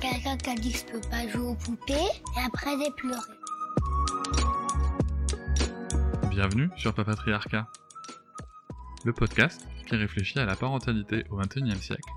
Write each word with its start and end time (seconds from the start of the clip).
Quelqu'un 0.00 0.36
qui 0.36 0.50
a 0.50 0.54
dit 0.54 0.72
que 0.72 0.78
je 0.78 0.84
peux 0.84 1.08
pas 1.08 1.26
jouer 1.26 1.46
aux 1.46 1.54
poupées 1.54 1.94
et 1.94 2.40
après 2.44 2.70
j'ai 2.78 2.90
pleuré. 2.90 3.20
Bienvenue 6.28 6.68
sur 6.76 6.92
Papatriarcat, 6.92 7.66
le 9.06 9.12
podcast 9.14 9.66
qui 9.86 9.96
réfléchit 9.96 10.38
à 10.38 10.44
la 10.44 10.54
parentalité 10.54 11.24
au 11.30 11.36
XXIe 11.38 11.80
siècle 11.80 12.10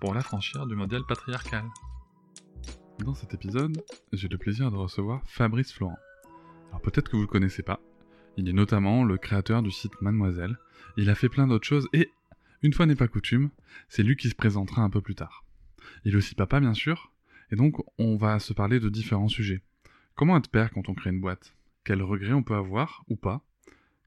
pour 0.00 0.12
l'affranchir 0.12 0.66
du 0.66 0.74
modèle 0.74 1.02
patriarcal. 1.08 1.64
Dans 2.98 3.14
cet 3.14 3.32
épisode, 3.32 3.82
j'ai 4.12 4.28
le 4.28 4.36
plaisir 4.36 4.70
de 4.70 4.76
recevoir 4.76 5.22
Fabrice 5.24 5.72
Florent. 5.72 5.98
Alors 6.68 6.82
peut-être 6.82 7.08
que 7.08 7.16
vous 7.16 7.22
le 7.22 7.28
connaissez 7.28 7.62
pas, 7.62 7.80
il 8.36 8.48
est 8.48 8.52
notamment 8.52 9.02
le 9.02 9.16
créateur 9.16 9.62
du 9.62 9.70
site 9.70 10.00
Mademoiselle, 10.02 10.58
il 10.98 11.08
a 11.08 11.14
fait 11.14 11.30
plein 11.30 11.46
d'autres 11.46 11.66
choses 11.66 11.88
et, 11.94 12.12
une 12.62 12.74
fois 12.74 12.84
n'est 12.84 12.96
pas 12.96 13.08
coutume, 13.08 13.48
c'est 13.88 14.02
lui 14.02 14.16
qui 14.16 14.28
se 14.28 14.34
présentera 14.34 14.82
un 14.82 14.90
peu 14.90 15.00
plus 15.00 15.14
tard. 15.14 15.44
Il 16.04 16.14
est 16.14 16.16
aussi 16.16 16.34
papa 16.34 16.60
bien 16.60 16.74
sûr, 16.74 17.10
et 17.50 17.56
donc 17.56 17.76
on 17.98 18.16
va 18.16 18.38
se 18.38 18.52
parler 18.52 18.80
de 18.80 18.88
différents 18.88 19.28
sujets. 19.28 19.62
Comment 20.14 20.36
être 20.36 20.50
père 20.50 20.70
quand 20.70 20.88
on 20.88 20.94
crée 20.94 21.10
une 21.10 21.20
boîte? 21.20 21.54
Quels 21.84 22.02
regrets 22.02 22.32
on 22.32 22.42
peut 22.42 22.54
avoir 22.54 23.04
ou 23.08 23.16
pas? 23.16 23.44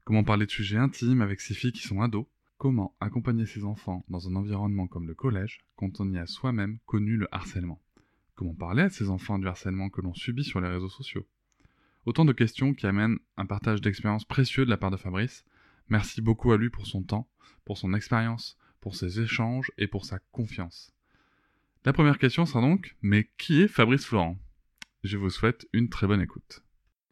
Comment 0.04 0.24
parler 0.24 0.46
de 0.46 0.50
sujets 0.50 0.78
intimes 0.78 1.20
avec 1.20 1.40
ses 1.40 1.54
filles 1.54 1.72
qui 1.72 1.86
sont 1.86 2.00
ados? 2.00 2.26
Comment 2.56 2.96
accompagner 2.98 3.46
ses 3.46 3.64
enfants 3.64 4.04
dans 4.08 4.28
un 4.28 4.34
environnement 4.34 4.86
comme 4.86 5.06
le 5.06 5.14
collège 5.14 5.60
quand 5.76 6.00
on 6.00 6.10
y 6.10 6.18
a 6.18 6.26
soi-même 6.26 6.78
connu 6.86 7.16
le 7.16 7.28
harcèlement? 7.30 7.80
Comment 8.34 8.54
parler 8.54 8.82
à 8.82 8.90
ses 8.90 9.10
enfants 9.10 9.38
du 9.38 9.46
harcèlement 9.46 9.90
que 9.90 10.00
l'on 10.00 10.14
subit 10.14 10.44
sur 10.44 10.60
les 10.60 10.68
réseaux 10.68 10.88
sociaux? 10.88 11.26
Autant 12.06 12.24
de 12.24 12.32
questions 12.32 12.72
qui 12.72 12.86
amènent 12.86 13.18
un 13.36 13.46
partage 13.46 13.80
d'expériences 13.80 14.24
précieux 14.24 14.64
de 14.64 14.70
la 14.70 14.76
part 14.76 14.90
de 14.90 14.96
Fabrice. 14.96 15.44
Merci 15.88 16.22
beaucoup 16.22 16.52
à 16.52 16.56
lui 16.56 16.70
pour 16.70 16.86
son 16.86 17.02
temps, 17.02 17.28
pour 17.64 17.78
son 17.78 17.94
expérience, 17.94 18.56
pour 18.80 18.96
ses 18.96 19.20
échanges 19.20 19.70
et 19.76 19.86
pour 19.86 20.04
sa 20.04 20.18
confiance. 20.32 20.92
La 21.88 21.94
première 21.94 22.18
question 22.18 22.44
sera 22.44 22.60
donc, 22.60 22.96
mais 23.00 23.30
qui 23.38 23.62
est 23.62 23.66
Fabrice 23.66 24.04
Florent? 24.04 24.38
Je 25.04 25.16
vous 25.16 25.30
souhaite 25.30 25.66
une 25.72 25.88
très 25.88 26.06
bonne 26.06 26.20
écoute. 26.20 26.62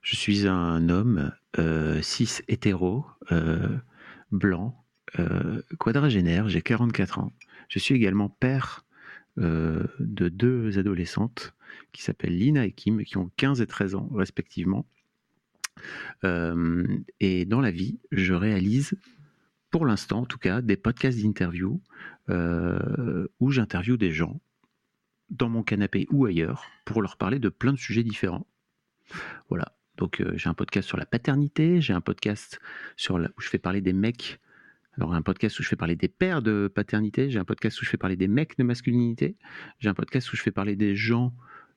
Je 0.03 0.17
suis 0.17 0.47
un 0.47 0.91
homme 0.91 1.33
euh, 1.59 2.03
cis 2.03 2.43
hétéro, 2.47 3.07
euh, 3.33 3.75
blanc, 4.33 4.85
euh, 5.19 5.63
quadragénaire, 5.79 6.51
j'ai 6.51 6.61
44 6.61 7.21
ans. 7.21 7.33
Je 7.71 7.79
suis 7.79 7.95
également 7.95 8.29
père 8.29 8.85
de 9.39 10.29
deux 10.29 10.79
adolescentes 10.79 11.55
qui 11.93 12.03
s'appellent 12.03 12.37
Lina 12.37 12.67
et 12.67 12.73
Kim, 12.73 13.03
qui 13.03 13.17
ont 13.17 13.31
15 13.39 13.63
et 13.63 13.67
13 13.67 13.95
ans 13.95 14.11
respectivement. 14.13 14.85
Et 16.23 17.45
dans 17.47 17.63
la 17.63 17.71
vie, 17.71 17.99
je 18.13 18.35
réalise, 18.35 18.93
pour 19.71 19.87
l'instant 19.87 20.21
en 20.21 20.27
tout 20.27 20.37
cas, 20.37 20.61
des 20.61 20.77
podcasts 20.77 21.19
d'interview 21.23 21.81
où 22.29 23.51
j'interviewe 23.51 23.97
des 23.97 24.13
gens 24.13 24.39
dans 25.31 25.49
mon 25.49 25.63
canapé 25.63 26.07
ou 26.11 26.27
ailleurs 26.27 26.65
pour 26.85 27.03
leur 27.03 27.17
parler 27.17 27.39
de 27.39 27.49
plein 27.49 27.73
de 27.73 27.79
sujets 27.79 28.05
différents. 28.05 28.47
Voilà. 29.49 29.77
Donc 29.97 30.21
euh, 30.21 30.33
j'ai 30.37 30.49
un 30.49 30.55
podcast 30.55 30.87
sur 30.87 30.99
la 30.99 31.07
paternité, 31.07 31.81
j'ai 31.81 31.93
un 31.93 32.01
podcast 32.01 32.61
sur 32.97 33.17
où 33.17 33.41
je 33.41 33.49
fais 33.49 33.59
parler 33.59 33.81
des 33.81 33.93
mecs. 33.93 34.41
Alors 34.97 35.15
un 35.15 35.23
podcast 35.23 35.59
où 35.59 35.63
je 35.63 35.69
fais 35.69 35.77
parler 35.77 35.97
des 35.97 36.09
pères 36.09 36.43
de 36.43 36.71
paternité, 36.75 37.31
j'ai 37.31 37.39
un 37.39 37.45
podcast 37.45 37.81
où 37.81 37.85
je 37.85 37.91
fais 37.91 37.97
parler 37.97 38.17
des 38.17 38.29
mecs 38.29 38.57
de 38.59 38.65
masculinité, 38.65 39.37
j'ai 39.79 39.89
un 39.89 39.95
podcast 39.95 40.33
où 40.33 40.37
je 40.37 40.43
fais 40.43 40.51
parler 40.51 40.77
des 40.77 40.97
gens 40.97 41.35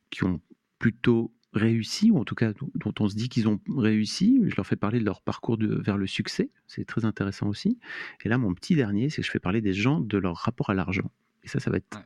qui 0.09 0.23
ont 0.23 0.41
plutôt 0.79 1.33
réussi, 1.53 2.11
ou 2.11 2.19
en 2.19 2.25
tout 2.25 2.35
cas 2.35 2.53
dont 2.75 2.93
on 2.99 3.09
se 3.09 3.15
dit 3.15 3.29
qu'ils 3.29 3.47
ont 3.47 3.59
réussi. 3.75 4.39
Je 4.45 4.55
leur 4.55 4.67
fais 4.67 4.75
parler 4.75 4.99
de 4.99 5.05
leur 5.05 5.21
parcours 5.21 5.57
de, 5.57 5.75
vers 5.81 5.97
le 5.97 6.07
succès, 6.07 6.51
c'est 6.67 6.85
très 6.85 7.05
intéressant 7.05 7.47
aussi. 7.47 7.79
Et 8.23 8.29
là, 8.29 8.37
mon 8.37 8.53
petit 8.53 8.75
dernier, 8.75 9.09
c'est 9.09 9.21
que 9.21 9.27
je 9.27 9.31
fais 9.31 9.39
parler 9.39 9.61
des 9.61 9.73
gens 9.73 9.99
de 9.99 10.17
leur 10.17 10.37
rapport 10.37 10.69
à 10.69 10.73
l'argent. 10.73 11.11
Et 11.43 11.47
ça, 11.47 11.59
ça 11.59 11.71
va 11.71 11.77
être 11.77 11.99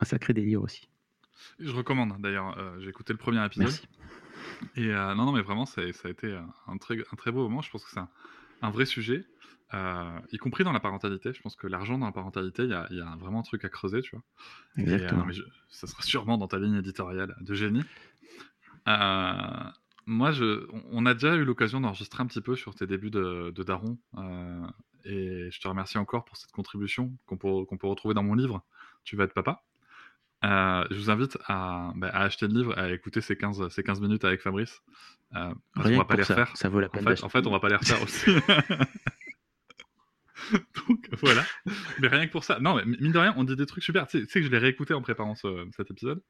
un 0.00 0.04
sacré 0.04 0.34
délire 0.34 0.62
aussi. 0.62 0.89
Je 1.58 1.72
recommande 1.72 2.20
d'ailleurs, 2.20 2.58
euh, 2.58 2.78
j'ai 2.80 2.88
écouté 2.88 3.12
le 3.12 3.18
premier 3.18 3.44
épisode. 3.44 3.66
Merci. 3.66 3.88
Et 4.76 4.88
euh, 4.88 5.14
non, 5.14 5.26
non, 5.26 5.32
mais 5.32 5.42
vraiment, 5.42 5.66
ça, 5.66 5.82
ça 5.92 6.08
a 6.08 6.10
été 6.10 6.38
un 6.66 6.76
très, 6.78 6.98
un 6.98 7.16
très 7.16 7.32
beau 7.32 7.42
moment. 7.42 7.62
Je 7.62 7.70
pense 7.70 7.84
que 7.84 7.90
c'est 7.90 8.00
un, 8.62 8.70
vrai 8.70 8.84
sujet. 8.84 9.24
Euh, 9.72 10.18
y 10.32 10.38
compris 10.38 10.64
dans 10.64 10.72
la 10.72 10.80
parentalité. 10.80 11.32
Je 11.32 11.40
pense 11.40 11.56
que 11.56 11.66
l'argent 11.66 11.96
dans 11.98 12.06
la 12.06 12.12
parentalité, 12.12 12.64
il 12.64 12.70
y, 12.70 13.00
a, 13.00 13.16
vraiment 13.18 13.40
un 13.40 13.42
truc 13.42 13.64
à 13.64 13.68
creuser, 13.68 14.02
tu 14.02 14.16
vois. 14.16 14.24
Exactement. 14.76 15.26
ça 15.68 15.86
sera 15.86 16.02
sûrement 16.02 16.38
dans 16.38 16.48
ta 16.48 16.58
ligne 16.58 16.76
éditoriale 16.76 17.36
de 17.40 17.54
génie. 17.54 17.84
Euh, 18.88 19.70
moi, 20.06 20.32
je, 20.32 20.66
on 20.90 21.06
a 21.06 21.14
déjà 21.14 21.36
eu 21.36 21.44
l'occasion 21.44 21.80
d'enregistrer 21.80 22.22
un 22.22 22.26
petit 22.26 22.40
peu 22.40 22.56
sur 22.56 22.74
tes 22.74 22.86
débuts 22.86 23.10
de, 23.10 23.62
Daron. 23.62 23.98
Euh, 24.18 24.66
et 25.04 25.50
je 25.50 25.60
te 25.60 25.68
remercie 25.68 25.98
encore 25.98 26.24
pour 26.24 26.36
cette 26.36 26.52
contribution 26.52 27.12
qu'on 27.26 27.36
peut, 27.36 27.64
qu'on 27.64 27.78
peut 27.78 27.86
retrouver 27.86 28.14
dans 28.14 28.22
mon 28.22 28.34
livre 28.34 28.62
Tu 29.04 29.16
vas 29.16 29.24
être 29.24 29.34
papa. 29.34 29.62
Je 30.42 30.94
vous 30.94 31.10
invite 31.10 31.38
à, 31.46 31.92
bah, 31.96 32.10
à, 32.12 32.22
acheter 32.22 32.48
le 32.48 32.54
livre, 32.54 32.78
à 32.78 32.90
écouter 32.90 33.20
ces 33.20 33.36
15, 33.36 33.68
ces 33.68 33.82
15 33.82 34.00
minutes 34.00 34.24
avec 34.24 34.40
Fabrice. 34.40 34.82
Euh, 35.36 35.54
on 35.76 35.96
va 35.96 36.04
pas 36.04 36.16
les 36.16 36.22
refaire. 36.22 36.56
Ça 36.56 36.68
vaut 36.68 36.80
la 36.80 36.88
peine. 36.88 37.06
En 37.06 37.14
fait, 37.14 37.24
en 37.24 37.28
fait, 37.28 37.46
on 37.46 37.50
va 37.50 37.60
pas 37.60 37.68
les 37.68 37.76
refaire 37.76 38.02
aussi. 38.02 38.26
Donc 40.88 41.08
voilà. 41.20 41.44
Mais 42.00 42.08
rien 42.08 42.26
que 42.26 42.32
pour 42.32 42.44
ça. 42.44 42.58
Non, 42.60 42.74
mais 42.74 42.84
mine 42.84 43.12
de 43.12 43.18
rien, 43.18 43.34
on 43.36 43.44
dit 43.44 43.56
des 43.56 43.66
trucs 43.66 43.84
super. 43.84 44.06
Tu 44.06 44.26
sais, 44.26 44.40
que 44.40 44.46
je 44.46 44.50
l'ai 44.50 44.58
réécouté 44.58 44.94
en 44.94 45.02
préparant 45.02 45.34
cet 45.34 45.90
épisode. 45.90 46.22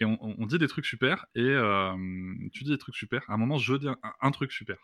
Et 0.00 0.04
on, 0.04 0.46
dit 0.46 0.58
des 0.58 0.68
trucs 0.68 0.86
super. 0.86 1.26
Et 1.34 1.42
euh, 1.42 1.94
tu 2.52 2.64
dis 2.64 2.70
des 2.70 2.78
trucs 2.78 2.96
super. 2.96 3.22
À 3.28 3.34
un 3.34 3.36
moment, 3.36 3.58
je 3.58 3.74
dis 3.74 3.88
un, 4.20 4.30
truc 4.30 4.52
super. 4.52 4.76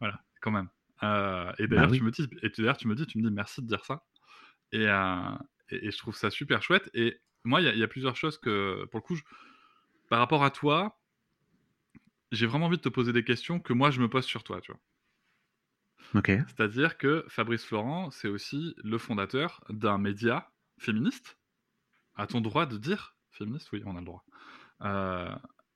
Voilà, 0.00 0.20
quand 0.40 0.50
même. 0.50 0.68
Euh, 1.02 1.52
et 1.58 1.66
d'ailleurs, 1.66 1.88
bah 1.88 1.96
tu 1.96 2.02
me 2.02 2.10
dis, 2.10 2.28
et 2.42 2.50
d'ailleurs, 2.50 2.76
tu 2.76 2.88
me 2.88 2.94
dis, 2.94 3.06
tu 3.06 3.18
me 3.18 3.28
dis 3.28 3.34
merci 3.34 3.62
de 3.62 3.66
dire 3.66 3.84
ça. 3.84 4.04
Et, 4.72 4.86
euh, 4.86 5.36
et, 5.70 5.90
je 5.90 5.98
trouve 5.98 6.14
ça 6.14 6.30
super 6.30 6.62
chouette. 6.62 6.90
Et 6.94 7.20
moi, 7.44 7.60
il 7.60 7.78
y, 7.78 7.82
a 7.82 7.88
plusieurs 7.88 8.16
choses 8.16 8.38
que, 8.38 8.84
pour 8.90 8.98
le 8.98 9.02
coup, 9.02 9.18
par 10.08 10.18
rapport 10.18 10.44
à 10.44 10.50
toi, 10.50 10.98
j'ai 12.32 12.46
vraiment 12.46 12.66
envie 12.66 12.76
de 12.76 12.82
te 12.82 12.88
poser 12.88 13.12
des 13.12 13.24
questions 13.24 13.60
que 13.60 13.72
moi 13.72 13.90
je 13.90 14.00
me 14.00 14.08
pose 14.08 14.24
sur 14.24 14.44
toi, 14.44 14.60
tu 14.60 14.72
vois. 14.72 14.80
C'est-à-dire 16.24 16.98
que 16.98 17.24
Fabrice 17.28 17.64
Florent, 17.64 18.10
c'est 18.10 18.28
aussi 18.28 18.74
le 18.82 18.98
fondateur 18.98 19.62
d'un 19.68 19.98
média 19.98 20.50
féministe. 20.78 21.38
A-t-on 22.16 22.40
droit 22.40 22.66
de 22.66 22.76
dire 22.78 23.14
féministe 23.30 23.68
Oui, 23.72 23.82
on 23.86 23.96
a 23.96 24.00
le 24.00 24.06
droit. 24.06 24.24
Euh, 24.82 25.30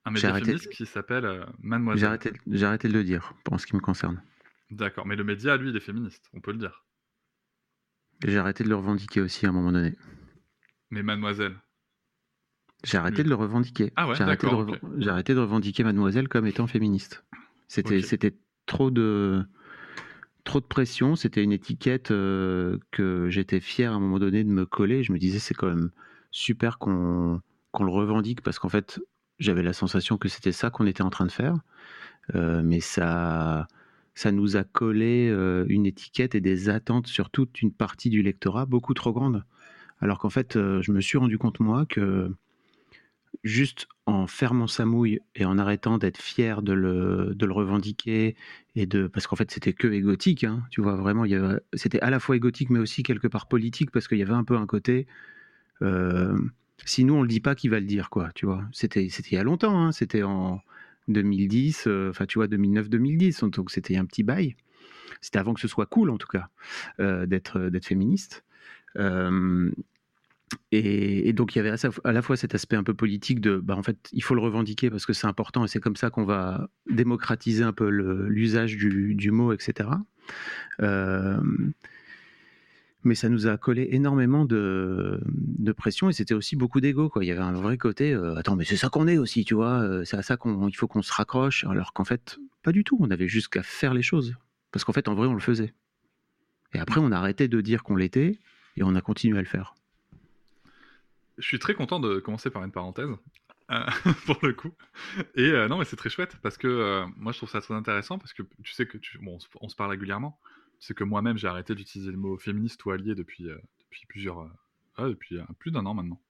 un 0.04 0.10
média 0.10 0.34
féministe 0.34 0.70
qui 0.70 0.86
s'appelle 0.86 1.24
euh, 1.24 1.44
Mademoiselle. 1.60 2.18
J'ai 2.46 2.66
arrêté, 2.66 2.88
de 2.88 2.92
le 2.92 3.04
dire, 3.04 3.32
pour 3.44 3.60
ce 3.60 3.66
qui 3.66 3.76
me 3.76 3.80
concerne. 3.80 4.22
D'accord, 4.70 5.06
mais 5.06 5.14
le 5.14 5.24
média, 5.24 5.56
lui, 5.56 5.70
il 5.70 5.76
est 5.76 5.80
féministe, 5.80 6.28
on 6.32 6.40
peut 6.40 6.52
le 6.52 6.58
dire. 6.58 6.84
J'ai 8.24 8.38
arrêté 8.38 8.64
de 8.64 8.68
le 8.68 8.76
revendiquer 8.76 9.20
aussi 9.20 9.46
à 9.46 9.50
un 9.50 9.52
moment 9.52 9.72
donné. 9.72 9.94
Mais 10.90 11.02
Mademoiselle 11.02 11.56
J'ai 12.84 12.98
arrêté 12.98 13.24
de 13.24 13.28
le 13.28 13.34
revendiquer. 13.34 13.92
Ah 13.96 14.08
ouais, 14.08 14.14
J'ai 14.14 14.22
arrêté, 14.22 14.46
arrêté, 15.08 15.34
de 15.34 15.40
revendiquer 15.40 15.84
Mademoiselle 15.84 16.28
comme 16.28 16.46
étant 16.46 16.66
féministe. 16.66 17.24
C'était 17.68 18.36
trop 18.66 18.90
de 18.90 19.44
trop 20.44 20.60
de 20.60 20.66
pression. 20.66 21.16
C'était 21.16 21.42
une 21.42 21.52
étiquette 21.52 22.10
euh, 22.10 22.78
que 22.90 23.28
j'étais 23.30 23.60
fier 23.60 23.92
à 23.92 23.96
un 23.96 24.00
moment 24.00 24.18
donné 24.18 24.44
de 24.44 24.50
me 24.50 24.66
coller. 24.66 25.02
Je 25.02 25.12
me 25.12 25.18
disais, 25.18 25.38
c'est 25.38 25.54
quand 25.54 25.68
même 25.68 25.90
super 26.30 26.78
qu'on 26.78 27.40
le 27.80 27.90
revendique 27.90 28.42
parce 28.42 28.58
qu'en 28.58 28.68
fait, 28.68 29.00
j'avais 29.38 29.62
la 29.62 29.72
sensation 29.72 30.18
que 30.18 30.28
c'était 30.28 30.52
ça 30.52 30.70
qu'on 30.70 30.86
était 30.86 31.02
en 31.02 31.10
train 31.10 31.26
de 31.26 31.32
faire. 31.32 31.56
Euh, 32.34 32.62
mais 32.64 32.80
ça, 32.80 33.68
ça 34.14 34.32
nous 34.32 34.56
a 34.56 34.64
collé 34.64 35.28
euh, 35.30 35.64
une 35.68 35.86
étiquette 35.86 36.34
et 36.34 36.40
des 36.40 36.68
attentes 36.68 37.06
sur 37.06 37.30
toute 37.30 37.60
une 37.60 37.72
partie 37.72 38.10
du 38.10 38.22
lectorat 38.22 38.66
beaucoup 38.66 38.94
trop 38.94 39.12
grande. 39.12 39.44
Alors 40.04 40.18
qu'en 40.20 40.30
fait, 40.30 40.54
je 40.54 40.92
me 40.92 41.00
suis 41.00 41.18
rendu 41.18 41.38
compte, 41.38 41.58
moi, 41.58 41.86
que 41.86 42.30
juste 43.42 43.88
en 44.06 44.26
fermant 44.26 44.66
sa 44.66 44.84
mouille 44.84 45.20
et 45.34 45.44
en 45.44 45.58
arrêtant 45.58 45.98
d'être 45.98 46.18
fier 46.18 46.62
de 46.62 46.72
le, 46.72 47.34
revendiquer 47.50 48.36
et 48.76 48.86
de 48.86 49.06
parce 49.06 49.26
qu'en 49.26 49.36
fait 49.36 49.50
c'était 49.50 49.72
que 49.72 49.88
égotique 49.88 50.44
hein, 50.44 50.62
tu 50.70 50.80
vois 50.80 50.96
vraiment 50.96 51.24
c'était 51.72 52.00
à 52.00 52.10
la 52.10 52.20
fois 52.20 52.36
égotique 52.36 52.70
mais 52.70 52.78
aussi 52.78 53.02
quelque 53.02 53.28
part 53.28 53.46
politique 53.46 53.90
parce 53.90 54.08
qu'il 54.08 54.18
y 54.18 54.22
avait 54.22 54.32
un 54.32 54.44
peu 54.44 54.56
un 54.56 54.66
côté 54.66 55.06
euh, 55.82 56.38
si 56.84 57.04
nous 57.04 57.14
on 57.14 57.22
le 57.22 57.28
dit 57.28 57.40
pas 57.40 57.54
qui 57.54 57.68
va 57.68 57.80
le 57.80 57.86
dire 57.86 58.10
quoi 58.10 58.30
tu 58.34 58.46
vois. 58.46 58.64
C'était 58.72 59.08
c'était 59.08 59.30
il 59.30 59.34
y 59.34 59.38
a 59.38 59.44
longtemps 59.44 59.78
hein, 59.78 59.92
c'était 59.92 60.22
en 60.22 60.60
2010 61.08 61.84
euh, 61.86 62.10
enfin 62.10 62.26
tu 62.26 62.38
vois 62.38 62.46
2009 62.46 62.88
2010 62.88 63.44
donc 63.44 63.70
c'était 63.70 63.96
un 63.96 64.04
petit 64.04 64.22
bail. 64.22 64.56
C'était 65.20 65.38
avant 65.38 65.54
que 65.54 65.60
ce 65.60 65.68
soit 65.68 65.86
cool 65.86 66.10
en 66.10 66.18
tout 66.18 66.28
cas 66.28 66.48
euh, 67.00 67.26
d'être 67.26 67.58
d'être 67.70 67.86
féministe 67.86 68.44
et, 70.72 71.32
donc 71.32 71.54
il 71.54 71.58
y 71.58 71.60
avait 71.60 71.74
à, 72.04 72.12
la 72.12 72.22
fois 72.22 72.36
cet 72.36 72.54
aspect 72.54 72.76
un 72.76 72.82
peu 72.82 72.94
politique 72.94 73.40
de, 73.40 73.56
bah, 73.56 73.76
en 73.76 73.82
fait, 73.82 74.08
il 74.12 74.22
faut 74.22 74.34
le 74.34 74.40
revendiquer 74.40 74.90
parce 74.90 75.06
que 75.06 75.12
c'est 75.12 75.26
important 75.26 75.64
et 75.64 75.68
c'est 75.68 75.80
comme 75.80 75.96
ça 75.96 76.10
qu'on 76.10 76.24
va 76.24 76.68
démocratiser 76.90 77.62
un 77.62 77.72
peu 77.72 77.88
l'usage 77.88 78.76
du, 78.76 79.30
mot, 79.30 79.52
etc. 79.52 79.90
Euh, 80.80 81.38
mais 83.04 83.14
ça 83.14 83.28
nous 83.28 83.46
a 83.46 83.56
collé 83.56 83.88
énormément 83.92 84.44
de, 84.44 85.20
de 85.26 85.72
pression 85.72 86.08
et 86.08 86.12
c'était 86.12 86.34
aussi 86.34 86.56
beaucoup 86.56 86.80
d'ego. 86.80 87.10
Il 87.20 87.26
y 87.26 87.30
avait 87.30 87.40
un 87.40 87.52
vrai 87.52 87.76
côté, 87.76 88.12
euh, 88.12 88.34
attends, 88.36 88.56
mais 88.56 88.64
c'est 88.64 88.76
ça 88.76 88.88
qu'on 88.88 89.06
est 89.06 89.18
aussi, 89.18 89.44
tu 89.44 89.54
vois, 89.54 89.82
euh, 89.82 90.04
c'est 90.04 90.16
à 90.16 90.22
ça 90.22 90.36
qu'il 90.36 90.76
faut 90.76 90.88
qu'on 90.88 91.02
se 91.02 91.12
raccroche, 91.12 91.64
alors 91.64 91.92
qu'en 91.92 92.04
fait, 92.04 92.38
pas 92.62 92.72
du 92.72 92.82
tout, 92.82 92.96
on 93.00 93.10
avait 93.10 93.28
juste 93.28 93.48
qu'à 93.48 93.62
faire 93.62 93.94
les 93.94 94.02
choses. 94.02 94.34
Parce 94.72 94.84
qu'en 94.84 94.92
fait, 94.92 95.06
en 95.06 95.14
vrai, 95.14 95.28
on 95.28 95.34
le 95.34 95.40
faisait. 95.40 95.74
Et 96.72 96.80
après, 96.80 97.00
on 97.00 97.12
a 97.12 97.16
arrêté 97.16 97.46
de 97.46 97.60
dire 97.60 97.84
qu'on 97.84 97.94
l'était 97.94 98.38
et 98.76 98.82
on 98.82 98.96
a 98.96 99.00
continué 99.00 99.38
à 99.38 99.42
le 99.42 99.46
faire. 99.46 99.74
Je 101.38 101.46
suis 101.46 101.58
très 101.58 101.74
content 101.74 102.00
de 102.00 102.20
commencer 102.20 102.50
par 102.50 102.62
une 102.64 102.70
parenthèse, 102.70 103.10
euh, 103.70 103.86
pour 104.26 104.38
le 104.42 104.52
coup. 104.52 104.72
Et 105.34 105.48
euh, 105.50 105.68
non, 105.68 105.78
mais 105.78 105.84
c'est 105.84 105.96
très 105.96 106.10
chouette 106.10 106.36
parce 106.42 106.58
que 106.58 106.68
euh, 106.68 107.06
moi 107.16 107.32
je 107.32 107.38
trouve 107.38 107.50
ça 107.50 107.60
très 107.60 107.74
intéressant 107.74 108.18
parce 108.18 108.32
que 108.32 108.42
tu 108.62 108.72
sais 108.72 108.86
que 108.86 108.98
bon, 109.20 109.38
on, 109.60 109.68
se 109.68 109.76
parle 109.76 109.90
régulièrement. 109.90 110.38
Tu 110.80 110.86
sais 110.86 110.94
que 110.94 111.04
moi-même 111.04 111.38
j'ai 111.38 111.48
arrêté 111.48 111.74
d'utiliser 111.74 112.10
le 112.10 112.16
mot 112.16 112.36
féministe 112.36 112.84
ou 112.84 112.90
allié 112.90 113.14
depuis, 113.14 113.48
plusieurs. 114.08 114.48
depuis 114.98 115.38
plus 115.58 115.70
d'un 115.70 115.86
an 115.86 115.94
maintenant, 115.94 116.20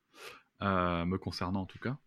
me 0.61 1.17
concernant 1.17 1.63
en 1.63 1.67
tout 1.67 1.79
cas. 1.79 1.99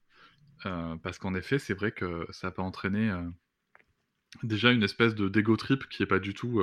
parce 1.04 1.18
qu'en 1.20 1.36
effet, 1.36 1.60
c'est 1.60 1.74
vrai 1.74 1.92
que 1.92 2.26
ça 2.32 2.52
peut 2.52 2.62
entraîner 2.62 3.12
déjà 4.44 4.72
une 4.72 4.84
espèce 4.84 5.14
de 5.14 5.30
d'ego 5.30 5.58
trip 5.58 5.90
qui 5.90 6.04
est 6.04 6.08
pas 6.08 6.20
du 6.20 6.34
tout 6.34 6.62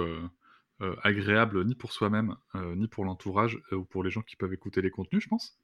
agréable 1.02 1.64
ni 1.64 1.74
pour 1.74 1.92
soi-même, 1.92 2.36
ni 2.54 2.88
pour 2.88 3.04
l'entourage 3.04 3.60
ou 3.72 3.84
pour 3.84 4.02
les 4.04 4.10
gens 4.10 4.22
qui 4.22 4.36
peuvent 4.36 4.54
écouter 4.54 4.80
les 4.80 4.90
contenus, 4.90 5.22
je 5.22 5.28
pense. 5.28 5.58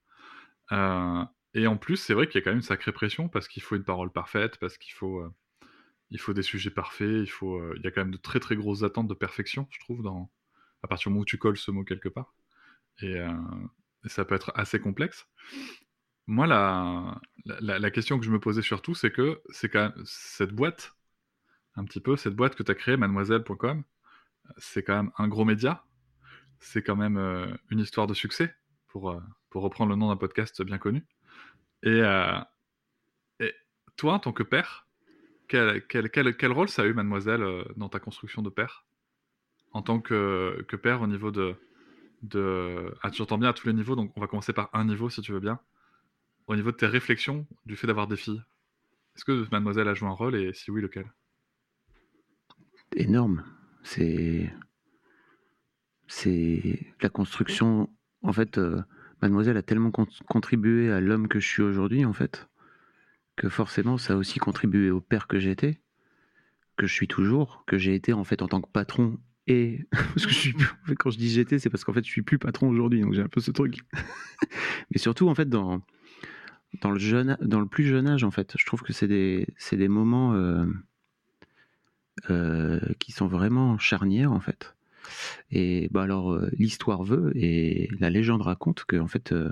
Euh, 0.73 1.25
et 1.55 1.67
en 1.67 1.77
plus, 1.77 1.97
c'est 1.97 2.15
vrai 2.15 2.29
qu'il 2.29 2.39
y 2.39 2.43
a 2.43 2.45
quand 2.45 2.51
même 2.51 2.59
une 2.59 2.63
sacrée 2.63 2.93
pression 2.93 3.29
parce 3.29 3.49
qu'il 3.49 3.63
faut 3.63 3.77
une 3.77 3.85
parole 3.85 4.13
parfaite, 4.13 4.59
parce 4.59 4.79
qu'il 4.79 4.93
faut, 4.93 5.21
euh, 5.21 6.19
faut 6.19 6.33
des 6.33 6.43
sujets 6.43 6.71
parfaits, 6.71 7.09
il, 7.09 7.31
faut, 7.31 7.57
euh, 7.57 7.75
il 7.77 7.83
y 7.83 7.87
a 7.87 7.91
quand 7.91 8.03
même 8.03 8.13
de 8.13 8.19
très 8.19 8.41
très 8.41 8.57
grosses 8.57 8.83
attentes 8.83 9.09
de 9.09 9.15
perfection, 9.15 9.67
je 9.71 9.81
trouve, 9.81 10.07
à 10.83 10.89
partir 10.89 11.09
du 11.09 11.15
moment 11.15 11.23
où 11.23 11.27
tu 11.27 11.39
colles 11.39 11.57
ce 11.57 11.71
mot 11.71 11.85
quelque 11.85 12.09
part. 12.09 12.35
Et, 13.03 13.17
ça 14.07 14.25
peut 14.25 14.35
être 14.35 14.51
assez 14.55 14.81
complexe. 14.81 15.27
Moi, 16.27 16.47
la, 16.47 17.21
la, 17.45 17.91
question 17.91 18.19
que 18.19 18.25
je 18.25 18.31
me 18.31 18.41
posais 18.41 18.63
surtout, 18.63 18.95
c'est 18.95 19.11
que 19.11 19.43
c'est 19.51 19.69
quand 19.69 19.93
cette 20.05 20.53
boîte, 20.53 20.95
un 21.75 21.85
petit 21.85 22.01
peu, 22.01 22.17
cette 22.17 22.35
boîte 22.35 22.55
que 22.55 22.63
tu 22.63 22.71
as 22.71 22.75
créée, 22.75 22.97
mademoiselle.com, 22.97 23.85
c'est 24.57 24.83
quand 24.83 24.97
même 24.97 25.13
un 25.19 25.29
gros 25.29 25.45
média, 25.45 25.85
c'est 26.61 26.83
quand 26.83 26.97
même 26.97 27.19
une 27.71 27.79
histoire 27.79 28.07
de 28.07 28.15
succès 28.15 28.55
pour, 28.89 29.21
pour 29.51 29.63
reprendre 29.63 29.91
le 29.91 29.97
nom 29.97 30.09
d'un 30.09 30.17
podcast 30.17 30.63
bien 30.63 30.79
connu. 30.79 31.05
Et, 31.83 32.01
euh, 32.03 32.39
et, 33.41 33.55
toi, 33.97 34.15
en 34.15 34.19
tant 34.19 34.33
que 34.33 34.43
père, 34.43 34.87
quel, 35.49 35.87
quel, 35.87 36.11
quel, 36.11 36.53
rôle 36.53 36.69
ça 36.69 36.83
a 36.83 36.87
eu, 36.87 36.95
mademoiselle, 36.95 37.43
euh, 37.43 37.65
dans 37.77 37.89
ta 37.89 37.99
construction 37.99 38.43
de 38.43 38.51
père? 38.51 38.87
En 39.73 39.83
tant 39.83 40.01
que, 40.01 40.65
que 40.69 40.77
père 40.77 41.03
au 41.03 41.07
niveau 41.07 41.31
de... 41.31 41.55
de... 42.23 42.95
Ah, 43.03 43.11
tu 43.11 43.23
entends 43.23 43.39
bien 43.39 43.51
à 43.51 43.53
tous 43.53 43.67
les 43.67 43.73
niveaux, 43.73 43.97
donc 43.97 44.13
on 44.17 44.21
va 44.21 44.27
commencer 44.27 44.53
par 44.53 44.71
un 44.73 44.85
niveau, 44.85 45.11
si 45.11 45.21
tu 45.21 45.33
veux 45.33 45.41
bien. 45.41 45.61
Au 46.47 46.57
niveau 46.57 46.71
de 46.71 46.77
tes 46.77 46.87
réflexions 46.87 47.47
du 47.67 47.77
fait 47.77 47.87
d'avoir 47.87 48.07
des 48.07 48.17
filles. 48.17 48.43
Est-ce 49.17 49.25
que 49.25 49.49
mademoiselle 49.51 49.89
a 49.89 49.95
joué 49.95 50.09
un 50.09 50.13
rôle, 50.13 50.37
et 50.37 50.53
si 50.55 50.71
oui, 50.71 50.81
lequel? 50.81 51.07
Énorme. 52.95 53.45
C'est... 53.83 54.53
C'est 56.07 56.95
la 57.01 57.09
construction... 57.09 57.91
En 58.23 58.33
fait... 58.33 58.59
Euh, 58.59 58.83
Mademoiselle 59.23 59.57
a 59.57 59.63
tellement 59.63 59.91
contribué 59.91 60.91
à 60.91 61.01
l'homme 61.01 61.29
que 61.29 61.41
je 61.41 61.47
suis 61.47 61.63
aujourd'hui, 61.63 62.05
en 62.05 62.13
fait, 62.13 62.49
que 63.37 63.49
forcément, 63.49 63.99
ça 63.99 64.15
a 64.15 64.17
aussi 64.17 64.39
contribué 64.39 64.91
au 64.91 65.01
père 65.01 65.27
que 65.27 65.39
j'étais, 65.39 65.81
que 66.77 66.87
je 66.87 66.93
suis 66.93 67.09
toujours, 67.09 67.65
que 67.67 67.79
j'ai 67.79 67.95
été 67.95 68.13
en 68.13 68.25
fait 68.25 68.43
en 68.43 68.49
tant 68.49 68.61
que 68.61 68.71
patron 68.71 69.19
et 69.47 69.85
parce 69.91 70.27
que 70.27 70.33
je 70.33 70.39
suis 70.39 70.55
quand 70.99 71.11
je 71.11 71.19
dis 71.19 71.29
j'étais, 71.29 71.59
c'est 71.59 71.71
parce 71.71 71.85
qu'en 71.85 71.93
fait 71.93 72.05
je 72.05 72.11
suis 72.11 72.23
plus 72.23 72.39
patron 72.39 72.69
aujourd'hui, 72.69 73.01
donc 73.01 73.15
j'ai 73.15 73.23
un 73.23 73.29
peu 73.29 73.41
ce 73.41 73.51
truc. 73.51 73.79
Mais 74.91 74.99
surtout 74.99 75.29
en 75.29 75.35
fait 75.35 75.49
dans 75.49 75.83
dans 76.83 76.91
le 76.91 76.99
jeune, 76.99 77.37
dans 77.41 77.61
le 77.61 77.67
plus 77.67 77.85
jeune 77.85 78.07
âge 78.07 78.25
en 78.25 78.31
fait, 78.31 78.55
je 78.57 78.65
trouve 78.65 78.83
que 78.83 78.93
c'est 78.93 79.09
des 79.09 79.47
des 79.73 79.89
moments 79.89 80.35
euh, 80.35 80.67
euh, 82.31 82.81
qui 82.99 83.13
sont 83.13 83.27
vraiment 83.27 83.77
charnières 83.79 84.33
en 84.33 84.41
fait. 84.41 84.77
Et 85.51 85.89
bah 85.91 86.03
alors 86.03 86.33
euh, 86.33 86.49
l'histoire 86.59 87.03
veut 87.03 87.33
et 87.35 87.89
la 87.99 88.11
légende 88.11 88.43
raconte 88.43 88.85
qu'en 88.85 89.09
fait 89.09 89.33
euh, 89.33 89.51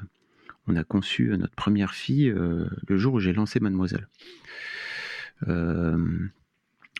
on 0.66 0.76
a 0.76 0.84
conçu 0.84 1.34
notre 1.38 1.54
première 1.54 1.94
fille 1.94 2.30
euh, 2.30 2.68
le 2.86 2.98
jour 2.98 3.14
où 3.14 3.20
j'ai 3.20 3.32
lancé 3.32 3.60
Mademoiselle. 3.60 4.08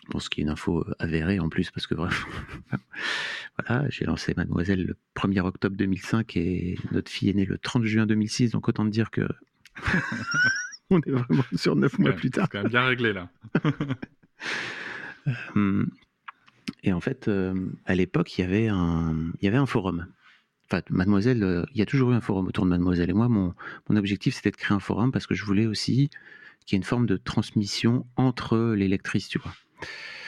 Bon, 0.09 0.17
ce 0.17 0.29
qui 0.29 0.41
est 0.41 0.43
une 0.43 0.49
info 0.49 0.83
avérée 0.97 1.39
en 1.39 1.49
plus, 1.49 1.69
parce 1.69 1.85
que 1.85 1.93
bref, 1.93 2.25
voilà, 3.59 3.87
j'ai 3.89 4.05
lancé 4.05 4.33
Mademoiselle 4.35 4.83
le 4.83 4.95
1er 5.15 5.41
octobre 5.41 5.75
2005 5.75 6.35
et 6.35 6.79
notre 6.91 7.11
fille 7.11 7.29
est 7.29 7.33
née 7.33 7.45
le 7.45 7.59
30 7.59 7.83
juin 7.83 8.07
2006, 8.07 8.51
donc 8.51 8.67
autant 8.67 8.85
dire 8.85 9.11
que 9.11 9.27
on 10.89 10.99
est 11.01 11.11
vraiment 11.11 11.43
sur 11.53 11.75
9 11.75 11.99
mois 11.99 12.13
plus 12.13 12.31
tard. 12.31 12.47
C'est 12.47 12.57
quand 12.57 12.63
même 12.63 12.71
bien 12.71 12.85
réglé 12.85 13.13
là. 13.13 13.29
Et 16.83 16.93
en 16.93 16.99
fait, 16.99 17.27
euh, 17.27 17.69
à 17.85 17.95
l'époque, 17.95 18.37
il 18.37 18.41
y 18.41 18.43
avait 18.43 18.67
un, 18.67 19.31
il 19.41 19.45
y 19.45 19.47
avait 19.47 19.57
un 19.57 19.65
forum. 19.65 20.07
Enfin, 20.65 20.81
Mademoiselle, 20.89 21.43
euh, 21.43 21.65
il 21.73 21.77
y 21.77 21.81
a 21.81 21.85
toujours 21.85 22.11
eu 22.11 22.15
un 22.15 22.21
forum 22.21 22.47
autour 22.47 22.65
de 22.65 22.69
Mademoiselle. 22.69 23.09
Et 23.09 23.13
moi, 23.13 23.27
mon, 23.27 23.53
mon 23.89 23.95
objectif, 23.95 24.35
c'était 24.35 24.51
de 24.51 24.57
créer 24.57 24.75
un 24.75 24.79
forum 24.79 25.11
parce 25.11 25.27
que 25.27 25.35
je 25.35 25.43
voulais 25.45 25.65
aussi 25.65 26.09
qu'il 26.65 26.75
y 26.75 26.77
ait 26.77 26.77
une 26.77 26.83
forme 26.83 27.05
de 27.05 27.17
transmission 27.17 28.05
entre 28.15 28.73
les 28.75 28.87
lectrices, 28.87 29.27
tu 29.27 29.39
vois, 29.39 29.53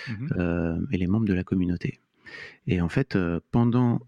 mhm. 0.09 0.29
euh, 0.38 0.79
et 0.91 0.97
les 0.97 1.07
membres 1.07 1.27
de 1.27 1.33
la 1.33 1.43
communauté. 1.43 1.99
Et 2.65 2.81
en 2.81 2.89
fait, 2.89 3.17
pendant 3.51 3.99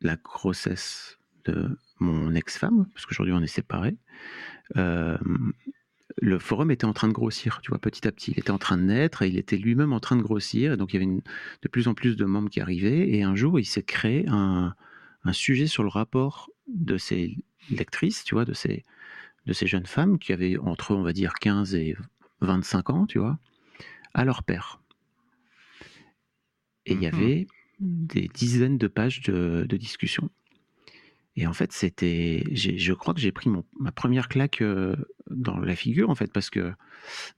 la 0.00 0.16
grossesse 0.16 1.18
de 1.44 1.78
mon 1.98 2.34
ex-femme, 2.34 2.86
parce 2.94 3.04
qu'aujourd'hui 3.04 3.34
on 3.34 3.42
est 3.42 3.46
séparés, 3.46 3.96
le 6.18 6.38
forum 6.38 6.70
était 6.70 6.84
en 6.84 6.92
train 6.92 7.08
de 7.08 7.12
grossir, 7.12 7.60
tu 7.62 7.70
vois, 7.70 7.78
petit 7.78 8.06
à 8.06 8.12
petit. 8.12 8.32
Il 8.32 8.38
était 8.38 8.50
en 8.50 8.58
train 8.58 8.76
de 8.76 8.82
naître 8.82 9.22
et 9.22 9.28
il 9.28 9.38
était 9.38 9.56
lui-même 9.56 9.92
en 9.92 10.00
train 10.00 10.16
de 10.16 10.22
grossir. 10.22 10.72
Et 10.72 10.76
donc, 10.76 10.92
il 10.92 11.00
y 11.00 11.04
avait 11.04 11.22
de 11.62 11.68
plus 11.68 11.88
en 11.88 11.94
plus 11.94 12.16
de 12.16 12.24
membres 12.24 12.50
qui 12.50 12.60
arrivaient. 12.60 13.10
Et 13.10 13.22
un 13.22 13.34
jour, 13.34 13.58
il 13.58 13.64
s'est 13.64 13.82
créé 13.82 14.26
un, 14.28 14.74
sujet 15.32 15.66
sur 15.66 15.82
le 15.82 15.88
rapport 15.88 16.50
de 16.66 16.96
ces 16.96 17.36
lectrices, 17.70 18.24
tu 18.24 18.34
vois, 18.34 18.44
de 18.44 18.52
ces, 18.52 18.84
de 19.46 19.52
ces 19.52 19.66
jeunes 19.66 19.86
femmes 19.86 20.18
qui 20.18 20.32
avaient 20.32 20.56
entre, 20.58 20.94
on 20.94 21.02
va 21.02 21.12
dire, 21.12 21.34
15 21.34 21.74
et 21.74 21.96
25 22.40 22.90
ans, 22.90 23.06
tu 23.06 23.18
vois, 23.18 23.38
à 24.14 24.24
leur 24.24 24.42
père. 24.42 24.80
Et 26.86 26.94
il 26.94 27.02
y 27.02 27.06
mhm. 27.06 27.14
avait 27.14 27.46
des 27.80 28.28
dizaines 28.28 28.78
de 28.78 28.86
pages 28.88 29.22
de, 29.22 29.66
de 29.68 29.76
discussion. 29.76 30.30
Et 31.36 31.46
en 31.46 31.52
fait, 31.52 31.72
c'était, 31.72 32.44
je 32.54 32.92
crois 32.92 33.14
que 33.14 33.20
j'ai 33.20 33.32
pris 33.32 33.48
mon, 33.48 33.64
ma 33.78 33.92
première 33.92 34.28
claque 34.28 34.62
euh, 34.62 34.96
dans 35.30 35.58
la 35.58 35.76
figure, 35.76 36.10
en 36.10 36.14
fait, 36.14 36.32
parce 36.32 36.50
que, 36.50 36.72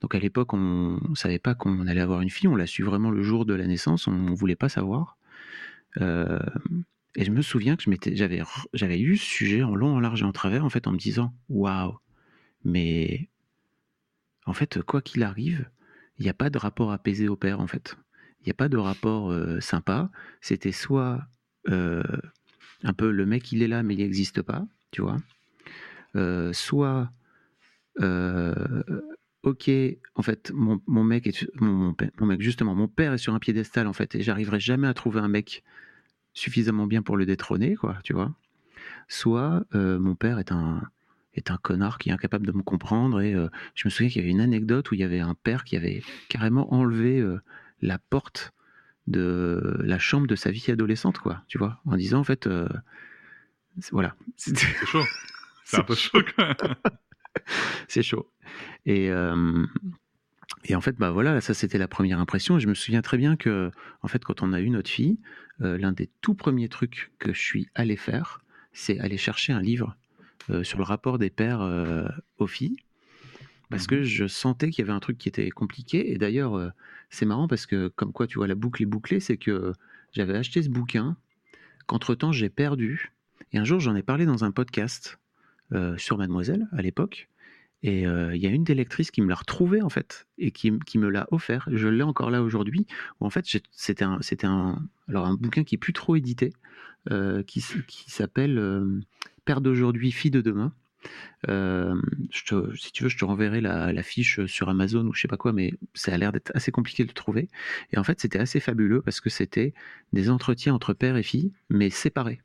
donc 0.01 0.15
à 0.15 0.19
l'époque, 0.19 0.55
on 0.55 0.99
ne 1.09 1.15
savait 1.15 1.39
pas 1.39 1.55
qu'on 1.55 1.87
allait 1.87 2.01
avoir 2.01 2.23
une 2.23 2.31
fille, 2.31 2.49
on 2.49 2.57
l'a 2.57 2.67
su 2.67 2.83
vraiment 2.83 3.11
le 3.11 3.23
jour 3.23 3.45
de 3.45 3.55
la 3.55 3.67
naissance, 3.67 4.07
on 4.07 4.13
ne 4.13 4.35
voulait 4.35 4.57
pas 4.57 4.71
savoir. 4.71 5.19
Euh, 6.01 6.39
et 7.17 7.25
je 7.25 7.31
me 7.31 7.43
souviens 7.43 7.77
que 7.77 7.85
j'avais, 8.15 8.43
j'avais 8.73 8.97
lu 8.97 9.19
ce 9.19 9.25
sujet 9.27 9.63
en 9.63 9.75
long, 9.75 9.95
en 9.95 10.01
large 10.01 10.23
et 10.23 10.25
en 10.25 10.33
travers, 10.33 10.65
en 10.65 10.71
fait, 10.71 10.87
en 10.87 10.93
me 10.93 10.99
disant, 10.99 11.35
waouh, 11.51 11.99
mais 12.65 13.29
en 14.47 14.55
fait, 14.55 14.81
quoi 14.83 15.03
qu'il 15.03 15.23
arrive, 15.23 15.69
il 16.19 16.23
n'y 16.23 16.31
a 16.31 16.35
pas 16.35 16.49
de 16.49 16.59
rapport 16.59 16.93
apaisé 16.93 17.29
au 17.29 17.37
père, 17.37 17.61
en 17.61 17.67
fait. 17.67 17.97
Il 18.41 18.47
n'y 18.47 18.53
a 18.53 18.55
pas 18.55 18.69
de 18.69 18.79
rapport 18.79 19.31
euh, 19.31 19.61
sympa. 19.61 20.11
C'était 20.41 20.73
soit 20.73 21.23
un 22.83 22.93
peu 22.93 23.11
le 23.11 23.27
mec 23.27 23.53
il 23.53 23.63
est 23.63 23.69
là 23.69 23.83
mais 23.83 23.95
il 23.95 23.99
n'existe 23.99 24.43
pas, 24.43 24.67
tu 24.91 25.03
vois. 25.03 25.19
Euh, 26.15 26.53
soit, 26.53 27.11
euh, 28.01 28.55
ok, 29.43 29.71
en 30.15 30.23
fait, 30.23 30.53
mon, 30.55 30.81
mec 31.05 31.27
est, 31.27 31.49
mon, 31.61 31.95
mon, 32.21 32.27
mec, 32.27 32.41
justement, 32.41 32.75
mon 32.75 32.89
père 32.89 33.15
est 33.15 33.19
sur 33.19 33.35
un 33.35 33.39
piédestal, 33.39 33.87
en 33.87 33.93
fait, 33.93 34.15
et 34.15 34.23
j'arriverai 34.23 34.61
jamais 34.61 34.89
à 34.89 34.95
trouver 34.95 35.21
un 35.21 35.29
mec 35.29 35.63
suffisamment 36.35 36.87
bien 36.87 37.03
pour 37.03 37.17
le 37.17 37.27
détrôner, 37.27 37.77
quoi, 37.77 37.99
tu 38.05 38.13
vois. 38.13 38.35
Soit, 39.09 39.65
euh, 39.75 39.99
mon 39.99 40.15
père 40.15 40.39
est 40.39 40.53
un, 40.53 40.83
est 41.35 41.51
un 41.51 41.57
connard 41.57 41.99
qui 41.99 42.11
est 42.11 42.13
incapable 42.13 42.47
de 42.47 42.53
me 42.53 42.63
comprendre, 42.63 43.21
et 43.21 43.33
je 43.75 43.87
me 43.87 43.91
souviens 43.91 44.11
qu'il 44.11 44.21
y 44.21 44.25
avait 44.25 44.33
une 44.33 44.41
anecdote 44.41 44.91
où 44.91 44.95
il 44.95 45.01
y 45.01 45.05
avait 45.05 45.21
un 45.21 45.35
père 45.35 45.65
qui 45.65 45.77
avait 45.77 46.03
carrément 46.29 46.73
enlevé 46.75 47.25
la 47.81 47.99
porte 47.99 48.53
de 49.07 49.77
la 49.81 49.99
chambre 49.99 50.27
de 50.27 50.37
sa 50.37 50.51
vie 50.51 50.71
adolescente, 50.71 51.19
quoi, 51.19 51.43
tu 51.49 51.59
vois, 51.59 51.81
en 51.87 51.97
disant 51.97 52.21
en 52.21 52.25
fait, 52.25 52.47
euh, 52.47 52.69
voilà. 53.91 54.15
C'est 54.37 54.57
chaud. 54.57 55.03
C'est 55.65 55.79
un 55.79 55.83
peu 55.85 55.95
chaud 55.95 56.21
quand 56.37 56.47
même. 56.47 56.75
c'est 57.89 58.03
chaud. 58.03 58.31
Et, 58.87 59.11
euh, 59.11 59.67
et 60.65 60.75
en 60.75 60.81
fait, 60.81 60.97
bah 60.97 61.11
voilà, 61.11 61.41
ça 61.41 61.55
c'était 61.55 61.79
la 61.79 61.89
première 61.89 62.21
impression. 62.21 62.59
Et 62.59 62.61
je 62.61 62.69
me 62.69 62.75
souviens 62.75 63.03
très 63.03 63.17
bien 63.17 63.37
que, 63.37 63.71
en 64.03 64.09
fait, 64.09 64.25
quand 64.25 64.43
on 64.43 64.53
a 64.53 64.61
eu 64.61 64.71
notre 64.71 64.91
fille, 64.91 65.19
euh, 65.63 65.79
l'un 65.79 65.93
des 65.93 66.11
tout 66.21 66.35
premiers 66.35 66.69
trucs 66.69 67.13
que 67.19 67.33
je 67.33 67.41
suis 67.41 67.69
allé 67.75 67.97
faire, 67.97 68.41
c'est 68.73 68.99
aller 69.01 69.19
chercher 69.19 69.53
un 69.53 69.61
livre 69.61 69.97
sur 70.65 70.79
le 70.79 70.83
rapport 70.83 71.19
des 71.19 71.31
pères 71.31 71.61
aux 72.39 72.49
filles 72.49 72.77
parce 73.71 73.87
que 73.87 74.03
je 74.03 74.27
sentais 74.27 74.71
qu'il 74.71 74.85
y 74.85 74.89
avait 74.89 74.97
un 74.97 74.99
truc 74.99 75.17
qui 75.17 75.29
était 75.29 75.49
compliqué. 75.51 76.11
Et 76.13 76.19
d'ailleurs, 76.19 76.73
c'est 77.13 77.27
marrant 77.27 77.47
parce 77.47 77.67
que, 77.67 77.89
comme 77.89 78.13
quoi, 78.13 78.27
tu 78.27 78.39
vois, 78.39 78.47
la 78.47 78.55
boucle 78.55 78.83
est 78.83 78.87
bouclée, 78.87 79.21
c'est 79.21 79.37
que 79.37 79.73
j'avais 80.13 80.37
acheté 80.37 80.63
ce 80.63 80.69
bouquin, 80.69 81.17
qu'entre-temps, 81.87 82.33
j'ai 82.33 82.49
perdu. 82.49 83.13
Et 83.53 83.59
un 83.59 83.65
jour, 83.65 83.81
j'en 83.81 83.95
ai 83.95 84.03
parlé 84.03 84.27
dans 84.27 84.45
un 84.45 84.51
podcast 84.51 85.19
sur 85.97 86.19
Mademoiselle, 86.19 86.69
à 86.73 86.83
l'époque. 86.83 87.29
Et 87.83 88.03
il 88.03 88.37
y 88.37 88.47
a 88.47 88.51
une 88.51 88.65
des 88.65 88.75
lectrices 88.75 89.11
qui 89.11 89.23
me 89.23 89.29
l'a 89.29 89.35
retrouvé, 89.35 89.83
en 89.83 89.89
fait, 89.89 90.27
et 90.39 90.53
qui, 90.53 90.71
me 90.71 91.09
l'a 91.09 91.27
offert. 91.31 91.69
Je 91.71 91.89
l'ai 91.89 92.03
encore 92.03 92.31
là 92.31 92.43
aujourd'hui. 92.43 92.87
en 93.21 93.31
fait, 93.31 93.47
c'était 93.71 94.05
un, 94.05 94.89
bouquin 95.39 95.65
qui 95.65 95.75
est 95.75 95.79
plus 95.79 95.93
trop 95.93 96.17
édité, 96.17 96.53
qui, 97.47 97.65
qui 97.87 98.11
s'appelle 98.11 99.03
Père 99.45 99.61
d'aujourd'hui, 99.61 100.13
fille 100.13 100.31
de 100.31 100.41
demain 100.41 100.73
euh, 101.49 102.01
si 102.31 102.45
tu 102.93 103.03
veux, 103.03 103.09
je 103.09 103.17
te 103.17 103.25
renverrai 103.25 103.61
la, 103.61 104.03
fiche 104.03 104.45
sur 104.47 104.69
Amazon 104.69 105.07
ou 105.07 105.13
je 105.13 105.21
sais 105.21 105.29
pas 105.29 105.37
quoi, 105.37 105.53
mais 105.53 105.75
ça 105.95 106.13
a 106.13 106.19
l'air 106.19 106.33
d'être 106.33 106.53
assez 106.55 106.73
compliqué 106.73 107.05
de 107.05 107.13
trouver. 107.13 107.49
Et 107.93 107.99
en 107.99 108.05
fait, 108.05 108.21
c'était 108.21 108.39
assez 108.39 108.61
fabuleux 108.61 109.03
parce 109.03 109.21
que 109.21 109.31
c'était 109.31 109.75
des 110.13 110.31
entretiens 110.31 110.75
entre 110.75 110.93
père 110.93 111.17
et 111.17 111.23
fille, 111.23 111.53
mais 111.69 111.91
séparés. 111.91 112.41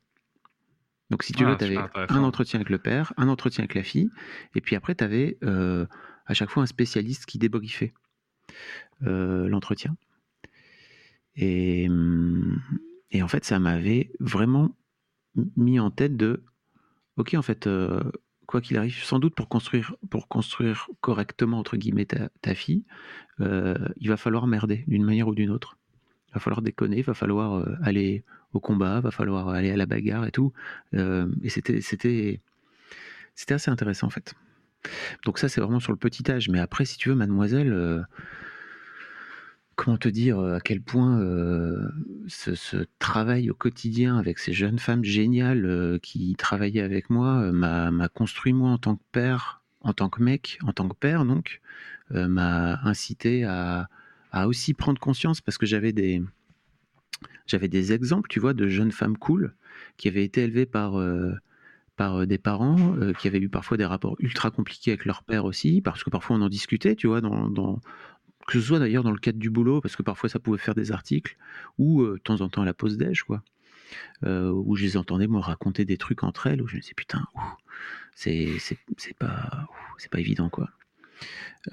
Donc, 1.10 1.24
si 1.24 1.32
tu 1.32 1.46
veux, 1.46 1.52
ah, 1.52 1.56
tu 1.56 1.64
avais 1.64 1.78
un 1.78 2.24
entretien 2.24 2.60
avec 2.60 2.70
le 2.70 2.80
père, 2.80 3.14
un 3.18 3.30
entretien 3.30 3.64
avec 3.64 3.76
la 3.76 3.84
fille, 3.84 4.10
et 4.56 4.62
puis 4.62 4.76
après, 4.76 4.94
tu 4.94 5.04
avais 5.04 5.38
euh, 5.44 5.86
à 6.26 6.34
chaque 6.34 6.50
fois 6.50 6.64
un 6.64 6.68
spécialiste 6.68 7.26
qui 7.26 7.38
débriefait 7.38 7.94
euh, 9.04 9.48
l'entretien. 9.48 9.96
Et, 11.36 11.88
et 13.12 13.22
en 13.22 13.28
fait, 13.28 13.46
ça 13.46 13.60
m'avait 13.60 14.12
vraiment 14.20 14.76
mis 15.56 15.80
en 15.80 15.92
tête 15.92 16.18
de 16.18 16.44
ok, 17.18 17.36
en 17.36 17.42
fait, 17.42 17.68
quoi 18.48 18.62
qu'il 18.62 18.77
arrive, 18.77 19.04
sans 19.04 19.20
doute 19.20 19.36
pour 19.36 19.50
construire, 19.50 19.96
pour 20.10 20.27
construire 20.27 20.88
correctement, 21.01 21.60
entre 21.60 21.77
guillemets, 21.77 22.06
ta, 22.06 22.56
fille, 22.56 22.84
euh, 23.42 23.77
il 23.98 24.10
va 24.10 24.18
falloir 24.18 24.48
merder 24.48 24.84
d'une 24.88 25.04
manière 25.04 25.27
ou 25.27 25.36
d'une 25.36 25.51
autre. 25.51 25.77
Il 26.30 26.36
va 26.36 26.39
falloir 26.39 26.62
déconner, 26.62 26.98
il 27.00 27.04
va 27.04 27.13
falloir 27.13 27.58
euh, 27.58 27.75
aller 27.84 28.24
au 28.54 28.60
combat, 28.60 28.98
il 28.98 29.04
va 29.04 29.12
falloir 29.12 29.50
aller 29.50 29.70
à 29.70 29.77
la 29.77 29.86
bagarre 29.86 30.25
et 30.25 30.32
tout. 30.32 30.54
Euh, 30.96 31.27
et 31.44 31.50
c'était, 31.50 31.82
c'était, 31.82 32.39
c'était 33.36 33.54
assez 33.54 33.70
intéressant 33.70 34.08
en 34.08 34.12
fait. 34.12 34.34
Donc 35.25 35.39
ça, 35.39 35.50
c'est 35.50 35.60
vraiment 35.60 35.82
sur 35.82 35.92
le 35.92 35.98
petit 35.98 36.30
âge. 36.32 36.50
Mais 36.50 36.60
après, 36.60 36.86
si 36.86 36.98
tu 36.98 37.10
veux, 37.10 37.16
mademoiselle 37.16 38.06
comment 39.77 39.98
te 39.98 40.10
dire 40.10 40.39
euh, 40.39 40.55
à 40.55 40.60
quel 40.60 40.81
point 40.81 41.22
euh, 41.22 41.88
ce, 42.27 42.84
travail 43.00 43.50
au 43.50 43.53
quotidien 43.53 44.17
avec 44.17 44.39
ces 44.39 44.51
jeunes 44.51 44.79
femmes 44.79 45.03
géniales 45.03 45.65
euh, 45.65 46.00
qui 46.00 46.36
travaillaient 46.36 46.81
avec 46.81 47.10
moi 47.10 47.51
m'a 47.53 48.10
construit 48.10 48.51
moi 48.51 48.72
en 48.72 48.77
tant 48.79 48.96
que 48.98 49.03
père, 49.13 49.62
en 49.81 49.93
tant 49.93 50.10
que 50.10 50.22
mec, 50.22 50.60
en 50.65 50.74
tant 50.74 50.89
que 50.89 50.96
père 50.96 51.24
donc, 51.24 51.62
m'a 52.10 52.79
incité 52.84 53.46
à, 53.46 53.88
aussi 54.46 54.74
prendre 54.74 55.00
conscience 55.00 55.41
parce 55.41 55.57
que 55.57 55.65
j'avais 55.65 55.93
des 55.93 56.22
j'avais 57.48 57.69
des 57.69 57.93
exemples, 57.93 58.29
tu 58.29 58.39
vois, 58.39 58.53
de 58.53 58.67
jeunes 58.67 58.91
femmes 58.91 59.17
cool 59.17 59.55
qui 59.98 60.07
avaient 60.07 60.24
été 60.24 60.43
élevées 60.43 60.65
par 60.65 61.01
par 61.96 62.27
des 62.27 62.38
parents 62.38 62.96
qui 63.19 63.27
avaient 63.27 63.39
eu 63.39 63.50
parfois 63.50 63.77
des 63.77 63.86
rapports 63.86 64.15
ultra 64.19 64.51
compliqués 64.51 64.91
avec 64.91 65.05
leur 65.05 65.24
père 65.24 65.46
aussi, 65.46 65.81
parce 65.81 66.03
que 66.03 66.10
parfois 66.10 66.36
on 66.36 66.41
en 66.41 66.50
discutait, 66.50 66.96
tu 66.96 67.07
vois, 67.07 67.22
dans, 67.22 67.79
que 68.48 68.54
ce 68.54 68.62
soit 68.62 68.80
d'ailleurs 68.80 69.04
dans 69.04 69.12
le 69.12 69.20
cadre 69.20 69.38
du 69.38 69.50
boulot, 69.50 69.82
parce 69.82 69.96
que 69.96 70.04
parfois 70.04 70.30
ça 70.30 70.39
pouvait 70.39 70.58
faire 70.58 70.74
des 70.74 70.92
articles, 70.92 71.38
ou 71.77 72.01
euh, 72.01 72.13
de 72.13 72.20
temps 72.20 72.42
en 72.42 72.50
temps 72.50 72.63
à 72.63 72.66
la 72.66 72.74
pause 72.74 72.98
déj, 72.98 73.24
quoi. 73.24 73.44
Euh, 74.25 74.50
où 74.51 74.75
je 74.75 74.84
les 74.84 74.98
entendais 74.98 75.27
me 75.27 75.38
raconter 75.38 75.86
des 75.86 75.98
trucs 75.98 76.24
entre 76.24 76.48
elles, 76.48 76.62
où 76.62 76.68
je 76.68 76.75
me 76.75 76.82
disais 76.82 76.94
putain, 76.96 77.25
c'est 78.16 78.58
pas, 79.20 79.68
c'est 79.98 80.10
pas 80.10 80.20
évident, 80.20 80.50
quoi. 80.50 80.70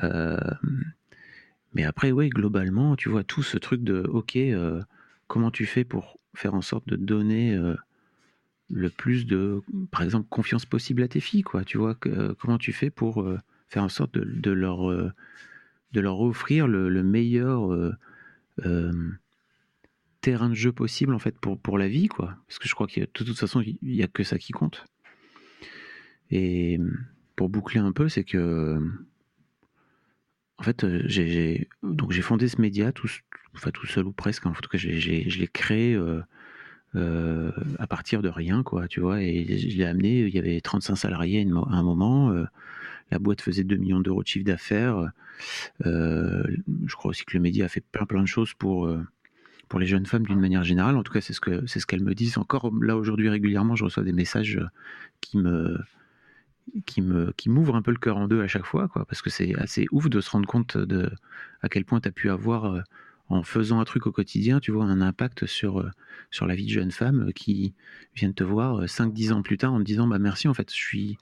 Euh, 0.02 0.36
mais 1.74 1.84
après, 1.84 2.10
oui, 2.10 2.28
globalement, 2.28 2.96
tu 2.96 3.08
vois, 3.08 3.24
tout 3.24 3.42
ce 3.42 3.56
truc 3.56 3.82
de 3.82 4.02
ok, 4.08 4.36
comment 5.28 5.50
tu 5.50 5.66
fais 5.66 5.84
pour 5.84 6.18
faire 6.34 6.54
en 6.54 6.62
sorte 6.62 6.88
de 6.88 6.96
donner 6.96 7.56
le 8.70 8.90
plus 8.90 9.26
de, 9.26 9.60
par 9.90 10.02
exemple, 10.02 10.28
confiance 10.28 10.66
possible 10.66 11.02
à 11.02 11.08
tes 11.08 11.20
filles, 11.20 11.42
quoi. 11.42 11.64
Tu 11.64 11.78
vois, 11.78 11.96
comment 12.38 12.58
tu 12.58 12.72
fais 12.72 12.90
pour 12.90 13.26
faire 13.68 13.82
en 13.82 13.88
sorte 13.88 14.16
de 14.16 14.50
leur 14.52 15.12
de 15.94 16.00
leur 16.00 16.20
offrir 16.20 16.66
le, 16.66 17.02
meilleur 17.02 17.72
euh, 17.72 17.94
euh, 18.66 18.92
terrain 20.20 20.48
de 20.48 20.54
jeu 20.54 20.72
possible 20.72 21.14
en 21.14 21.18
fait 21.18 21.38
pour, 21.38 21.58
pour 21.58 21.78
la 21.78 21.88
vie 21.88 22.08
quoi. 22.08 22.36
Parce 22.48 22.58
que 22.58 22.68
je 22.68 22.74
crois 22.74 22.88
que 22.88 23.00
de 23.00 23.06
toute 23.06 23.38
façon 23.38 23.62
il 23.62 23.78
n'y 23.80 24.02
a 24.02 24.08
que 24.08 24.24
ça 24.24 24.36
qui 24.36 24.52
compte. 24.52 24.84
Et 26.30 26.80
pour 27.36 27.48
boucler 27.48 27.80
un 27.80 27.92
peu 27.92 28.08
c'est 28.08 28.24
que 28.24 28.80
en 30.58 30.62
fait 30.64 30.82
euh, 30.82 31.02
j'ai 31.06 31.68
donc 31.82 32.10
j'ai 32.10 32.22
fondé 32.22 32.48
ce 32.48 32.60
média 32.60 32.90
tout, 32.90 33.08
enfin 33.54 33.70
tout 33.70 33.86
seul 33.86 34.06
ou 34.06 34.12
presque 34.12 34.46
en 34.46 34.52
tout 34.52 34.68
cas 34.68 34.78
je 34.78 34.88
l'ai 35.38 35.48
créé 35.48 35.96
à 36.96 37.86
partir 37.86 38.20
de 38.20 38.28
rien 38.28 38.64
quoi 38.64 38.88
tu 38.88 38.98
vois. 38.98 39.22
Et 39.22 39.58
je 39.58 39.78
l'ai 39.78 39.84
amené 39.84 40.22
il 40.22 40.34
y 40.34 40.40
avait 40.40 40.60
35 40.60 40.96
salariés 40.96 41.46
à 41.70 41.76
un 41.76 41.82
moment 41.84 42.34
la 43.10 43.18
boîte 43.18 43.40
faisait 43.40 43.64
2 43.64 43.76
millions 43.76 44.00
d'euros 44.00 44.22
de 44.22 44.28
chiffre 44.28 44.44
d'affaires. 44.44 45.10
Euh, 45.86 46.44
je 46.86 46.94
crois 46.94 47.10
aussi 47.10 47.24
que 47.24 47.36
le 47.36 47.40
média 47.40 47.64
a 47.64 47.68
fait 47.68 47.84
plein 47.92 48.06
plein 48.06 48.22
de 48.22 48.28
choses 48.28 48.54
pour 48.54 48.86
euh, 48.86 49.02
pour 49.68 49.78
les 49.78 49.86
jeunes 49.86 50.06
femmes 50.06 50.26
d'une 50.26 50.40
manière 50.40 50.64
générale. 50.64 50.96
En 50.96 51.02
tout 51.02 51.12
cas, 51.12 51.20
c'est 51.20 51.32
ce 51.32 51.40
qu'elles 51.86 52.04
me 52.04 52.14
disent. 52.14 52.38
Encore 52.38 52.72
là 52.80 52.96
aujourd'hui 52.96 53.28
régulièrement, 53.28 53.76
je 53.76 53.84
reçois 53.84 54.02
des 54.02 54.12
messages 54.12 54.60
qui 55.20 55.38
me 55.38 55.78
qui 56.86 57.02
me 57.02 57.32
qui 57.36 57.50
m'ouvrent 57.50 57.76
un 57.76 57.82
peu 57.82 57.90
le 57.90 57.98
cœur 57.98 58.16
en 58.16 58.28
deux 58.28 58.42
à 58.42 58.48
chaque 58.48 58.66
fois, 58.66 58.88
parce 59.08 59.22
que 59.22 59.30
c'est 59.30 59.54
assez 59.56 59.86
ouf 59.92 60.08
de 60.08 60.20
se 60.20 60.30
rendre 60.30 60.46
compte 60.46 60.76
de 60.76 61.10
à 61.62 61.68
quel 61.68 61.84
point 61.84 62.00
tu 62.00 62.08
as 62.08 62.12
pu 62.12 62.30
avoir 62.30 62.64
euh, 62.66 62.80
en 63.28 63.42
faisant 63.42 63.80
un 63.80 63.84
truc 63.84 64.06
au 64.06 64.12
quotidien, 64.12 64.60
tu 64.60 64.70
vois, 64.70 64.84
un 64.84 65.00
impact 65.00 65.46
sur 65.46 65.90
sur 66.30 66.46
la 66.46 66.54
vie 66.54 66.66
de 66.66 66.70
jeunes 66.70 66.90
femmes 66.90 67.32
qui 67.34 67.74
viennent 68.14 68.34
te 68.34 68.44
voir 68.44 68.84
5-10 68.84 69.32
ans 69.32 69.42
plus 69.42 69.56
tard 69.56 69.72
en 69.72 69.78
te 69.78 69.84
disant 69.84 70.06
bah 70.06 70.18
merci 70.18 70.48
en 70.48 70.54
fait, 70.54 70.70
je 70.70 70.76
suis 70.76 71.18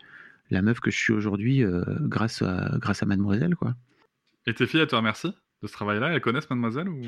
la 0.53 0.63
meuf 0.63 0.81
que 0.81 0.91
je 0.91 0.97
suis 0.97 1.13
aujourd'hui 1.13 1.65
euh, 1.65 1.83
grâce, 2.01 2.43
à, 2.43 2.77
grâce 2.79 3.03
à 3.03 3.07
Mademoiselle. 3.07 3.57
quoi. 3.57 3.75
Et 4.47 4.55
tes 4.55 4.67
filles, 4.67 4.81
elles 4.81 4.87
te 4.87 4.97
remercient 4.97 5.35
de 5.63 5.67
ce 5.67 5.73
travail-là? 5.73 6.13
Elles 6.13 6.21
connaissent 6.21 6.51
Mademoiselle 6.51 6.89
ou... 6.89 7.03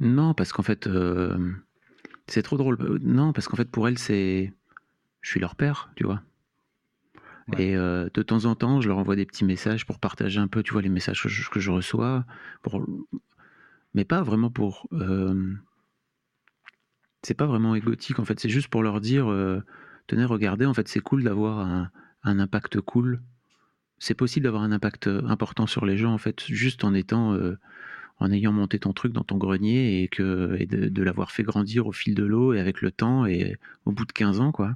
Non, 0.00 0.34
parce 0.34 0.52
qu'en 0.52 0.62
fait, 0.62 0.86
euh, 0.86 1.52
c'est 2.26 2.42
trop 2.42 2.56
drôle. 2.56 2.76
Non, 3.02 3.32
parce 3.32 3.48
qu'en 3.48 3.56
fait, 3.56 3.70
pour 3.70 3.88
elles, 3.88 3.98
c'est. 3.98 4.52
Je 5.20 5.30
suis 5.30 5.40
leur 5.40 5.54
père, 5.54 5.90
tu 5.96 6.04
vois. 6.04 6.22
Et 7.56 7.76
euh, 7.76 8.08
de 8.12 8.22
temps 8.22 8.46
en 8.46 8.54
temps, 8.54 8.80
je 8.80 8.88
leur 8.88 8.98
envoie 8.98 9.16
des 9.16 9.26
petits 9.26 9.44
messages 9.44 9.86
pour 9.86 9.98
partager 10.00 10.40
un 10.40 10.48
peu, 10.48 10.62
tu 10.62 10.72
vois, 10.72 10.82
les 10.82 10.88
messages 10.88 11.22
que 11.22 11.60
je, 11.60 11.70
reçois. 11.70 12.24
Pour... 12.62 12.84
Mais 13.94 14.04
pas 14.04 14.22
vraiment 14.22 14.50
pour. 14.50 14.88
C'est 17.22 17.34
pas 17.34 17.46
vraiment 17.46 17.74
égotique, 17.76 18.18
en 18.18 18.24
fait. 18.24 18.40
C'est 18.40 18.48
juste 18.48 18.68
pour 18.68 18.82
leur 18.82 19.00
dire 19.00 19.26
tenez, 20.08 20.24
regardez, 20.24 20.66
en 20.66 20.74
fait, 20.74 20.88
c'est 20.88 21.00
cool 21.00 21.22
d'avoir 21.22 21.60
un, 21.60 21.90
un 22.24 22.38
impact 22.38 22.80
cool. 22.80 23.20
C'est 23.98 24.14
possible 24.14 24.44
d'avoir 24.44 24.62
un 24.62 24.72
impact 24.72 25.06
euh, 25.06 25.22
important 25.26 25.66
sur 25.66 25.86
les 25.86 25.96
gens 25.96 26.12
en 26.12 26.18
fait, 26.18 26.44
juste 26.46 26.84
en 26.84 26.94
étant, 26.94 27.34
euh, 27.34 27.58
en 28.18 28.30
ayant 28.32 28.52
monté 28.52 28.78
ton 28.78 28.92
truc 28.92 29.12
dans 29.12 29.22
ton 29.22 29.36
grenier 29.36 30.02
et 30.02 30.08
que 30.08 30.56
et 30.58 30.66
de, 30.66 31.02
l'avoir 31.02 31.30
fait 31.30 31.42
grandir 31.42 31.86
au 31.86 31.92
fil 31.92 32.14
de 32.14 32.24
l'eau 32.24 32.52
et 32.52 32.60
avec 32.60 32.80
le 32.80 32.90
temps 32.90 33.26
et 33.26 33.56
au 33.86 33.92
bout 33.92 34.04
de 34.04 34.12
15 34.12 34.40
ans 34.40 34.52
quoi. 34.52 34.74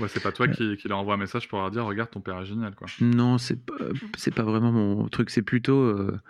Ouais, 0.00 0.08
c'est 0.08 0.22
pas 0.22 0.32
toi 0.32 0.46
qui, 0.46 0.76
qui, 0.76 0.86
leur 0.86 0.98
envoie 0.98 1.14
un 1.14 1.18
message 1.18 1.48
pour 1.48 1.58
leur 1.58 1.70
dire 1.70 1.84
regarde 1.84 2.10
ton 2.10 2.20
père 2.20 2.40
est 2.40 2.46
génial 2.46 2.74
quoi. 2.74 2.86
Non, 3.00 3.38
c'est 3.38 3.60
pas, 3.60 3.74
c'est 4.16 4.34
pas 4.34 4.42
vraiment 4.42 4.70
mon 4.70 5.08
truc, 5.08 5.30
c'est 5.30 5.42
plutôt 5.42 5.80
euh, 5.80 6.20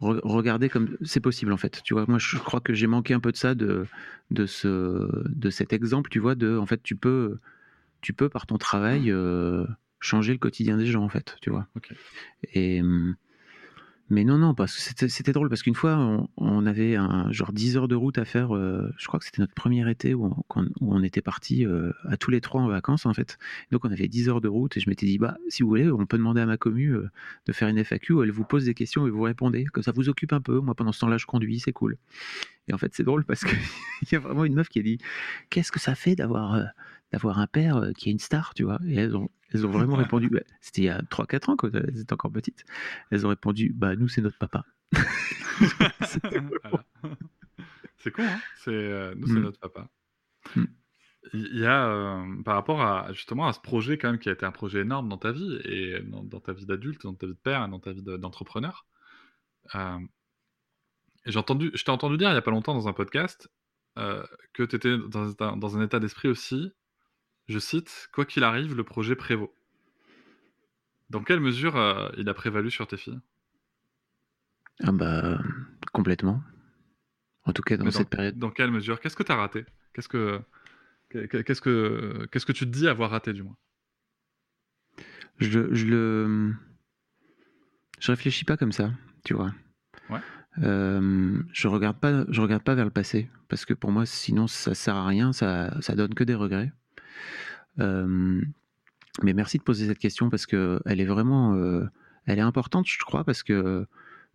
regarder 0.00 0.68
comme 0.68 0.96
c'est 1.02 1.20
possible 1.20 1.52
en 1.52 1.56
fait. 1.56 1.80
Tu 1.82 1.94
vois, 1.94 2.04
moi 2.06 2.18
je 2.18 2.36
crois 2.36 2.60
que 2.60 2.74
j'ai 2.74 2.86
manqué 2.86 3.14
un 3.14 3.20
peu 3.20 3.32
de 3.32 3.36
ça 3.36 3.54
de 3.54 3.86
de 4.30 4.46
ce 4.46 5.08
de 5.28 5.50
cet 5.50 5.72
exemple, 5.72 6.10
tu 6.10 6.20
vois, 6.20 6.34
de 6.34 6.56
en 6.56 6.66
fait 6.66 6.82
tu 6.82 6.96
peux 6.96 7.38
tu 8.00 8.12
peux 8.12 8.28
par 8.28 8.46
ton 8.46 8.58
travail 8.58 9.12
changer 10.00 10.32
le 10.32 10.38
quotidien 10.38 10.76
des 10.76 10.86
gens 10.86 11.02
en 11.02 11.08
fait, 11.08 11.36
tu 11.40 11.50
vois. 11.50 11.66
Et 12.54 12.80
hum, 12.80 13.16
mais 14.10 14.24
non, 14.24 14.38
non, 14.38 14.54
parce 14.54 14.74
que 14.94 15.08
c'était 15.08 15.32
drôle 15.32 15.50
parce 15.50 15.62
qu'une 15.62 15.74
fois, 15.74 16.26
on, 16.38 16.66
avait 16.66 16.96
un 16.96 17.30
genre 17.30 17.52
10 17.52 17.76
heures 17.76 17.88
de 17.88 17.94
route 17.94 18.16
à 18.16 18.24
faire. 18.24 18.56
Euh, 18.56 18.90
je 18.96 19.06
crois 19.06 19.20
que 19.20 19.26
c'était 19.26 19.42
notre 19.42 19.52
premier 19.52 19.88
été 19.90 20.14
où 20.14 20.24
on, 20.24 20.62
où 20.80 20.94
on 20.94 21.02
était 21.02 21.20
partis 21.20 21.66
euh, 21.66 21.92
à 22.08 22.16
tous 22.16 22.30
les 22.30 22.40
trois 22.40 22.62
en 22.62 22.68
vacances 22.68 23.04
en 23.04 23.12
fait. 23.12 23.36
Donc 23.70 23.84
on 23.84 23.92
avait 23.92 24.08
10 24.08 24.30
heures 24.30 24.40
de 24.40 24.48
route 24.48 24.78
et 24.78 24.80
je 24.80 24.88
m'étais 24.88 25.04
dit 25.04 25.18
bah 25.18 25.36
si 25.48 25.62
vous 25.62 25.68
voulez, 25.68 25.90
on 25.90 26.06
peut 26.06 26.16
demander 26.16 26.40
à 26.40 26.46
ma 26.46 26.56
commu 26.56 26.94
euh, 26.94 27.10
de 27.46 27.52
faire 27.52 27.68
une 27.68 27.78
FAQ 27.84 28.14
où 28.14 28.22
elle 28.22 28.30
vous 28.30 28.44
pose 28.44 28.64
des 28.64 28.74
questions 28.74 29.06
et 29.06 29.10
vous 29.10 29.22
répondez. 29.22 29.64
Comme 29.66 29.82
ça 29.82 29.92
vous 29.92 30.08
occupe 30.08 30.32
un 30.32 30.40
peu. 30.40 30.58
Moi 30.60 30.74
pendant 30.74 30.92
ce 30.92 31.00
temps-là, 31.00 31.18
je 31.18 31.26
conduis, 31.26 31.60
c'est 31.60 31.72
cool. 31.72 31.98
Et 32.68 32.72
en 32.72 32.78
fait, 32.78 32.94
c'est 32.94 33.04
drôle 33.04 33.26
parce 33.26 33.44
qu'il 33.44 33.58
y 34.12 34.14
a 34.14 34.20
vraiment 34.20 34.46
une 34.46 34.54
meuf 34.54 34.70
qui 34.70 34.78
a 34.78 34.82
dit 34.82 34.98
qu'est-ce 35.50 35.70
que 35.70 35.80
ça 35.80 35.94
fait 35.94 36.16
d'avoir 36.16 36.58
d'avoir 37.12 37.38
un 37.38 37.46
père 37.46 37.90
qui 37.96 38.08
est 38.08 38.12
une 38.12 38.18
star, 38.18 38.54
tu 38.54 38.64
vois. 38.64 38.80
Et 38.86 38.96
elles 38.96 39.16
ont, 39.16 39.28
elles 39.52 39.66
ont 39.66 39.70
vraiment 39.70 39.96
répondu, 39.96 40.28
bah, 40.30 40.40
c'était 40.60 40.82
il 40.82 40.86
y 40.86 40.90
a 40.90 41.00
3-4 41.02 41.50
ans 41.50 41.56
quand 41.56 41.74
elles 41.74 42.00
étaient 42.00 42.12
encore 42.12 42.32
petites. 42.32 42.64
Elles 43.10 43.26
ont 43.26 43.30
répondu, 43.30 43.72
bah 43.74 43.96
nous 43.96 44.08
c'est 44.08 44.20
notre 44.20 44.38
papa. 44.38 44.64
c'est 47.98 48.12
con, 48.12 48.22
hein 48.22 48.40
c'est, 48.56 48.70
euh, 48.70 49.14
nous 49.16 49.26
c'est 49.26 49.32
mm. 49.34 49.42
notre 49.42 49.58
papa. 49.58 49.88
Mm. 50.56 50.64
il 51.34 51.58
y 51.58 51.66
a 51.66 51.88
euh, 51.88 52.42
par 52.42 52.54
rapport 52.54 52.80
à 52.80 53.12
justement 53.12 53.48
à 53.48 53.52
ce 53.52 53.60
projet 53.60 53.98
quand 53.98 54.10
même 54.10 54.20
qui 54.20 54.28
a 54.28 54.32
été 54.32 54.46
un 54.46 54.52
projet 54.52 54.80
énorme 54.80 55.08
dans 55.08 55.18
ta 55.18 55.32
vie 55.32 55.60
et 55.64 56.00
dans, 56.00 56.40
ta 56.40 56.52
vie 56.52 56.64
d'adulte, 56.64 57.02
dans 57.02 57.14
ta 57.14 57.26
vie 57.26 57.34
de 57.34 57.38
père 57.38 57.64
et 57.64 57.68
dans 57.68 57.80
ta 57.80 57.92
vie 57.92 58.02
d'entrepreneur. 58.02 58.86
Euh, 59.74 59.98
j'ai 61.26 61.38
entendu, 61.38 61.70
je 61.74 61.84
t'ai 61.84 61.90
entendu 61.90 62.16
dire 62.16 62.30
il 62.30 62.34
y 62.34 62.38
a 62.38 62.42
pas 62.42 62.50
longtemps 62.50 62.74
dans 62.74 62.88
un 62.88 62.92
podcast 62.92 63.50
euh, 63.98 64.24
que 64.54 64.62
tu 64.62 64.76
étais 64.76 64.96
dans, 64.96 65.56
dans, 65.56 65.76
un 65.76 65.84
état 65.84 66.00
d'esprit 66.00 66.28
aussi, 66.28 66.72
je 67.48 67.58
cite, 67.58 68.08
quoi 68.12 68.24
qu'il 68.24 68.44
arrive, 68.44 68.74
le 68.76 68.84
projet 68.84 69.16
prévaut. 69.16 69.54
Dans 71.10 71.22
quelle 71.22 71.40
mesure 71.40 72.12
il 72.18 72.28
a 72.28 72.34
prévalu 72.34 72.70
sur 72.70 72.86
tes 72.86 72.96
filles? 72.96 73.20
Ah 74.82 74.92
bah 74.92 75.40
complètement. 75.92 76.42
En 77.44 77.52
tout 77.52 77.62
cas 77.62 77.76
dans 77.76 77.90
cette 77.90 78.10
période. 78.10 78.38
Dans 78.38 78.50
quelle 78.50 78.70
mesure? 78.70 79.00
Qu'est-ce 79.00 79.16
que 79.16 79.22
tu 79.22 79.32
as 79.32 79.36
raté? 79.36 79.64
Qu'est-ce 79.94 80.08
que 80.08 80.40
Qu'est-ce 81.10 81.60
que 81.62 82.28
qu'est-ce 82.30 82.44
que 82.44 82.52
tu 82.52 82.66
te 82.66 82.70
dis 82.70 82.86
avoir 82.86 83.10
raté 83.10 83.32
du 83.32 83.42
moins? 83.42 83.56
Je, 85.38 85.72
je, 85.72 85.86
le 85.86 86.54
je 88.00 88.12
réfléchis 88.12 88.44
pas 88.44 88.56
comme 88.56 88.72
ça, 88.72 88.92
tu 89.24 89.32
vois. 89.32 89.54
Ouais. 90.10 90.20
Euh, 90.58 91.40
je 91.52 91.68
regarde 91.68 91.98
pas 91.98 92.24
je 92.28 92.40
regarde 92.40 92.62
pas 92.62 92.74
vers 92.74 92.84
le 92.84 92.90
passé 92.90 93.30
parce 93.48 93.64
que 93.64 93.72
pour 93.74 93.92
moi 93.92 94.04
sinon 94.04 94.46
ça 94.46 94.74
sert 94.74 94.96
à 94.96 95.06
rien, 95.06 95.32
ça 95.32 95.80
ça 95.80 95.94
donne 95.94 96.14
que 96.14 96.24
des 96.24 96.34
regrets. 96.34 96.72
Euh, 97.78 98.40
mais 99.22 99.32
merci 99.32 99.58
de 99.58 99.62
poser 99.62 99.86
cette 99.86 99.98
question 99.98 100.30
parce 100.30 100.46
que 100.46 100.80
elle 100.84 101.00
est 101.00 101.06
vraiment 101.06 101.54
euh, 101.54 101.86
elle 102.26 102.38
est 102.38 102.42
importante 102.42 102.86
je 102.86 102.98
crois 102.98 103.24
parce 103.24 103.42
que 103.42 103.86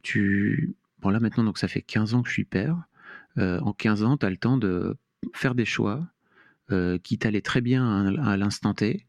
tu 0.01 0.75
bon 0.99 1.09
là 1.09 1.19
maintenant 1.19 1.43
donc 1.43 1.57
ça 1.57 1.67
fait 1.67 1.81
15 1.81 2.13
ans 2.13 2.21
que 2.21 2.29
je 2.29 2.33
suis 2.33 2.45
père. 2.45 2.77
en 3.37 3.73
15 3.73 4.03
ans, 4.03 4.17
tu 4.17 4.25
as 4.25 4.29
le 4.29 4.37
temps 4.37 4.57
de 4.57 4.95
faire 5.33 5.55
des 5.55 5.65
choix 5.65 6.05
euh, 6.71 6.97
qui 6.97 7.17
t'allait 7.17 7.41
très 7.41 7.59
bien 7.59 8.15
à, 8.23 8.37
l'instant 8.37 8.73
T 8.73 9.05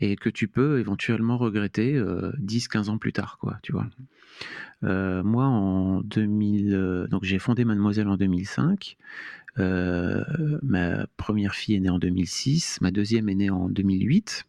et 0.00 0.16
que 0.16 0.30
tu 0.30 0.48
peux 0.48 0.80
éventuellement 0.80 1.36
regretter 1.36 2.00
10-15 2.00 2.88
euh, 2.88 2.92
ans 2.92 2.98
plus 2.98 3.12
tard, 3.12 3.36
quoi, 3.38 3.58
tu 3.62 3.72
vois. 3.72 3.86
Euh, 4.84 5.22
moi, 5.22 5.44
en 5.44 6.00
2000, 6.00 7.06
donc 7.10 7.24
j'ai 7.24 7.38
fondé 7.38 7.66
Mademoiselle 7.66 8.08
en 8.08 8.16
2005. 8.16 8.96
Ma 9.56 11.06
première 11.16 11.54
fille 11.54 11.76
est 11.76 11.80
née 11.80 11.90
en 11.90 11.98
2006, 11.98 12.80
ma 12.80 12.90
deuxième 12.90 13.28
est 13.28 13.34
née 13.34 13.50
en 13.50 13.68
2008. 13.68 14.46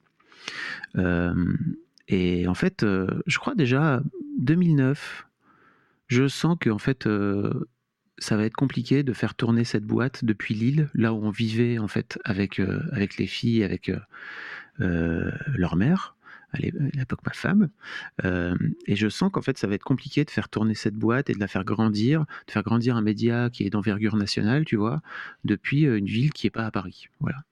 et 2.07 2.47
en 2.47 2.53
fait, 2.53 2.85
je 3.25 3.37
crois 3.39 3.55
déjà 3.55 4.01
2009, 4.39 5.27
je 6.07 6.27
sens 6.27 6.57
que 6.59 6.69
en 6.69 6.79
fait, 6.79 7.07
ça 8.17 8.37
va 8.37 8.45
être 8.45 8.55
compliqué 8.55 9.03
de 9.03 9.13
faire 9.13 9.35
tourner 9.35 9.63
cette 9.63 9.83
boîte 9.83 10.23
depuis 10.23 10.53
Lille, 10.53 10.89
là 10.93 11.13
où 11.13 11.17
on 11.17 11.29
vivait 11.29 11.77
en 11.77 11.87
fait 11.87 12.19
avec, 12.23 12.59
euh, 12.59 12.81
les 13.17 13.27
filles, 13.27 13.63
avec 13.63 13.89
euh, 13.89 13.99
euh, 14.79 15.31
leur 15.55 15.75
mère, 15.75 16.14
à 16.51 16.57
l'époque 16.57 17.21
ma 17.25 17.33
femme. 17.33 17.69
et 18.23 18.95
je 18.95 19.09
sens 19.09 19.31
qu'en 19.31 19.41
fait 19.41 19.57
ça 19.57 19.67
va 19.67 19.75
être 19.75 19.83
compliqué 19.83 20.23
de 20.23 20.31
faire 20.31 20.49
tourner 20.49 20.75
cette 20.75 20.95
boîte 20.95 21.29
et 21.29 21.33
de 21.33 21.39
la 21.39 21.47
faire 21.47 21.63
grandir, 21.63 22.25
de 22.47 22.51
faire 22.51 22.63
grandir 22.63 22.95
un 22.95 23.01
média 23.01 23.49
qui 23.49 23.65
est 23.65 23.69
d'envergure 23.69 24.15
nationale, 24.15 24.65
tu 24.65 24.75
vois, 24.75 25.01
depuis 25.43 25.83
une 25.83 26.05
ville 26.05 26.31
qui 26.33 26.45
n'est 26.45 26.51
pas 26.51 26.65
à 26.65 26.71
Paris. 26.71 27.07
Voilà. 27.19 27.43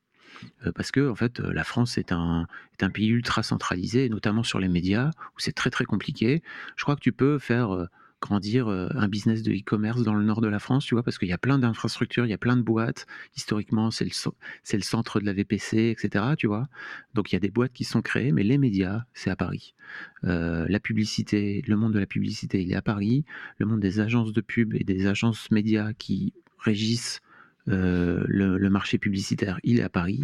parce 0.76 0.92
que 0.92 1.10
en 1.10 1.16
fait 1.16 1.40
la 1.40 1.64
France 1.64 1.98
est 1.98 2.12
un, 2.12 2.48
est 2.80 2.84
un 2.84 2.90
pays 2.90 3.10
ultra 3.10 3.44
centralisé, 3.44 4.10
notamment 4.10 4.44
sur 4.44 4.60
les 4.60 4.70
médias, 4.70 5.12
où 5.36 5.40
c'est 5.40 5.54
très 5.54 5.70
très 5.70 5.86
compliqué. 5.86 6.42
Je 6.76 6.84
crois 6.84 6.96
que 6.96 7.02
tu 7.02 7.12
peux 7.12 7.40
faire 7.40 7.88
grandir 8.24 8.70
euh, 8.70 8.88
un 8.96 9.10
business 9.10 9.44
de 9.44 9.52
e-commerce 9.52 10.02
dans 10.02 10.14
le 10.14 10.24
nord 10.24 10.40
de 10.40 10.48
la 10.48 10.60
France, 10.60 10.86
tu 10.86 10.96
vois, 10.96 11.04
parce 11.04 11.18
qu'il 11.18 11.28
y 11.28 11.34
a 11.34 11.38
plein 11.38 11.60
d'infrastructures, 11.60 12.26
il 12.26 12.30
y 12.30 12.34
a 12.34 12.38
plein 12.38 12.56
de 12.56 12.62
boîtes. 12.62 13.06
Historiquement, 13.36 13.92
c'est 13.92 14.06
le, 14.06 14.82
centre 14.82 15.20
de 15.20 15.26
la 15.26 15.34
VPC, 15.34 15.90
etc., 15.90 16.26
tu 16.38 16.48
vois. 16.48 16.70
Donc 17.14 17.32
il 17.32 17.36
y 17.36 17.38
a 17.38 17.42
des 17.42 17.52
boîtes 17.52 17.74
qui 17.74 17.84
sont 17.84 18.02
créées, 18.02 18.32
mais 18.32 18.44
les 18.44 18.58
médias, 18.58 19.04
c'est 19.14 19.30
à 19.30 19.36
Paris. 19.36 19.76
Euh, 20.24 20.66
la 20.70 20.80
publicité, 20.80 21.64
le 21.68 21.76
monde 21.76 21.94
de 21.94 22.00
la 22.00 22.06
publicité, 22.06 22.62
il 22.62 22.72
est 22.72 22.76
à 22.76 22.82
Paris. 22.82 23.26
Le 23.58 23.66
monde 23.66 23.82
des 23.82 24.00
agences 24.00 24.32
de 24.32 24.42
pub 24.42 24.74
et 24.74 24.86
des 24.86 25.06
agences 25.06 25.52
médias 25.52 25.92
qui 25.92 26.34
régissent 26.58 27.20
euh, 27.68 28.24
le, 28.28 28.70
marché 28.70 28.98
publicitaire, 28.98 29.60
il 29.64 29.80
est 29.80 29.84
à 29.84 29.90
Paris. 29.90 30.24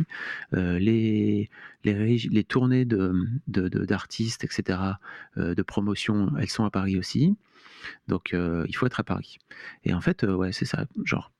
les, 0.53 1.49
tournées 2.47 2.85
d'artistes, 2.85 4.41
de, 4.41 4.45
etc., 4.45 4.79
de 5.35 5.61
promotion, 5.63 6.31
elles 6.39 6.49
sont 6.49 6.63
à 6.63 6.71
Paris 6.71 6.97
aussi. 6.97 7.35
Donc 8.07 8.33
euh, 8.33 8.65
il 8.67 8.75
faut 8.75 8.85
être 8.85 8.99
à 8.99 9.03
Paris. 9.03 9.37
Et 9.83 9.93
en 9.93 10.01
fait, 10.01 10.23
euh, 10.23 10.33
ouais, 10.33 10.51
c'est 10.51 10.65
ça. 10.65 10.85
Genre, 11.03 11.31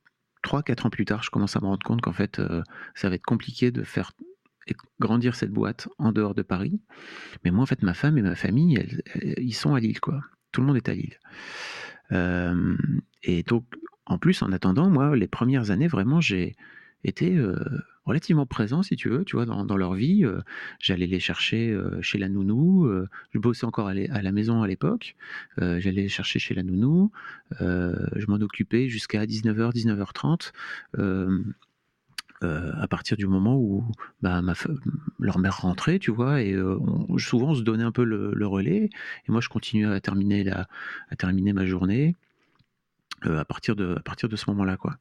3-4 0.44 0.86
ans 0.86 0.90
plus 0.90 1.04
tard, 1.04 1.22
je 1.22 1.30
commence 1.30 1.56
à 1.56 1.60
me 1.60 1.66
rendre 1.66 1.84
compte 1.84 2.00
qu'en 2.00 2.12
fait, 2.12 2.38
euh, 2.38 2.62
ça 2.94 3.08
va 3.08 3.14
être 3.14 3.24
compliqué 3.24 3.70
de 3.70 3.82
faire 3.82 4.12
grandir 5.00 5.34
cette 5.34 5.50
boîte 5.50 5.88
en 5.98 6.12
dehors 6.12 6.34
de 6.34 6.42
Paris. 6.42 6.80
Mais 7.44 7.50
moi, 7.50 7.62
en 7.62 7.66
fait, 7.66 7.82
ma 7.82 7.94
femme 7.94 8.18
et 8.18 8.22
ma 8.22 8.36
famille, 8.36 8.86
ils 9.38 9.54
sont 9.54 9.74
à 9.74 9.80
Lille, 9.80 10.00
quoi. 10.00 10.20
Tout 10.52 10.60
le 10.60 10.68
monde 10.68 10.76
est 10.76 10.88
à 10.88 10.94
Lille. 10.94 11.18
et 13.22 13.42
donc, 13.42 13.64
en 14.06 14.18
plus, 14.18 14.42
en 14.42 14.52
attendant, 14.52 14.88
moi, 14.88 15.16
les 15.16 15.26
premières 15.26 15.70
années, 15.70 15.88
vraiment, 15.88 16.20
j'ai 16.20 16.54
été 17.04 17.38
relativement 18.10 18.46
présent, 18.46 18.82
si 18.82 18.96
tu 18.96 19.08
veux, 19.08 19.24
tu 19.24 19.36
vois, 19.36 19.46
dans, 19.46 19.76
leur 19.76 19.94
vie. 19.94 20.24
Euh, 20.24 20.40
j'allais 20.78 21.06
les 21.06 21.20
chercher 21.20 21.70
euh, 21.70 22.02
chez 22.02 22.18
la 22.18 22.28
nounou. 22.28 22.86
Euh, 22.86 23.08
je 23.32 23.38
bossais 23.38 23.64
encore 23.64 23.88
à, 23.88 23.94
la 23.94 24.32
maison 24.32 24.62
à 24.62 24.68
l'époque. 24.68 25.16
J'allais 25.58 26.02
les 26.02 26.08
chercher 26.08 26.38
chez 26.38 26.54
la 26.54 26.62
nounou. 26.62 27.10
je 27.60 28.26
m'en 28.26 28.36
occupais 28.36 28.88
jusqu'à 28.88 29.24
19h, 29.24 29.72
19h30. 29.72 30.52
à 32.42 32.88
partir 32.88 33.16
du 33.16 33.26
moment 33.26 33.56
où 33.56 33.84
bah, 34.22 34.42
leur 35.18 35.38
mère 35.38 35.60
rentrait, 35.60 35.98
tu 35.98 36.10
vois, 36.10 36.42
et 36.42 36.56
souvent 37.18 37.50
on 37.50 37.54
se 37.54 37.62
donnait 37.62 37.84
un 37.84 37.92
peu 37.92 38.04
le, 38.04 38.46
relais, 38.46 38.90
et 39.26 39.32
moi 39.32 39.40
je 39.40 39.48
continuais 39.48 39.92
à 39.92 40.00
terminer, 40.00 40.44
la, 40.44 40.66
à 41.10 41.16
terminer 41.16 41.52
ma 41.52 41.66
journée 41.66 42.16
à, 43.22 43.44
partir 43.44 43.76
de, 43.76 43.96
à 43.98 44.00
partir 44.00 44.30
de 44.30 44.36
ce 44.36 44.48
moment-là, 44.48 44.78
quoi. 44.78 44.96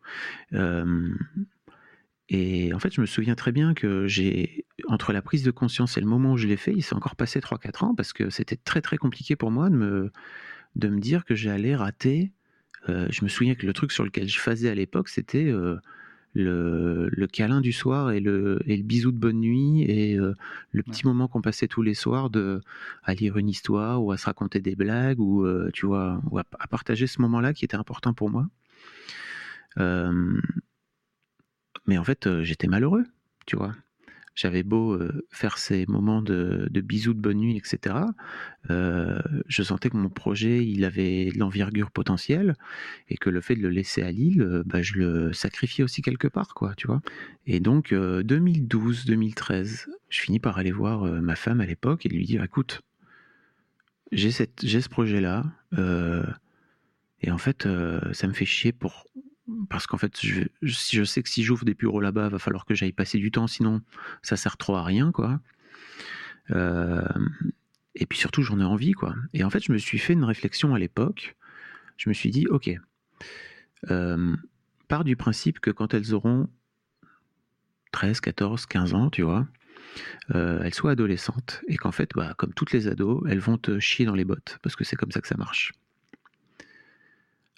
Et 2.30 2.74
en 2.74 2.80
fait, 2.80 2.94
je 2.94 3.02
me 3.02 3.08
souviens 3.08 3.36
très 3.36 3.52
bien 3.52 3.74
que 3.74 4.08
j'ai, 4.08 4.66
entre 4.88 5.14
la 5.14 5.22
prise 5.22 5.44
de 5.44 5.52
conscience 5.52 5.98
et 5.98 6.02
le 6.02 6.08
moment 6.08 6.34
où 6.34 6.38
je 6.38 6.48
l'ai 6.48 6.58
fait, 6.58 6.74
il 6.74 6.84
s'est 6.84 6.96
encore 6.96 7.16
passé 7.16 7.40
3-4 7.40 7.86
ans 7.86 7.96
parce 7.96 8.14
que 8.14 8.30
c'était 8.30 8.56
très 8.56 8.82
très 8.82 8.98
compliqué 8.98 9.36
pour 9.36 9.50
moi 9.50 9.70
de 9.70 9.76
me, 9.76 10.12
de 10.76 10.88
me 10.90 11.00
dire 11.00 11.26
que 11.26 11.34
j'allais 11.34 11.76
rater. 11.76 12.32
Euh, 12.88 13.08
je 13.10 13.24
me 13.24 13.30
souviens 13.30 13.56
que 13.56 13.66
le 13.66 13.74
truc 13.74 13.92
sur 13.92 14.04
lequel 14.06 14.28
je 14.30 14.40
faisais 14.40 14.70
à 14.70 14.76
l'époque, 14.76 15.10
c'était 15.10 15.46
euh, 15.46 15.78
le, 16.34 17.10
le, 17.12 17.28
câlin 17.28 17.62
du 17.62 17.72
soir 17.72 18.12
et 18.12 18.20
le, 18.20 18.62
et 18.68 18.78
le 18.78 18.84
bisou 18.84 19.12
de 19.12 19.18
bonne 19.18 19.40
nuit 19.40 19.82
et 19.84 20.16
euh, 20.16 20.36
le 20.72 20.84
petit 20.84 21.08
moment 21.08 21.28
qu'on 21.28 21.42
passait 21.42 21.68
tous 21.68 21.82
les 21.82 21.96
soirs 21.96 22.30
de, 22.30 22.62
à 23.04 23.16
lire 23.16 23.38
une 23.38 23.50
histoire 23.50 24.04
ou 24.04 24.12
à 24.12 24.18
se 24.18 24.26
raconter 24.28 24.60
des 24.62 24.76
blagues 24.76 25.20
ou, 25.20 25.48
tu 25.74 25.88
vois, 25.88 26.22
ou 26.30 26.38
à, 26.38 26.44
à, 26.60 26.68
partager 26.68 27.08
ce 27.08 27.22
moment-là 27.24 27.54
qui 27.54 27.66
était 27.66 27.76
important 27.76 28.14
pour 28.14 28.30
moi. 28.30 28.48
Mais 31.86 31.98
en 31.98 32.04
fait, 32.04 32.28
euh, 32.28 32.44
j'étais 32.44 32.68
malheureux, 32.68 33.06
tu 33.46 33.56
vois. 33.56 33.76
J'avais 34.36 34.64
beau 34.64 34.94
euh, 34.94 35.28
faire 35.32 35.58
ces 35.58 35.86
moments 35.88 36.22
de, 36.22 36.70
bisous 36.82 37.14
de 37.14 37.20
bonne 37.20 37.40
nuit, 37.40 37.58
etc. 37.58 37.96
Euh, 38.70 39.20
je 39.48 39.64
sentais 39.64 39.90
que 39.90 39.98
mon 39.98 40.10
projet, 40.10 40.66
il 40.66 40.86
avait 40.86 41.32
de 41.32 41.38
l'envergure 41.38 41.92
potentielle 41.92 42.56
et 43.10 43.18
que 43.18 43.30
le 43.30 43.42
fait 43.42 43.56
de 43.56 43.62
le 43.62 43.70
laisser 43.70 44.02
à 44.02 44.12
Lille, 44.12 44.64
bah, 44.66 44.82
je 44.82 44.94
le 44.94 45.34
sacrifiais 45.34 45.84
aussi 45.84 46.02
quelque 46.02 46.30
part, 46.30 46.54
quoi, 46.54 46.74
tu 46.76 46.88
vois. 46.88 47.02
Et 47.48 47.60
donc, 47.60 47.92
2012-2013, 47.92 49.88
je 50.08 50.22
finis 50.22 50.40
par 50.40 50.58
aller 50.58 50.72
voir 50.72 51.04
ma 51.22 51.36
femme 51.36 51.60
à 51.60 51.66
l'époque 51.66 52.06
et 52.06 52.10
lui 52.10 52.26
dire, 52.26 52.42
écoute, 52.44 52.82
j'ai 54.14 54.32
ce 54.32 54.90
projet-là. 54.90 55.44
et 57.22 57.32
en 57.32 57.38
fait, 57.38 57.68
ça 58.14 58.28
me 58.28 58.34
fait 58.34 58.46
chier 58.46 58.72
pour 58.72 59.06
parce 59.70 59.88
qu'en 59.88 59.98
fait, 59.98 60.20
je, 60.22 61.04
sais 61.04 61.24
que 61.24 61.30
si 61.30 61.44
j'ouvre 61.44 61.66
des 61.66 61.74
bureaux 61.74 62.02
là-bas, 62.02 62.30
va 62.30 62.40
falloir 62.40 62.66
que 62.66 62.76
j'aille 62.76 62.92
passer 62.92 63.18
du 63.18 63.32
temps, 63.32 63.48
sinon 63.48 63.82
ça 64.22 64.38
sert 64.38 64.58
trop 64.58 64.76
à 64.76 64.84
rien, 64.84 65.12
quoi. 65.12 65.40
Et 67.96 68.06
puis 68.06 68.18
surtout, 68.18 68.42
j'en 68.42 68.60
ai 68.60 68.64
envie, 68.64 68.94
quoi. 68.94 69.16
Et 69.34 69.44
en 69.44 69.50
fait, 69.50 69.64
je 69.64 69.72
me 69.72 69.78
suis 69.78 70.00
fait 70.00 70.14
une 70.14 70.24
réflexion 70.24 70.74
à 70.74 70.80
l'époque. 70.80 71.36
Je 71.98 72.10
me 72.10 72.14
suis 72.14 72.30
dit, 72.32 72.48
ok, 72.48 72.72
part 74.90 75.04
du 75.04 75.16
principe 75.16 75.60
que 75.60 75.72
quand 75.72 75.94
elles 75.94 76.14
auront 76.14 76.50
13, 77.92 78.20
14, 78.20 78.66
15 78.66 78.94
ans, 78.94 79.10
tu 79.10 79.22
vois, 79.22 79.48
euh, 80.36 80.62
elles 80.64 80.74
soient 80.74 80.92
adolescentes 80.92 81.62
et 81.68 81.78
qu'en 81.78 81.92
fait, 81.92 82.12
bah, 82.16 82.34
comme 82.38 82.54
toutes 82.54 82.72
les 82.72 82.88
ados, 82.88 83.24
elles 83.30 83.40
vont 83.40 83.58
te 83.58 83.80
chier 83.80 84.06
dans 84.06 84.16
les 84.16 84.26
bottes 84.26 84.60
parce 84.62 84.76
que 84.76 84.84
c'est 84.84 84.96
comme 84.96 85.12
ça 85.12 85.22
que 85.22 85.28
ça 85.28 85.38
marche. 85.38 85.74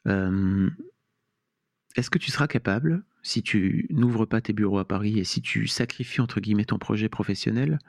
Euh, 0.08 0.70
est-ce 1.96 2.10
que 2.10 2.18
tu 2.18 2.32
seras 2.32 2.48
capable, 2.48 3.04
si 3.24 3.44
tu 3.44 3.88
n'ouvres 3.90 4.26
pas 4.26 4.42
tes 4.42 4.54
bureaux 4.54 4.80
à 4.80 4.88
Paris 4.88 5.20
et 5.20 5.24
si 5.24 5.42
tu 5.42 5.68
sacrifies 5.68 6.22
entre 6.22 6.40
guillemets 6.40 6.66
ton 6.66 6.78
projet 6.78 7.10
professionnel, 7.10 7.80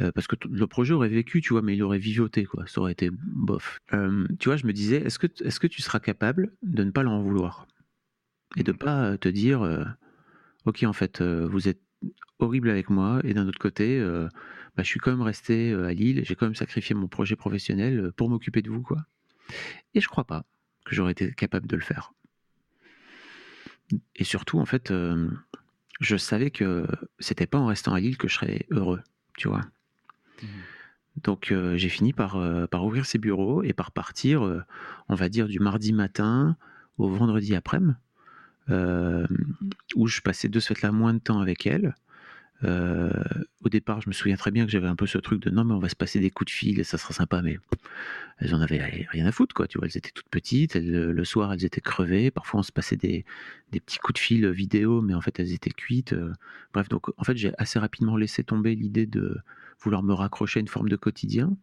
euh, 0.00 0.12
parce 0.12 0.26
que 0.26 0.36
le 0.48 0.66
projet 0.66 0.92
aurait 0.92 1.08
vécu, 1.08 1.40
tu 1.40 1.54
vois, 1.54 1.62
mais 1.62 1.74
il 1.74 1.82
aurait 1.82 1.98
vivoté, 1.98 2.44
quoi. 2.44 2.66
Ça 2.66 2.80
aurait 2.82 2.92
été 2.92 3.10
bof. 3.12 3.78
Euh, 3.94 4.26
tu 4.38 4.48
vois, 4.48 4.56
je 4.56 4.66
me 4.66 4.72
disais, 4.72 4.96
est-ce 4.96 5.18
que, 5.18 5.26
est 5.26 5.58
que 5.58 5.66
tu 5.66 5.80
seras 5.80 6.00
capable 6.00 6.52
de 6.62 6.84
ne 6.84 6.90
pas 6.90 7.02
l'en 7.02 7.22
vouloir 7.22 7.66
et 8.56 8.62
de 8.62 8.72
pas 8.72 9.16
te 9.16 9.28
dire, 9.28 9.62
euh, 9.62 9.84
ok, 10.66 10.84
en 10.84 10.92
fait, 10.92 11.22
vous 11.22 11.68
êtes 11.68 11.80
horrible 12.38 12.70
avec 12.70 12.90
moi. 12.90 13.20
Et 13.24 13.34
d'un 13.34 13.46
autre 13.46 13.58
côté, 13.58 13.98
euh, 13.98 14.28
bah, 14.76 14.82
je 14.82 14.88
suis 14.88 15.00
quand 15.00 15.10
même 15.10 15.22
resté 15.22 15.72
euh, 15.72 15.86
à 15.86 15.92
Lille. 15.92 16.22
J'ai 16.24 16.34
quand 16.34 16.46
même 16.46 16.54
sacrifié 16.54 16.94
mon 16.94 17.08
projet 17.08 17.36
professionnel 17.36 17.98
euh, 17.98 18.12
pour 18.12 18.28
m'occuper 18.28 18.62
de 18.62 18.70
vous, 18.70 18.82
quoi. 18.82 19.04
Et 19.94 20.00
je 20.00 20.08
crois 20.08 20.24
pas 20.24 20.44
que 20.84 20.94
j'aurais 20.94 21.12
été 21.12 21.32
capable 21.32 21.66
de 21.66 21.76
le 21.76 21.82
faire. 21.82 22.12
Et 24.16 24.24
surtout, 24.24 24.58
en 24.58 24.66
fait, 24.66 24.90
euh, 24.90 25.28
je 26.00 26.16
savais 26.16 26.50
que 26.50 26.86
c'était 27.18 27.46
pas 27.46 27.58
en 27.58 27.66
restant 27.66 27.94
à 27.94 28.00
Lille 28.00 28.16
que 28.16 28.28
je 28.28 28.34
serais 28.34 28.66
heureux, 28.70 29.02
tu 29.36 29.48
vois. 29.48 29.64
Mhm. 30.42 30.48
Donc 31.22 31.50
euh, 31.50 31.76
j'ai 31.76 31.88
fini 31.88 32.12
par, 32.12 32.36
euh, 32.36 32.66
par 32.66 32.84
ouvrir 32.84 33.06
ces 33.06 33.18
bureaux 33.18 33.62
et 33.62 33.72
par 33.72 33.90
partir, 33.90 34.44
euh, 34.44 34.62
on 35.08 35.14
va 35.14 35.28
dire, 35.28 35.48
du 35.48 35.60
mardi 35.60 35.92
matin 35.92 36.56
au 36.98 37.08
vendredi 37.08 37.54
après-midi, 37.54 37.94
où 39.94 40.06
je 40.06 40.20
passais 40.20 40.48
de 40.48 40.60
ce 40.60 40.74
fait-là 40.74 40.92
moins 40.92 41.14
de 41.14 41.18
temps 41.18 41.40
avec 41.40 41.66
elle. 41.66 41.94
Euh, 42.64 43.10
au 43.62 43.68
départ, 43.68 44.00
je 44.00 44.08
me 44.08 44.14
souviens 44.14 44.36
très 44.36 44.50
bien 44.50 44.64
que 44.64 44.70
j'avais 44.70 44.86
un 44.88 44.96
peu 44.96 45.06
ce 45.06 45.18
truc 45.18 45.42
de 45.42 45.50
non, 45.50 45.64
mais 45.64 45.74
on 45.74 45.78
va 45.78 45.88
se 45.88 45.96
passer 45.96 46.20
des 46.20 46.30
coups 46.30 46.50
de 46.52 46.56
fil 46.56 46.80
et 46.80 46.84
ça 46.84 46.98
sera 46.98 47.12
sympa, 47.12 47.42
mais 47.42 47.58
elles 48.38 48.54
en 48.54 48.60
avaient 48.60 48.82
rien 49.10 49.26
à 49.26 49.32
foutre, 49.32 49.54
quoi. 49.54 49.66
Tu 49.68 49.78
vois, 49.78 49.86
elles 49.88 49.96
étaient 49.96 50.10
toutes 50.14 50.28
petites, 50.30 50.76
elles- 50.76 51.10
le 51.10 51.24
soir, 51.24 51.52
elles 51.52 51.64
étaient 51.64 51.80
crevées. 51.80 52.30
Parfois, 52.30 52.60
on 52.60 52.62
se 52.62 52.72
passait 52.72 52.96
des, 52.96 53.24
des 53.72 53.80
petits 53.80 53.98
coups 53.98 54.14
de 54.14 54.18
fil 54.24 54.48
vidéo, 54.50 55.02
mais 55.02 55.14
en 55.14 55.20
fait, 55.20 55.38
elles 55.40 55.52
étaient 55.52 55.70
cuites. 55.70 56.12
euh. 56.14 56.32
Bref, 56.74 56.88
donc 56.88 57.08
en 57.18 57.24
fait, 57.24 57.36
j'ai 57.36 57.52
assez 57.58 57.78
rapidement 57.78 58.16
laissé 58.16 58.44
tomber 58.44 58.74
l'idée 58.74 59.06
de 59.06 59.38
vouloir 59.82 60.02
me 60.02 60.14
raccrocher 60.14 60.60
à 60.60 60.62
une 60.62 60.68
forme 60.68 60.88
de 60.88 60.96
quotidien 60.96 61.56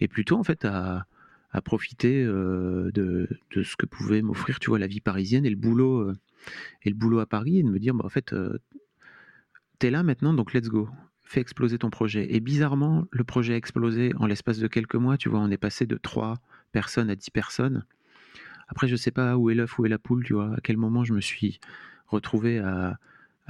et 0.00 0.08
plutôt, 0.08 0.36
en 0.38 0.44
fait, 0.44 0.64
à, 0.64 1.06
à 1.52 1.60
profiter 1.60 2.22
euh, 2.24 2.90
de, 2.92 3.28
ce 3.62 3.76
que 3.76 3.86
pouvait 3.86 4.22
m'offrir, 4.22 4.58
tu 4.60 4.70
vois, 4.70 4.78
la 4.78 4.86
vie 4.86 5.00
parisienne 5.00 5.44
et 5.46 5.50
le 5.50 5.56
boulot, 5.56 6.00
euh, 6.00 6.16
et 6.84 6.90
le 6.90 6.96
boulot 6.96 7.20
à 7.20 7.26
Paris 7.26 7.58
et 7.60 7.62
de 7.62 7.70
me 7.70 7.78
dire, 7.78 7.94
bah, 7.94 8.04
en 8.04 8.08
fait, 8.10 8.32
euh, 8.32 8.58
t'es 9.78 9.90
là 9.90 10.02
maintenant, 10.02 10.32
donc 10.32 10.52
let's 10.52 10.68
go. 10.68 10.88
Fais 11.24 11.40
exploser 11.40 11.78
ton 11.78 11.90
projet. 11.90 12.34
Et 12.34 12.40
bizarrement, 12.40 13.04
le 13.10 13.24
projet 13.24 13.54
a 13.54 13.56
explosé 13.56 14.12
en 14.18 14.26
l'espace 14.26 14.58
de 14.58 14.66
quelques 14.66 14.94
mois. 14.94 15.16
Tu 15.18 15.28
vois, 15.28 15.40
on 15.40 15.50
est 15.50 15.58
passé 15.58 15.86
de 15.86 15.96
3 15.96 16.38
personnes 16.72 17.10
à 17.10 17.16
10 17.16 17.30
personnes. 17.30 17.84
Après, 18.68 18.88
je 18.88 18.96
sais 18.96 19.10
pas 19.10 19.36
où 19.36 19.50
est 19.50 19.54
l'œuf, 19.54 19.78
où 19.78 19.86
est 19.86 19.90
la 19.90 19.98
poule, 19.98 20.24
tu 20.24 20.34
vois. 20.34 20.54
À 20.54 20.60
quel 20.62 20.76
moment 20.76 21.04
je 21.04 21.12
me 21.12 21.20
suis 21.20 21.60
retrouvé 22.06 22.58
à, 22.58 22.98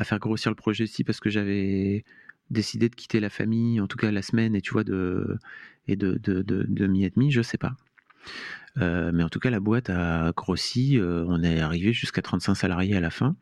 faire 0.02 0.18
grossir 0.18 0.50
le 0.50 0.56
projet 0.56 0.84
ici 0.84 1.02
parce 1.02 1.20
que 1.20 1.30
j'avais 1.30 2.04
décidé 2.50 2.88
de 2.88 2.94
quitter 2.94 3.20
la 3.20 3.30
famille, 3.30 3.80
en 3.80 3.86
tout 3.86 3.96
cas 3.96 4.10
la 4.10 4.22
semaine, 4.22 4.54
et 4.54 4.60
tu 4.60 4.72
vois, 4.72 4.84
de, 4.84 5.38
et 5.86 5.96
de, 5.96 6.18
de, 6.22 6.42
de, 6.42 6.64
de 6.68 7.30
je 7.30 7.42
sais 7.42 7.58
pas. 7.58 7.74
Euh, 8.78 9.10
mais 9.12 9.22
en 9.22 9.28
tout 9.28 9.40
cas, 9.40 9.50
la 9.50 9.60
boîte 9.60 9.90
a 9.90 10.32
grossi. 10.36 10.98
euh, 10.98 11.24
on 11.26 11.42
est 11.42 11.60
arrivé 11.60 11.92
jusqu'à 11.92 12.22
35 12.22 12.54
salariés 12.54 12.96
à 12.96 13.00
la 13.00 13.10
fin. 13.10 13.36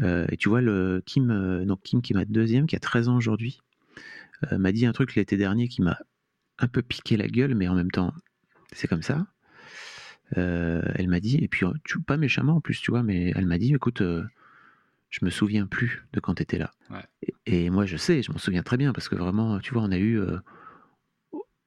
Euh, 0.00 0.26
et 0.30 0.36
tu 0.36 0.48
vois, 0.48 0.60
le 0.60 1.02
Kim, 1.06 1.30
euh, 1.30 1.64
donc 1.64 1.82
Kim 1.82 2.02
qui 2.02 2.12
est 2.12 2.16
ma 2.16 2.24
deuxième, 2.24 2.66
qui 2.66 2.76
a 2.76 2.80
13 2.80 3.08
ans 3.08 3.16
aujourd'hui, 3.16 3.60
euh, 4.52 4.58
m'a 4.58 4.72
dit 4.72 4.86
un 4.86 4.92
truc 4.92 5.14
l'été 5.14 5.36
dernier 5.36 5.68
qui 5.68 5.82
m'a 5.82 5.98
un 6.58 6.68
peu 6.68 6.82
piqué 6.82 7.16
la 7.16 7.28
gueule, 7.28 7.54
mais 7.54 7.68
en 7.68 7.74
même 7.74 7.90
temps, 7.90 8.12
c'est 8.72 8.88
comme 8.88 9.02
ça. 9.02 9.26
Euh, 10.36 10.82
elle 10.94 11.08
m'a 11.08 11.20
dit, 11.20 11.38
et 11.42 11.48
puis 11.48 11.66
euh, 11.66 11.72
tu, 11.84 12.00
pas 12.00 12.16
méchamment 12.16 12.56
en 12.56 12.60
plus, 12.60 12.80
tu 12.80 12.90
vois, 12.90 13.02
mais 13.02 13.32
elle 13.36 13.46
m'a 13.46 13.58
dit, 13.58 13.74
écoute, 13.74 14.00
euh, 14.00 14.24
je 15.10 15.24
me 15.24 15.30
souviens 15.30 15.66
plus 15.66 16.04
de 16.12 16.20
quand 16.20 16.36
tu 16.36 16.42
étais 16.42 16.58
là. 16.58 16.72
Ouais. 16.90 17.04
Et, 17.46 17.64
et 17.64 17.70
moi, 17.70 17.86
je 17.86 17.96
sais, 17.96 18.22
je 18.22 18.32
m'en 18.32 18.38
souviens 18.38 18.62
très 18.62 18.76
bien, 18.76 18.92
parce 18.92 19.08
que 19.08 19.14
vraiment, 19.14 19.60
tu 19.60 19.74
vois, 19.74 19.82
on 19.82 19.92
a 19.92 19.98
eu 19.98 20.18
euh, 20.18 20.38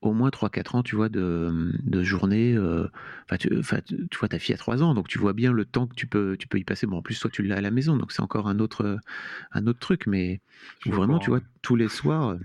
au- 0.02 0.14
moins 0.14 0.30
3-4 0.32 0.76
ans, 0.76 0.84
tu 0.84 0.96
vois, 0.96 1.10
de, 1.10 1.72
de 1.84 2.04
journée. 2.04 2.54
euh, 2.56 2.88
Enfin, 3.26 3.38
tu, 3.38 3.50
tu 3.50 4.08
tu 4.10 4.18
vois, 4.20 4.30
ta 4.30 4.40
fille 4.40 4.56
a 4.56 4.58
3 4.58 4.84
ans, 4.84 4.94
donc 4.94 5.08
tu 5.08 5.20
vois 5.20 5.34
bien 5.34 5.52
le 5.52 5.66
temps 5.66 5.88
que 5.88 5.96
tu 5.96 6.08
peux, 6.08 6.38
tu 6.38 6.48
peux 6.48 6.58
y 6.60 6.64
passer. 6.64 6.88
Bon, 6.88 6.98
en 6.98 7.02
plus, 7.02 7.20
toi, 7.20 7.30
tu 7.32 7.44
l'as 7.44 7.58
à 7.58 7.62
la 7.62 7.72
maison, 7.72 7.98
donc 7.98 8.12
c'est 8.12 8.22
encore 8.22 8.48
un 8.48 8.60
autre, 8.60 9.00
un 9.52 9.68
autre 9.68 9.80
truc, 9.80 10.08
mais 10.08 10.40
Je 10.86 10.92
vraiment, 10.92 11.20
tu 11.20 11.30
vois, 11.30 11.42
tous 11.62 11.76
les 11.76 11.88
soirs, 11.90 12.38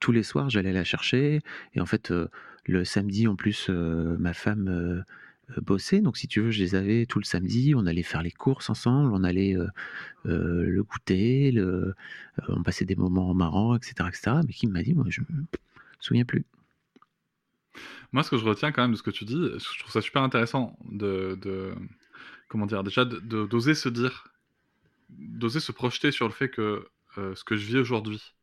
tous 0.00 0.12
les 0.12 0.22
soirs, 0.22 0.50
j'allais 0.50 0.72
la 0.72 0.84
chercher. 0.84 1.40
Et 1.74 1.80
en 1.80 1.86
fait, 1.86 2.10
euh, 2.10 2.28
le 2.66 2.84
samedi, 2.84 3.28
en 3.28 3.36
plus, 3.36 3.66
euh, 3.70 4.16
ma 4.18 4.32
femme 4.32 5.04
bossait. 5.60 6.00
Donc, 6.00 6.16
si 6.16 6.28
tu 6.28 6.40
veux, 6.40 6.50
je 6.50 6.62
les 6.62 6.74
avais 6.74 7.04
tout 7.06 7.18
le 7.18 7.24
samedi. 7.24 7.74
On 7.76 7.84
allait 7.86 8.02
faire 8.02 8.22
les 8.22 8.30
courses 8.30 8.70
ensemble. 8.70 9.12
On 9.12 9.22
allait 9.24 9.54
euh, 9.56 9.66
euh, 10.26 10.64
le 10.64 10.82
goûter. 10.82 11.50
Le, 11.52 11.62
euh, 11.62 11.94
on 12.48 12.62
passait 12.62 12.84
des 12.86 12.96
moments 12.96 13.34
marrants, 13.34 13.76
etc., 13.76 14.08
etc. 14.08 14.36
Mais 14.46 14.52
qui 14.54 14.66
m'a 14.66 14.82
dit, 14.82 14.94
moi, 14.94 15.06
je 15.08 15.20
me 16.02 16.06
souviens 16.06 16.24
plus. 16.24 16.46
Moi, 18.12 18.22
ce 18.22 18.30
que 18.30 18.36
je 18.36 18.44
retiens 18.44 18.72
quand 18.72 18.82
même 18.82 18.92
de 18.92 18.96
ce 18.96 19.02
que 19.02 19.10
tu 19.10 19.24
dis, 19.24 19.34
je 19.58 19.78
trouve 19.78 19.90
ça 19.90 20.02
super 20.02 20.22
intéressant 20.22 20.76
de, 20.84 21.74
comment 22.48 22.66
dire, 22.66 22.84
déjà 22.84 23.04
d'oser 23.04 23.74
se 23.74 23.88
dire, 23.88 24.28
d'oser 25.08 25.60
se 25.60 25.72
projeter 25.72 26.12
sur 26.12 26.26
le 26.26 26.32
fait 26.34 26.50
que 26.50 26.86
euh, 27.18 27.34
ce 27.34 27.44
que 27.44 27.56
je 27.56 27.66
vis 27.66 27.78
aujourd'hui, 27.78 28.34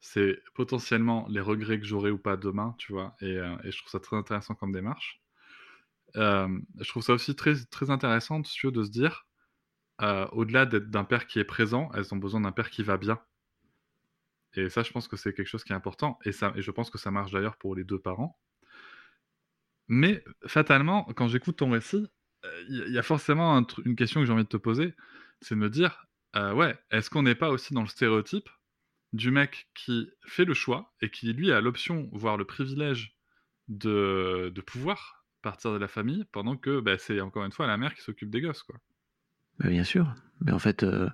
c'est 0.00 0.42
potentiellement 0.54 1.26
les 1.30 1.40
regrets 1.40 1.80
que 1.80 1.86
j'aurai 1.86 2.10
ou 2.10 2.18
pas 2.18 2.36
demain, 2.36 2.74
tu 2.78 2.92
vois, 2.92 3.16
et, 3.20 3.36
euh, 3.38 3.56
je 3.64 3.78
trouve 3.78 3.90
ça 3.90 4.00
très 4.00 4.16
intéressant 4.16 4.54
comme 4.54 4.72
démarche. 4.72 5.20
Euh, 6.16 6.48
je 6.80 6.88
trouve 6.88 7.02
ça 7.02 7.14
aussi 7.14 7.34
très, 7.34 7.54
très 7.70 7.90
intéressant, 7.90 8.40
de 8.40 8.46
se 8.46 8.90
dire, 8.90 9.26
au-delà 10.32 10.66
d'être 10.66 10.90
d'un 10.90 11.04
père 11.04 11.26
qui 11.26 11.38
est 11.38 11.44
présent, 11.44 11.90
elles 11.94 12.14
ont 12.14 12.18
besoin 12.18 12.40
d'un 12.42 12.52
père 12.52 12.70
qui 12.70 12.82
va 12.82 12.98
bien. 12.98 13.18
Et 14.54 14.68
ça, 14.70 14.82
je 14.82 14.90
pense 14.92 15.08
que 15.08 15.16
c'est 15.16 15.32
quelque 15.32 15.46
chose 15.46 15.64
qui 15.64 15.72
est 15.72 15.76
important. 15.76 16.18
Et, 16.24 16.32
ça, 16.32 16.52
je 16.56 16.70
pense 16.70 16.90
que 16.90 16.98
ça 16.98 17.10
marche 17.10 17.32
d'ailleurs 17.32 17.56
pour 17.56 17.74
les 17.74 17.84
deux 17.84 17.98
parents. 17.98 18.38
Mais 19.88 20.22
fatalement, 20.46 21.04
quand 21.04 21.28
j'écoute 21.28 21.56
ton 21.56 21.70
récit, 21.70 22.06
il 22.68 22.92
y, 22.92 22.98
a 22.98 23.02
forcément 23.02 23.66
une 23.84 23.96
question 23.96 24.20
que 24.20 24.26
j'ai 24.26 24.32
envie 24.32 24.44
de 24.44 24.48
te 24.48 24.56
poser, 24.56 24.94
c'est 25.40 25.54
de 25.54 25.60
me 25.60 25.70
dire, 25.70 26.06
euh, 26.36 26.52
ouais, 26.54 26.78
est-ce 26.90 27.10
qu'on 27.10 27.22
n'est 27.22 27.34
pas 27.34 27.50
aussi 27.50 27.74
dans 27.74 27.82
le 27.82 27.88
stéréotype 27.88 28.48
du 29.12 29.30
mec 29.30 29.68
qui 29.74 30.10
fait 30.26 30.44
le 30.44 30.54
choix 30.54 30.94
et 31.00 31.10
qui 31.10 31.32
lui 31.32 31.50
a 31.50 31.60
l'option, 31.60 32.08
voire 32.12 32.36
le 32.36 32.44
privilège 32.44 33.16
de, 33.68 34.52
de 34.54 34.60
pouvoir 34.60 35.24
partir 35.42 35.72
de 35.72 35.78
la 35.78 35.88
famille, 35.88 36.24
pendant 36.32 36.56
que 36.56 36.80
bah, 36.80 36.98
c'est 36.98 37.20
encore 37.20 37.44
une 37.44 37.52
fois 37.52 37.66
la 37.66 37.76
mère 37.76 37.94
qui 37.94 38.02
s'occupe 38.02 38.30
des 38.30 38.40
gosses, 38.40 38.62
quoi. 38.62 38.76
Bah, 39.58 39.68
bien 39.68 39.84
sûr. 39.84 40.14
Mais 40.40 40.52
en 40.52 40.58
fait, 40.58 40.82
euh, 40.82 41.08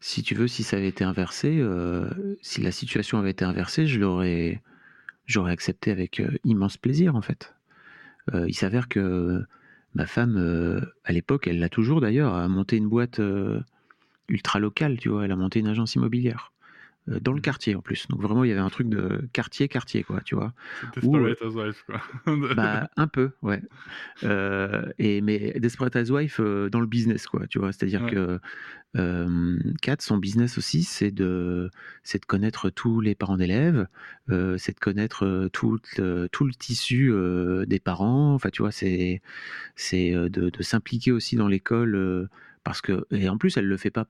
si 0.00 0.22
tu 0.22 0.34
veux, 0.34 0.48
si 0.48 0.62
ça 0.62 0.78
avait 0.78 0.88
été 0.88 1.04
inversé, 1.04 1.58
euh, 1.60 2.08
si 2.42 2.62
la 2.62 2.72
situation 2.72 3.18
avait 3.18 3.30
été 3.30 3.44
inversée, 3.44 3.86
je 3.86 4.00
l'aurais, 4.00 4.62
j'aurais 5.26 5.52
accepté 5.52 5.90
avec 5.90 6.20
euh, 6.20 6.38
immense 6.44 6.78
plaisir, 6.78 7.16
en 7.16 7.22
fait. 7.22 7.54
Euh, 8.34 8.46
il 8.48 8.54
s'avère 8.54 8.88
que 8.88 9.44
ma 9.94 10.06
femme, 10.06 10.84
à 11.04 11.12
l'époque, 11.12 11.48
elle 11.48 11.58
l'a 11.58 11.68
toujours 11.68 12.00
d'ailleurs, 12.00 12.34
a 12.34 12.48
monté 12.48 12.76
une 12.76 12.88
boîte 12.88 13.20
ultra 14.28 14.58
locale, 14.60 14.98
tu 14.98 15.08
vois. 15.08 15.24
Elle 15.24 15.32
a 15.32 15.36
monté 15.36 15.58
une 15.58 15.66
agence 15.66 15.96
immobilière. 15.96 16.52
Euh, 17.10 17.20
dans 17.20 17.32
le 17.32 17.40
quartier 17.40 17.74
en 17.74 17.80
plus. 17.82 18.06
Donc 18.08 18.20
vraiment, 18.20 18.44
il 18.44 18.48
y 18.48 18.52
avait 18.52 18.60
un 18.60 18.70
truc 18.70 18.88
de 18.88 19.28
quartier-quartier, 19.32 20.02
quoi, 20.04 20.20
tu 20.24 20.34
vois. 20.34 20.52
Desperate 20.94 21.40
Housewives, 21.42 21.82
quoi. 21.86 22.00
Bah, 22.56 22.88
un 22.96 23.08
peu, 23.08 23.30
ouais. 23.42 23.60
Euh, 24.24 24.84
et, 24.98 25.20
mais 25.20 25.52
Desperate 25.58 25.96
Housewives 25.96 26.36
euh, 26.40 26.68
dans 26.70 26.80
le 26.80 26.86
business, 26.86 27.26
quoi, 27.26 27.46
tu 27.46 27.58
vois. 27.58 27.72
C'est-à-dire 27.72 28.02
Ouais. 28.04 28.10
que 28.10 28.38
euh, 28.96 29.58
Kat, 29.82 29.96
son 30.00 30.18
business 30.18 30.58
aussi, 30.58 30.82
c'est 30.82 31.10
de, 31.12 31.70
c'est 32.02 32.20
de 32.20 32.26
connaître 32.26 32.70
tous 32.70 33.00
les 33.00 33.14
parents 33.14 33.36
d'élèves, 33.36 33.86
euh, 34.30 34.56
c'est 34.58 34.74
de 34.74 34.80
connaître 34.80 35.24
euh, 35.26 35.48
tout, 35.48 35.78
le, 35.98 36.28
tout 36.28 36.44
le 36.44 36.52
tissu 36.52 37.10
euh, 37.12 37.66
des 37.66 37.78
parents. 37.78 38.34
Enfin, 38.34 38.50
tu 38.50 38.62
vois, 38.62 38.72
c'est, 38.72 39.22
c'est 39.76 40.12
euh, 40.14 40.28
de, 40.28 40.50
de 40.50 40.62
s'impliquer 40.62 41.12
aussi 41.12 41.36
dans 41.36 41.46
l'école 41.48 41.94
euh, 41.94 42.28
parce 42.64 42.80
que, 42.80 43.06
et 43.10 43.28
en 43.28 43.38
plus, 43.38 43.56
elle 43.56 43.66
le 43.66 43.76
fait 43.76 43.90
pas 43.90 44.06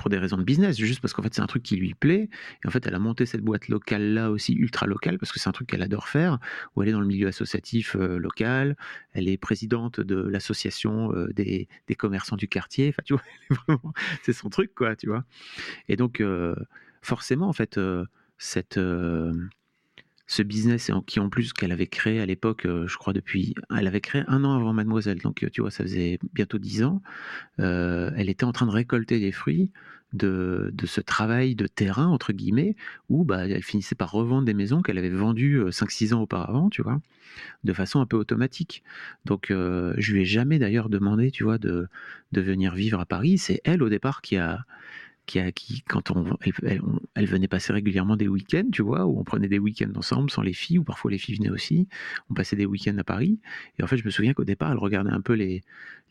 pour 0.00 0.08
des 0.08 0.16
raisons 0.16 0.38
de 0.38 0.44
business, 0.44 0.78
juste 0.78 1.00
parce 1.00 1.12
qu'en 1.12 1.22
fait 1.22 1.34
c'est 1.34 1.42
un 1.42 1.46
truc 1.46 1.62
qui 1.62 1.76
lui 1.76 1.92
plaît. 1.92 2.30
Et 2.64 2.66
en 2.66 2.70
fait, 2.70 2.86
elle 2.86 2.94
a 2.94 2.98
monté 2.98 3.26
cette 3.26 3.42
boîte 3.42 3.68
locale 3.68 4.14
là 4.14 4.30
aussi 4.30 4.54
ultra 4.54 4.86
locale 4.86 5.18
parce 5.18 5.30
que 5.30 5.38
c'est 5.38 5.50
un 5.50 5.52
truc 5.52 5.68
qu'elle 5.68 5.82
adore 5.82 6.08
faire. 6.08 6.38
Où 6.74 6.82
elle 6.82 6.88
est 6.88 6.92
dans 6.92 7.02
le 7.02 7.06
milieu 7.06 7.28
associatif 7.28 7.96
euh, 7.96 8.16
local. 8.16 8.78
Elle 9.12 9.28
est 9.28 9.36
présidente 9.36 10.00
de 10.00 10.16
l'association 10.16 11.12
euh, 11.12 11.30
des, 11.34 11.68
des 11.86 11.94
commerçants 11.94 12.36
du 12.36 12.48
quartier. 12.48 12.88
Enfin, 12.88 13.02
tu 13.04 13.12
vois, 13.12 13.78
c'est 14.22 14.32
son 14.32 14.48
truc 14.48 14.74
quoi, 14.74 14.96
tu 14.96 15.06
vois. 15.06 15.24
Et 15.90 15.96
donc 15.96 16.22
euh, 16.22 16.54
forcément 17.02 17.48
en 17.48 17.52
fait 17.52 17.78
cette 18.38 18.80
ce 20.30 20.44
business 20.44 20.92
qui 21.08 21.18
en 21.18 21.28
plus 21.28 21.52
qu'elle 21.52 21.72
avait 21.72 21.88
créé 21.88 22.20
à 22.20 22.26
l'époque, 22.26 22.64
euh, 22.64 22.86
je 22.86 22.96
crois 22.96 23.12
depuis, 23.12 23.52
elle 23.76 23.88
avait 23.88 24.00
créé 24.00 24.22
un 24.28 24.44
an 24.44 24.54
avant 24.54 24.72
Mademoiselle, 24.72 25.18
donc 25.18 25.42
euh, 25.42 25.50
tu 25.50 25.60
vois, 25.60 25.72
ça 25.72 25.82
faisait 25.82 26.20
bientôt 26.32 26.58
dix 26.58 26.84
ans. 26.84 27.02
Euh, 27.58 28.12
elle 28.16 28.28
était 28.30 28.44
en 28.44 28.52
train 28.52 28.66
de 28.66 28.70
récolter 28.70 29.18
les 29.18 29.32
fruits 29.32 29.72
de, 30.12 30.72
ce 30.84 31.00
travail 31.00 31.56
de 31.56 31.66
terrain 31.66 32.06
entre 32.06 32.32
guillemets, 32.32 32.76
où 33.08 33.24
bah, 33.24 33.48
elle 33.48 33.64
finissait 33.64 33.96
par 33.96 34.12
revendre 34.12 34.44
des 34.44 34.54
maisons 34.54 34.82
qu'elle 34.82 34.98
avait 34.98 35.10
vendues 35.10 35.56
euh, 35.56 35.70
5-6 35.70 36.14
ans 36.14 36.20
auparavant, 36.22 36.70
tu 36.70 36.80
vois, 36.80 37.00
de 37.64 37.72
façon 37.72 38.00
un 38.00 38.06
peu 38.06 38.16
automatique. 38.16 38.84
Donc 39.24 39.46
je 39.48 40.12
lui 40.12 40.22
ai 40.22 40.24
jamais 40.24 40.60
d'ailleurs 40.60 40.90
demandé, 40.90 41.32
tu 41.32 41.42
vois, 41.42 41.58
de 41.58 41.88
venir 42.30 42.72
vivre 42.76 43.00
à 43.00 43.04
Paris. 43.04 43.36
C'est 43.36 43.60
elle 43.64 43.82
au 43.82 43.88
départ 43.88 44.22
qui 44.22 44.36
a 44.36 44.64
qui, 45.54 45.82
quand 45.88 46.10
on- 46.10 46.36
elle 47.14 47.26
venait 47.26 47.48
passer 47.48 47.72
régulièrement 47.72 48.16
des 48.16 48.28
week-ends, 48.28 48.68
tu 48.72 48.82
vois, 48.82 49.06
où 49.06 49.18
on 49.18 49.24
prenait 49.24 49.48
des 49.48 49.58
week-ends 49.58 49.92
ensemble 49.96 50.30
sans 50.30 50.42
les 50.42 50.52
filles, 50.52 50.78
ou 50.78 50.84
parfois 50.84 51.10
les 51.10 51.18
filles 51.18 51.36
venaient 51.36 51.50
aussi. 51.50 51.88
On 52.30 52.34
passait 52.34 52.56
des 52.56 52.66
week-ends 52.66 52.96
à 52.98 53.04
Paris. 53.04 53.40
Et 53.78 53.82
en 53.82 53.86
fait, 53.86 53.96
je 53.96 54.04
me 54.04 54.10
souviens 54.10 54.32
qu'au 54.34 54.44
départ, 54.44 54.70
elle 54.72 54.78
regardait 54.78 55.10
un 55.10 55.20
peu 55.20 55.34
les, 55.34 55.62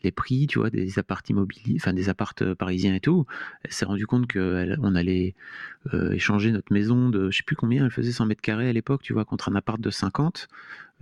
les 0.02 0.10
prix, 0.12 0.46
tu 0.46 0.58
vois, 0.58 0.70
des 0.70 0.98
apparts 0.98 1.22
immobiliers, 1.28 1.76
enfin 1.76 1.92
des 1.92 2.08
appartes 2.08 2.42
euh, 2.42 2.54
parisiens 2.54 2.94
et 2.94 3.00
tout. 3.00 3.26
Elle 3.64 3.72
s'est 3.72 3.84
rendue 3.84 4.06
compte 4.06 4.30
qu'on 4.32 4.94
allait 4.94 5.34
euh, 5.94 6.12
échanger 6.12 6.52
notre 6.52 6.72
maison 6.72 7.08
de, 7.10 7.30
je 7.30 7.38
sais 7.38 7.42
plus 7.44 7.56
combien, 7.56 7.84
elle 7.84 7.90
faisait 7.90 8.12
100 8.12 8.26
mètres 8.26 8.42
carrés 8.42 8.68
à 8.68 8.72
l'époque, 8.72 9.02
tu 9.02 9.12
vois, 9.12 9.24
contre 9.24 9.48
un 9.50 9.54
appart 9.56 9.80
de 9.80 9.90
50. 9.90 10.48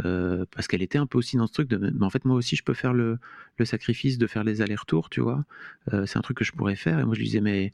Euh, 0.05 0.45
parce 0.53 0.69
qu'elle 0.69 0.83
était 0.83 0.99
un 0.99 1.07
peu 1.07 1.19
aussi 1.19 1.37
dans 1.37 1.49
ce 1.49 1.53
truc 1.53 1.73
mais 1.73 1.91
en 2.05 2.11
fait, 2.11 2.25
moi 2.25 2.37
aussi, 2.37 2.55
je 2.55 2.63
peux 2.63 2.75
faire 2.75 2.93
le, 2.93 3.19
sacrifice 3.65 4.19
de 4.19 4.27
faire 4.27 4.45
les 4.45 4.63
allers-retours, 4.63 5.11
tu 5.11 5.21
vois. 5.21 5.45
c'est 6.07 6.17
un 6.17 6.23
truc 6.23 6.39
que 6.39 6.45
je 6.45 6.53
pourrais 6.53 6.77
faire. 6.77 7.01
Et 7.01 7.05
moi, 7.05 7.15
je 7.15 7.19
lui 7.21 7.27
disais, 7.27 7.41
mais 7.41 7.73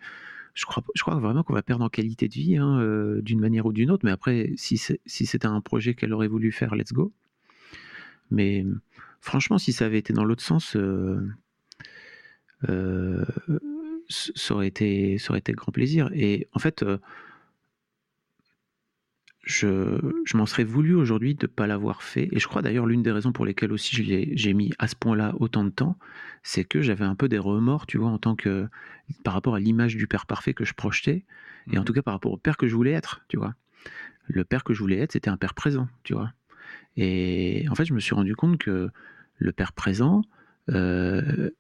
je 0.55 0.65
crois, 0.65 0.83
vraiment 1.19 1.43
qu'on 1.43 1.53
va 1.53 1.63
perdre 1.63 1.85
en 1.85 1.89
qualité 1.89 2.29
de 2.29 2.35
vie, 2.35 2.57
hein, 2.57 3.19
d'une 3.21 3.41
manière 3.41 3.67
ou 3.67 3.73
d'une 3.73 3.91
autre. 3.91 4.05
Mais 4.05 4.11
après, 4.11 4.53
si 4.57 4.79
c'était 4.79 5.47
un 5.47 5.61
projet 5.61 5.95
qu'elle 5.95 6.13
aurait 6.13 6.29
voulu 6.29 6.53
faire, 6.53 6.75
let's 6.75 6.93
go. 6.93 7.13
Mais 8.31 8.65
franchement, 9.21 9.59
si 9.59 9.73
ça 9.73 9.87
avait 9.87 9.99
été 9.99 10.13
dans 10.13 10.25
l'autre 10.25 10.43
sens, 10.43 10.77
euh, 10.77 11.27
euh, 12.69 13.25
ça, 14.09 14.55
aurait 14.55 14.69
été, 14.69 15.19
ça 15.19 15.35
grand 15.49 15.73
plaisir. 15.73 16.11
Et 16.15 16.49
en 16.53 16.59
fait, 16.59 16.83
euh, 16.83 16.99
je, 19.45 19.99
je 20.25 20.37
m'en 20.37 20.47
serais 20.47 20.65
voulu 20.65 20.95
aujourd'hui 20.95 21.35
de 21.35 21.47
ne 21.47 21.49
pas 21.49 21.67
l'avoir 21.67 22.03
fait. 22.03 22.29
Et 22.33 22.39
je 22.39 22.49
crois 22.49 22.63
d'ailleurs 22.63 22.87
l'une 22.87 23.03
des 23.03 23.13
raisons 23.13 23.33
pour 23.33 23.45
lesquelles 23.45 23.73
aussi 23.73 23.97
j'ai 24.35 24.55
mis 24.55 24.73
à 24.79 24.89
ce 24.89 24.97
point-là 24.97 25.35
autant 25.39 25.65
de 25.65 25.71
temps, 25.71 25.99
c'est 26.43 26.65
que 26.65 26.81
j'avais 26.81 27.05
un 27.05 27.15
peu 27.15 27.29
des 27.29 27.39
remords, 27.39 27.87
tu 27.87 27.99
vois, 27.99 28.09
en 28.09 28.19
tant 28.19 28.37
que 28.37 28.69
par 29.23 29.35
rapport 29.35 29.55
à 29.55 29.61
l'image 29.61 29.97
du 29.97 30.07
père 30.07 30.27
parfait 30.27 30.55
que 30.55 30.65
je 30.65 30.75
projetais, 30.75 31.25
et 31.71 31.79
en 31.79 31.83
mmh 31.83 31.85
tout 31.85 31.93
cas 31.93 32.03
par 32.03 32.15
rapport 32.15 32.33
au 32.33 32.37
père 32.37 32.57
que 32.57 32.67
je 32.67 32.75
voulais 32.75 32.93
être, 32.93 33.23
tu 33.29 33.37
vois. 33.37 33.55
Le 34.27 34.45
père 34.45 34.65
que 34.65 34.73
je 34.73 34.81
voulais 34.81 34.99
être, 34.99 35.13
c'était 35.13 35.29
un 35.29 35.37
père 35.37 35.53
présent, 35.53 35.89
tu 36.03 36.15
vois. 36.15 36.33
Et 36.97 37.67
en 37.71 37.75
fait, 37.75 37.85
je 37.85 37.93
me 37.93 38.01
suis 38.01 38.15
rendu 38.15 38.35
compte 38.35 38.57
que 38.59 38.89
le 39.37 39.53
père 39.53 39.73
présent, 39.73 40.23
euh, 40.71 41.51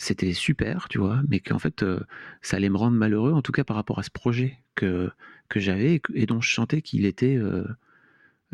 c'était 0.00 0.32
super, 0.32 0.88
tu 0.88 0.98
vois, 0.98 1.20
mais 1.28 1.40
qu'en 1.40 1.58
fait, 1.58 1.82
euh, 1.82 2.00
ça 2.40 2.56
allait 2.56 2.70
me 2.70 2.78
rendre 2.78 2.96
malheureux, 2.96 3.32
en 3.32 3.42
tout 3.42 3.52
cas 3.52 3.64
par 3.64 3.76
rapport 3.76 3.98
à 3.98 4.02
ce 4.02 4.10
projet 4.10 4.58
que, 4.74 5.10
que 5.50 5.60
j'avais 5.60 6.00
et, 6.14 6.24
dont 6.24 6.40
je 6.40 6.54
sentais 6.54 6.80
qu'il 6.80 7.04
était 7.04 7.36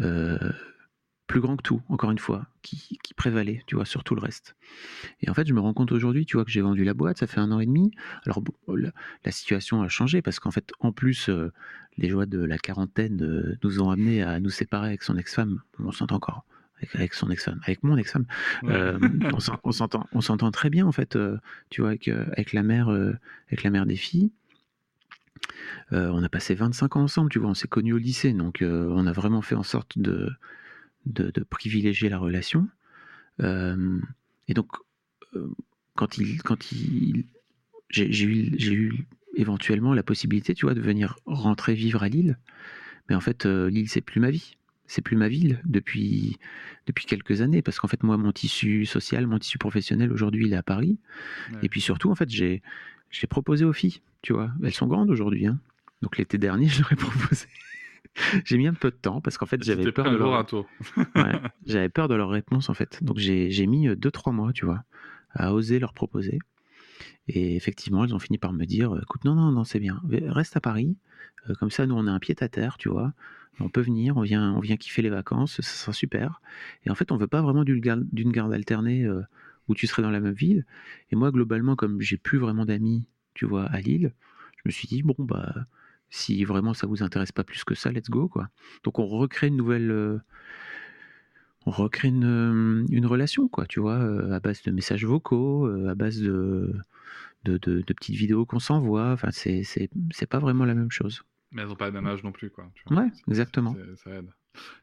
euh, 0.01 0.53
plus 1.29 1.41
grand 1.41 1.57
que 1.57 1.63
tout, 1.63 1.83
encore 1.89 2.11
une 2.11 2.19
fois, 2.19 2.47
qui, 2.63 2.99
prévalait, 3.17 3.63
tu 3.69 3.77
vois, 3.77 3.85
sur 3.85 4.03
tout 4.03 4.17
le 4.17 4.21
reste. 4.21 4.57
Et 5.21 5.31
en 5.31 5.35
fait, 5.35 5.47
je 5.47 5.55
me 5.55 5.61
rends 5.61 5.73
compte 5.73 5.93
aujourd'hui, 5.93 6.27
tu 6.27 6.37
vois, 6.37 6.45
que 6.45 6.51
j'ai 6.51 6.63
vendu 6.63 6.83
la 6.83 6.95
boîte, 6.95 7.19
ça 7.19 7.29
fait 7.29 7.39
un 7.39 7.53
an 7.53 7.61
et 7.61 7.67
demi. 7.67 7.93
Alors, 8.25 8.43
la, 8.69 9.31
situation 9.31 9.83
a 9.83 9.89
changé 9.89 10.23
parce 10.23 10.41
qu'en 10.41 10.51
fait, 10.51 10.73
en 10.81 10.91
plus, 10.91 11.31
les 11.97 12.09
joies 12.09 12.27
de 12.27 12.43
la 12.43 12.59
quarantaine 12.59 13.23
euh, 13.23 13.57
nous 13.63 13.81
ont 13.81 13.91
amené 13.91 14.23
à 14.23 14.41
nous 14.41 14.51
séparer 14.51 14.89
avec 14.89 15.03
son 15.03 15.17
ex-femme. 15.17 15.63
On 15.79 15.93
s'entend 15.93 16.17
encore. 16.17 16.45
Avec, 16.95 17.15
son 17.15 17.31
ex-femme, 17.31 17.59
avec 17.63 17.83
mon 17.83 17.97
ex-femme, 17.97 18.27
euh, 18.65 18.99
on 19.33 19.73
s'entend, 19.73 20.07
on 20.13 20.21
s'entend 20.21 20.51
très 20.51 20.69
bien 20.69 20.87
en 20.87 20.93
fait. 20.93 21.17
Euh, 21.17 21.39
tu 21.71 21.81
vois, 21.81 21.91
avec, 21.91 22.09
avec 22.09 22.53
la 22.53 22.63
mère, 22.63 22.89
avec 23.49 23.63
la 23.63 23.71
mère 23.71 23.87
des 23.87 23.97
filles. 23.97 24.31
on 25.91 26.23
a 26.23 26.29
passé 26.29 26.55
25 26.55 26.97
ans 26.97 27.03
ensemble, 27.03 27.31
tu 27.31 27.39
vois, 27.39 27.49
on 27.49 27.55
s'est 27.55 27.69
connus 27.69 27.95
au 27.95 27.99
lycée, 27.99 28.33
donc 28.33 28.63
on 28.63 29.07
a 29.07 29.13
vraiment 29.13 29.43
fait 29.43 29.55
en 29.55 29.63
sorte 29.63 29.99
de, 29.99 30.31
de, 31.07 31.45
privilégier 31.45 32.09
la 32.09 32.19
relation. 32.19 32.69
et 33.41 34.55
donc, 34.55 34.69
quand 35.95 36.19
il, 36.19 36.43
quand 36.43 36.73
il, 36.73 37.25
j'ai 37.89 38.25
eu, 38.25 38.53
j'ai 38.59 38.75
eu 38.75 39.07
éventuellement 39.37 39.95
la 39.95 40.03
possibilité, 40.03 40.55
tu 40.55 40.67
vois, 40.67 40.75
de 40.75 40.81
venir 40.81 41.17
rentrer 41.27 41.75
vivre 41.75 42.03
à 42.03 42.09
Lille. 42.09 42.39
Mais 43.09 43.15
en 43.15 43.21
fait, 43.21 43.47
euh, 43.47 43.71
Lille, 43.71 43.89
c'est 43.89 44.01
plus 44.01 44.21
ma 44.21 44.31
vie. 44.31 44.57
C'est 44.87 45.03
plus 45.03 45.17
ma 45.17 45.29
ville 45.29 45.61
depuis, 45.65 46.39
depuis 46.87 47.07
quelques 47.07 47.41
années. 47.41 47.63
Parce 47.63 47.79
qu'en 47.79 47.89
fait, 47.89 48.03
moi, 48.03 48.17
mon 48.17 48.33
tissu 48.33 48.87
social, 48.87 49.27
mon 49.27 49.39
tissu 49.39 49.59
professionnel, 49.59 50.13
aujourd'hui, 50.13 50.47
il 50.47 50.53
est 50.53 50.57
à 50.57 50.63
Paris. 50.63 50.99
Et 51.63 51.69
puis 51.69 51.81
surtout, 51.81 52.11
en 52.11 52.15
fait, 52.15 52.29
j'ai, 52.31 52.63
j'ai 53.11 53.27
proposé 53.27 53.65
aux 53.65 53.73
filles, 53.73 54.01
tu 54.23 54.33
vois. 54.33 54.51
Elles 54.63 54.75
sont 54.75 54.87
grandes 54.87 55.11
aujourd'hui. 55.11 55.47
Hein. 55.47 55.59
Donc 56.03 56.19
l'été 56.19 56.39
dernier, 56.39 56.69
je 56.69 56.81
leur 56.81 56.93
ai 56.93 56.97
proposé. 56.97 57.47
j'ai 58.45 58.57
mis 58.57 58.67
un 58.67 58.75
peu 58.75 58.91
de 58.91 58.97
temps 58.97 59.21
parce 59.21 59.39
qu'en 59.39 59.47
fait, 59.47 59.63
j'avais 59.63 59.91
peur 59.93 60.11
de 60.11 60.17
leur... 60.17 60.47
ouais, 61.17 61.41
j'avais 61.67 61.89
peur 61.89 62.09
de 62.09 62.15
leur 62.15 62.31
réponse, 62.31 62.69
en 62.69 62.75
fait. 62.75 63.03
Donc 63.03 63.19
j'ai, 63.19 63.51
j'ai 63.51 63.67
mis 63.67 63.89
2-3 63.89 64.33
mois, 64.33 64.53
tu 64.53 64.65
vois, 64.65 64.85
à 65.31 65.53
oser 65.53 65.79
leur 65.79 65.93
proposer. 65.93 66.39
Et 67.29 67.57
effectivement, 67.57 68.05
elles 68.05 68.15
ont 68.15 68.19
fini 68.19 68.39
par 68.39 68.53
me 68.53 68.65
dire, 68.65 68.97
écoute, 69.03 69.25
non, 69.25 69.35
non, 69.35 69.53
non, 69.53 69.65
c'est 69.65 69.81
bien, 69.81 70.01
reste 70.29 70.57
à 70.57 70.61
Paris, 70.61 70.97
euh, 71.51 71.55
comme 71.55 71.71
ça, 71.71 71.87
nous, 71.87 71.95
on 71.95 72.07
a 72.07 72.11
un 72.11 72.19
pied 72.19 72.35
à 72.41 72.49
terre, 72.49 72.77
tu 72.79 72.89
vois, 72.89 73.13
on 73.61 73.69
peut 73.69 73.81
venir, 73.81 74.17
on 74.17 74.23
vient, 74.23 74.53
on 74.53 74.61
vient 74.61 74.77
kiffer 74.77 75.03
les 75.03 75.11
vacances, 75.11 75.61
ça 75.61 75.63
sera 75.63 75.93
super. 75.93 76.41
Et 76.85 76.91
en 76.91 76.95
fait, 76.95 77.13
on 77.13 77.17
veut 77.17 77.27
pas 77.27 77.43
vraiment 77.43 77.65
d'une 77.65 77.81
garde, 77.81 78.05
d'une 78.13 78.31
garde 78.31 78.53
alternée 78.53 79.05
euh, 79.05 79.23
où 79.69 79.75
tu 79.75 79.87
serais 79.87 80.03
dans 80.03 80.11
la 80.11 80.21
même 80.21 80.35
ville. 80.35 80.67
Et 81.11 81.17
moi, 81.17 81.31
globalement, 81.31 81.77
comme 81.77 82.01
j'ai 82.01 82.17
plus 82.17 82.39
vraiment 82.39 82.67
d'amis, 82.67 83.07
tu 83.35 83.47
vois, 83.47 83.65
à 83.67 83.81
Lille, 83.81 84.13
je 84.57 84.63
me 84.67 84.71
suis 84.71 84.89
dit, 84.89 85.03
bon, 85.03 85.15
bah, 85.19 85.55
si 86.11 86.45
vraiment 86.45 86.75
ça 86.75 86.87
vous 86.87 87.03
intéresse 87.03 87.33
pas 87.33 87.45
plus 87.45 87.65
que 87.65 87.75
ça, 87.75 87.91
let's 87.93 88.11
go, 88.11 88.29
quoi. 88.29 88.49
Donc, 88.85 88.99
on 88.99 89.07
recrée 89.07 89.49
une 89.49 89.57
nouvelle... 89.57 89.91
Euh, 89.91 90.19
on 91.69 91.73
recrée 91.73 92.09
une, 92.09 92.87
une, 92.91 93.07
relation, 93.07 93.49
quoi, 93.49 93.67
tu 93.67 93.81
vois, 93.81 93.99
à 94.33 94.39
base 94.39 94.63
de 94.63 94.71
messages 94.71 95.05
vocaux, 95.05 95.67
à 95.89 95.97
base 95.97 96.21
de, 96.21 96.73
de, 97.49 97.83
petites 97.83 98.17
vidéos 98.17 98.47
qu'on 98.47 98.59
s'envoie. 98.59 99.13
Enfin, 99.13 99.31
c'est, 99.31 99.63
c'est, 99.63 99.89
pas 100.29 100.39
vraiment 100.39 100.65
la 100.65 100.75
même 100.75 100.91
chose. 100.91 101.23
Mais 101.53 101.63
elles 101.63 101.69
n'ont 101.69 101.77
pas 101.77 101.87
le 101.87 101.93
même 101.93 102.07
âge 102.07 102.23
non 102.23 102.33
plus, 102.33 102.51
quoi. 102.51 102.71
ouais, 102.91 103.09
exactement. 103.29 103.75
ça 103.97 104.11
aide. 104.11 104.31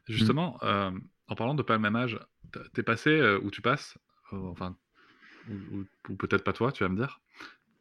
Justement, 0.08 0.58
euh, 0.62 0.90
en 1.28 1.34
parlant 1.34 1.54
de 1.54 1.62
pas 1.62 1.74
le 1.74 1.80
même 1.80 1.96
âge, 1.96 2.18
t'es 2.72 2.82
passé 2.82 3.10
euh, 3.10 3.38
où 3.42 3.50
tu 3.50 3.62
passes, 3.62 3.98
euh, 4.32 4.36
enfin, 4.36 4.76
ou, 5.50 5.84
peut-être 6.16 6.44
pas 6.44 6.52
toi, 6.52 6.72
tu 6.72 6.84
vas 6.84 6.88
me 6.88 6.96
dire. 6.96 7.20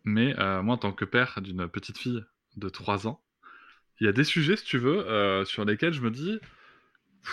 Mais 0.03 0.33
moi, 0.61 0.75
en 0.75 0.77
tant 0.77 0.91
que 0.91 1.05
père 1.05 1.41
d'une 1.41 1.67
petite 1.69 1.97
fille 1.97 2.23
de 2.57 2.67
3 2.67 3.07
ans, 3.07 3.23
il 3.99 4.05
y 4.05 4.09
a 4.09 4.11
des 4.11 4.25
sujets, 4.25 4.57
si 4.57 4.65
tu 4.65 4.77
veux, 4.77 5.45
sur 5.45 5.63
lesquels 5.63 5.93
je 5.93 6.01
me 6.01 6.11
dis, 6.11 6.39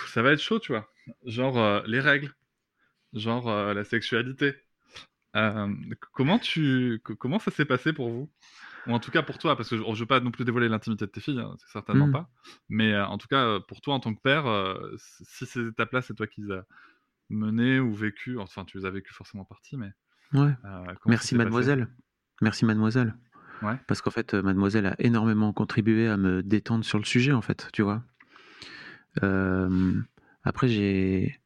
ça 0.07 0.21
va 0.21 0.31
être 0.31 0.41
chaud, 0.41 0.59
tu 0.59 0.71
vois. 0.71 0.89
Genre 1.25 1.83
les 1.85 1.99
règles, 1.99 2.33
genre 3.11 3.73
la 3.73 3.83
sexualité, 3.83 4.55
euh, 5.35 5.73
comment, 6.13 6.39
tu, 6.39 7.01
comment 7.03 7.39
ça 7.39 7.51
s'est 7.51 7.65
passé 7.65 7.93
pour 7.93 8.09
vous? 8.09 8.29
Ou 8.87 8.93
en 8.93 8.99
tout 8.99 9.11
cas 9.11 9.21
pour 9.21 9.37
toi, 9.37 9.55
parce 9.55 9.69
que 9.69 9.77
je 9.77 9.83
ne 9.83 9.95
veux 9.95 10.05
pas 10.05 10.19
non 10.19 10.31
plus 10.31 10.43
dévoiler 10.43 10.67
l'intimité 10.67 11.05
de 11.05 11.11
tes 11.11 11.21
filles, 11.21 11.39
hein, 11.39 11.55
c'est 11.59 11.71
certainement 11.71 12.07
mmh. 12.07 12.13
pas. 12.13 12.29
Mais 12.67 12.93
euh, 12.93 13.05
en 13.05 13.17
tout 13.17 13.27
cas, 13.27 13.59
pour 13.67 13.79
toi 13.79 13.93
en 13.93 13.99
tant 13.99 14.13
que 14.13 14.21
père, 14.21 14.47
euh, 14.47 14.95
si 14.97 15.45
ces 15.45 15.67
étapes-là, 15.67 16.01
c'est 16.01 16.15
toi 16.15 16.25
qui 16.27 16.41
les 16.41 16.51
as 16.51 16.65
menées 17.29 17.79
ou 17.79 17.93
vécues, 17.93 18.39
enfin 18.39 18.65
tu 18.65 18.79
les 18.79 18.85
as 18.85 18.89
vécues 18.89 19.13
forcément 19.13 19.45
partie, 19.45 19.77
mais. 19.77 19.91
Ouais. 20.33 20.53
Merci 21.05 21.35
mademoiselle. 21.35 21.87
Merci 22.41 22.65
mademoiselle. 22.65 23.15
Ouais. 23.61 23.77
Parce 23.87 24.01
qu'en 24.01 24.11
fait, 24.11 24.33
mademoiselle 24.33 24.87
a 24.87 24.95
énormément 24.97 25.53
contribué 25.53 26.07
à 26.07 26.17
me 26.17 26.41
détendre 26.41 26.83
sur 26.83 26.97
le 26.97 27.05
sujet, 27.05 27.33
en 27.33 27.41
fait, 27.41 27.67
tu 27.73 27.83
vois. 27.83 28.01
après, 30.43 30.67
j'ai, 30.67 31.39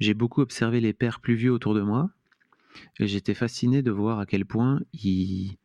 j'ai 0.00 0.14
beaucoup 0.14 0.40
observé 0.40 0.80
les 0.80 0.92
pères 0.92 1.20
plus 1.20 1.34
vieux 1.34 1.52
autour 1.52 1.74
de 1.74 1.82
moi 1.82 2.10
et 2.98 3.06
j'étais 3.06 3.34
fasciné 3.34 3.82
de 3.82 3.90
voir 3.90 4.18
à 4.18 4.26
quel 4.26 4.44
point 4.44 4.80
ils, 4.92 5.56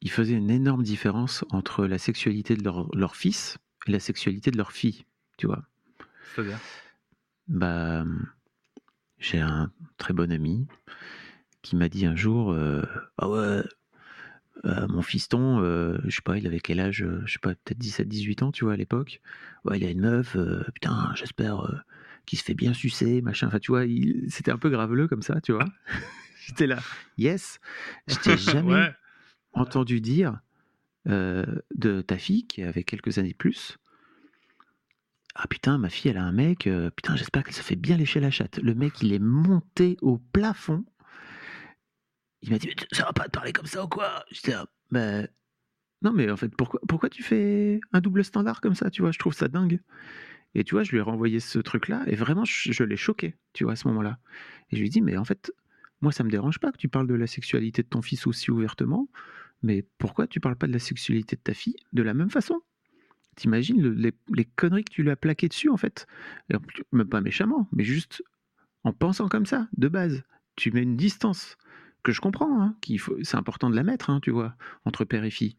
ils 0.00 0.10
faisaient 0.10 0.34
une 0.34 0.50
énorme 0.50 0.82
différence 0.82 1.44
entre 1.50 1.86
la 1.86 1.98
sexualité 1.98 2.56
de 2.56 2.64
leur, 2.64 2.94
leur 2.94 3.16
fils 3.16 3.58
et 3.86 3.92
la 3.92 4.00
sexualité 4.00 4.50
de 4.50 4.56
leur 4.56 4.72
fille, 4.72 5.04
tu 5.36 5.46
vois. 5.46 5.64
C'est-à-dire? 6.34 6.58
Bah, 7.48 8.04
j'ai 9.18 9.40
un 9.40 9.72
très 9.96 10.12
bon 10.12 10.30
ami 10.30 10.66
qui 11.62 11.76
m'a 11.76 11.88
dit 11.88 12.06
un 12.06 12.14
jour, 12.14 12.52
euh, 12.52 12.82
ah 13.16 13.28
ouais, 13.28 13.62
euh, 14.64 14.86
mon 14.88 15.02
fiston, 15.02 15.60
euh, 15.60 15.98
je 16.04 16.16
sais 16.16 16.22
pas, 16.22 16.38
il 16.38 16.46
avait 16.46 16.60
quel 16.60 16.80
âge, 16.80 17.04
je 17.24 17.32
sais 17.32 17.38
pas, 17.38 17.54
peut-être 17.54 17.78
17-18 17.78 18.44
ans, 18.44 18.52
tu 18.52 18.64
vois, 18.64 18.74
à 18.74 18.76
l'époque. 18.76 19.20
Ouais, 19.64 19.78
il 19.78 19.84
a 19.84 19.90
une 19.90 20.00
meuf, 20.00 20.36
putain, 20.74 21.12
j'espère 21.14 21.84
qui 22.28 22.36
se 22.36 22.44
fait 22.44 22.54
bien 22.54 22.74
sucer, 22.74 23.22
machin. 23.22 23.46
Enfin, 23.46 23.58
tu 23.58 23.72
vois, 23.72 23.84
c'était 24.28 24.50
un 24.50 24.58
peu 24.58 24.68
graveleux 24.68 25.08
comme 25.08 25.22
ça, 25.22 25.40
tu 25.40 25.52
vois. 25.52 25.64
J'étais 26.46 26.66
là, 26.66 26.78
yes. 27.16 27.58
Je 28.06 28.16
t'ai 28.16 28.36
jamais 28.36 28.92
entendu 29.54 30.02
dire 30.02 30.38
euh, 31.08 31.46
de 31.74 32.02
ta 32.02 32.18
fille 32.18 32.46
qui 32.46 32.62
avait 32.62 32.84
quelques 32.84 33.16
années 33.16 33.32
de 33.32 33.36
plus. 33.36 33.78
Ah 35.34 35.46
putain, 35.46 35.78
ma 35.78 35.88
fille, 35.88 36.10
elle 36.10 36.18
a 36.18 36.22
un 36.22 36.32
mec. 36.32 36.66
Euh, 36.66 36.90
putain, 36.90 37.16
j'espère 37.16 37.44
qu'elle 37.44 37.54
se 37.54 37.62
fait 37.62 37.76
bien 37.76 37.96
lécher 37.96 38.20
la 38.20 38.30
chatte. 38.30 38.58
Le 38.58 38.74
mec, 38.74 39.00
il 39.00 39.14
est 39.14 39.18
monté 39.18 39.96
au 40.02 40.18
plafond. 40.18 40.84
Il 42.42 42.50
m'a 42.50 42.58
dit, 42.58 42.70
ça 42.92 43.04
va 43.04 43.14
pas 43.14 43.24
te 43.24 43.30
parler 43.30 43.54
comme 43.54 43.66
ça 43.66 43.84
ou 43.84 43.88
quoi? 43.88 44.22
J'étais 44.30 44.52
là, 44.52 44.66
bah, 44.90 45.22
non, 46.02 46.12
mais 46.12 46.30
en 46.30 46.36
fait, 46.36 46.54
pourquoi, 46.54 46.80
pourquoi 46.86 47.08
tu 47.08 47.22
fais 47.22 47.80
un 47.92 48.00
double 48.00 48.22
standard 48.22 48.60
comme 48.60 48.74
ça 48.74 48.90
Tu 48.90 49.00
vois, 49.00 49.12
je 49.12 49.18
trouve 49.18 49.32
ça 49.32 49.48
dingue. 49.48 49.80
Et 50.58 50.64
tu 50.64 50.74
vois, 50.74 50.82
je 50.82 50.90
lui 50.90 50.98
ai 50.98 51.02
renvoyé 51.02 51.38
ce 51.38 51.60
truc-là, 51.60 52.02
et 52.08 52.16
vraiment, 52.16 52.44
je, 52.44 52.82
l'ai 52.82 52.96
choqué, 52.96 53.36
tu 53.52 53.62
vois, 53.62 53.74
à 53.74 53.76
ce 53.76 53.86
moment-là. 53.86 54.18
Et 54.70 54.76
je 54.76 54.80
lui 54.80 54.88
ai 54.88 54.90
dit, 54.90 55.00
mais 55.00 55.16
en 55.16 55.24
fait, 55.24 55.52
moi, 56.00 56.10
ça 56.10 56.24
me 56.24 56.30
dérange 56.30 56.58
pas 56.58 56.72
que 56.72 56.78
tu 56.78 56.88
parles 56.88 57.06
de 57.06 57.14
la 57.14 57.28
sexualité 57.28 57.84
de 57.84 57.86
ton 57.86 58.02
fils 58.02 58.26
aussi 58.26 58.50
ouvertement, 58.50 59.08
mais 59.62 59.84
pourquoi 59.98 60.26
tu 60.26 60.40
parles 60.40 60.56
pas 60.56 60.66
de 60.66 60.72
la 60.72 60.80
sexualité 60.80 61.36
de 61.36 61.42
ta 61.42 61.54
fille 61.54 61.76
de 61.92 62.02
la 62.02 62.12
même 62.12 62.28
façon? 62.28 62.60
T'imagines 63.36 63.80
les, 63.88 64.44
conneries 64.56 64.82
que 64.82 64.92
tu 64.92 65.04
lui 65.04 65.10
as 65.10 65.16
plaquées 65.16 65.46
dessus, 65.46 65.70
en 65.70 65.76
fait? 65.76 66.08
Même 66.90 67.08
pas 67.08 67.20
méchamment, 67.20 67.68
mais 67.70 67.84
juste 67.84 68.24
en 68.82 68.92
pensant 68.92 69.28
comme 69.28 69.46
ça, 69.46 69.68
de 69.76 69.86
base. 69.86 70.24
Tu 70.56 70.72
mets 70.72 70.82
une 70.82 70.96
distance 70.96 71.56
que 72.02 72.10
je 72.10 72.20
comprends, 72.20 72.60
hein, 72.60 72.74
c'est 73.22 73.36
important 73.36 73.70
de 73.70 73.76
la 73.76 73.84
mettre, 73.84 74.10
hein, 74.10 74.18
tu 74.20 74.32
vois, 74.32 74.56
entre 74.84 75.04
père 75.04 75.22
et 75.22 75.30
fille. 75.30 75.56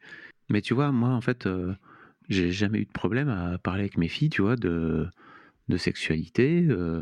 Mais 0.49 0.61
tu 0.61 0.73
vois, 0.73 0.91
moi, 0.91 1.11
en 1.11 1.21
fait, 1.21 1.45
euh, 1.45 1.73
j'ai 2.29 2.51
jamais 2.51 2.79
eu 2.79 2.85
de 2.85 2.91
problème 2.91 3.29
à 3.29 3.57
parler 3.57 3.81
avec 3.81 3.97
mes 3.97 4.07
filles, 4.07 4.29
tu 4.29 4.41
vois, 4.41 4.55
de, 4.55 5.07
de 5.67 5.77
sexualité, 5.77 6.65
euh, 6.69 7.01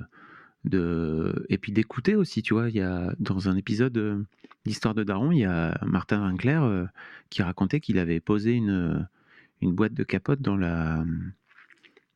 de, 0.65 1.45
et 1.49 1.57
puis 1.57 1.71
d'écouter 1.71 2.15
aussi, 2.15 2.41
tu 2.41 2.53
vois. 2.53 2.69
Il 2.69 2.75
y 2.75 2.81
a, 2.81 3.13
dans 3.19 3.49
un 3.49 3.57
épisode 3.57 3.97
euh, 3.97 4.23
d'Histoire 4.65 4.95
de 4.95 5.03
Daron, 5.03 5.31
il 5.31 5.39
y 5.39 5.45
a 5.45 5.77
Martin 5.85 6.21
Winkler 6.25 6.59
euh, 6.61 6.85
qui 7.29 7.43
racontait 7.43 7.79
qu'il 7.79 7.99
avait 7.99 8.19
posé 8.19 8.53
une, 8.53 9.07
une 9.61 9.73
boîte 9.73 9.93
de 9.93 10.03
capote 10.03 10.41
dans 10.41 10.57
la, 10.57 11.03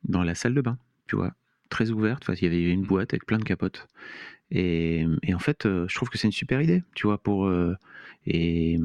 dans 0.06 0.24
la 0.24 0.36
salle 0.36 0.54
de 0.54 0.62
bain, 0.62 0.78
tu 1.08 1.16
vois, 1.16 1.34
très 1.70 1.92
ouverte. 1.92 2.24
Enfin, 2.24 2.34
il 2.34 2.44
y 2.44 2.48
avait 2.48 2.72
une 2.72 2.86
boîte 2.86 3.14
avec 3.14 3.26
plein 3.26 3.38
de 3.38 3.44
capotes. 3.44 3.88
Et, 4.52 5.06
et 5.24 5.34
en 5.34 5.40
fait, 5.40 5.64
je 5.64 5.96
trouve 5.96 6.10
que 6.10 6.18
c'est 6.18 6.28
une 6.28 6.34
super 6.34 6.62
idée, 6.62 6.84
tu 6.96 7.08
vois, 7.08 7.18
pour. 7.22 7.46
euh, 7.48 7.76
et 8.26 8.80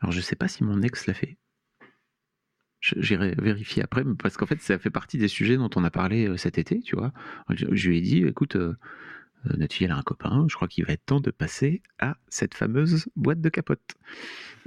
alors, 0.00 0.12
je 0.12 0.20
sais 0.20 0.36
pas 0.36 0.48
si 0.48 0.64
mon 0.64 0.82
ex 0.82 1.06
l'a 1.06 1.14
fait. 1.14 1.36
J'irai 2.80 3.34
vérifier 3.38 3.82
après, 3.82 4.04
parce 4.20 4.36
qu'en 4.36 4.46
fait, 4.46 4.60
ça 4.62 4.78
fait 4.78 4.90
partie 4.90 5.18
des 5.18 5.26
sujets 5.28 5.56
dont 5.56 5.70
on 5.74 5.82
a 5.82 5.90
parlé 5.90 6.28
euh, 6.28 6.36
cet 6.36 6.58
été, 6.58 6.80
tu 6.80 6.94
vois. 6.96 7.12
Je, 7.50 7.66
je 7.72 7.88
lui 7.88 7.98
ai 7.98 8.00
dit, 8.00 8.18
écoute, 8.24 8.54
euh, 8.56 8.76
euh, 9.46 9.56
notre 9.56 9.74
fille, 9.74 9.86
elle 9.86 9.90
a 9.92 9.96
un 9.96 10.02
copain, 10.02 10.46
je 10.48 10.54
crois 10.54 10.68
qu'il 10.68 10.84
va 10.84 10.92
être 10.92 11.04
temps 11.04 11.20
de 11.20 11.30
passer 11.32 11.82
à 11.98 12.16
cette 12.28 12.54
fameuse 12.54 13.08
boîte 13.16 13.40
de 13.40 13.48
capote. 13.48 13.96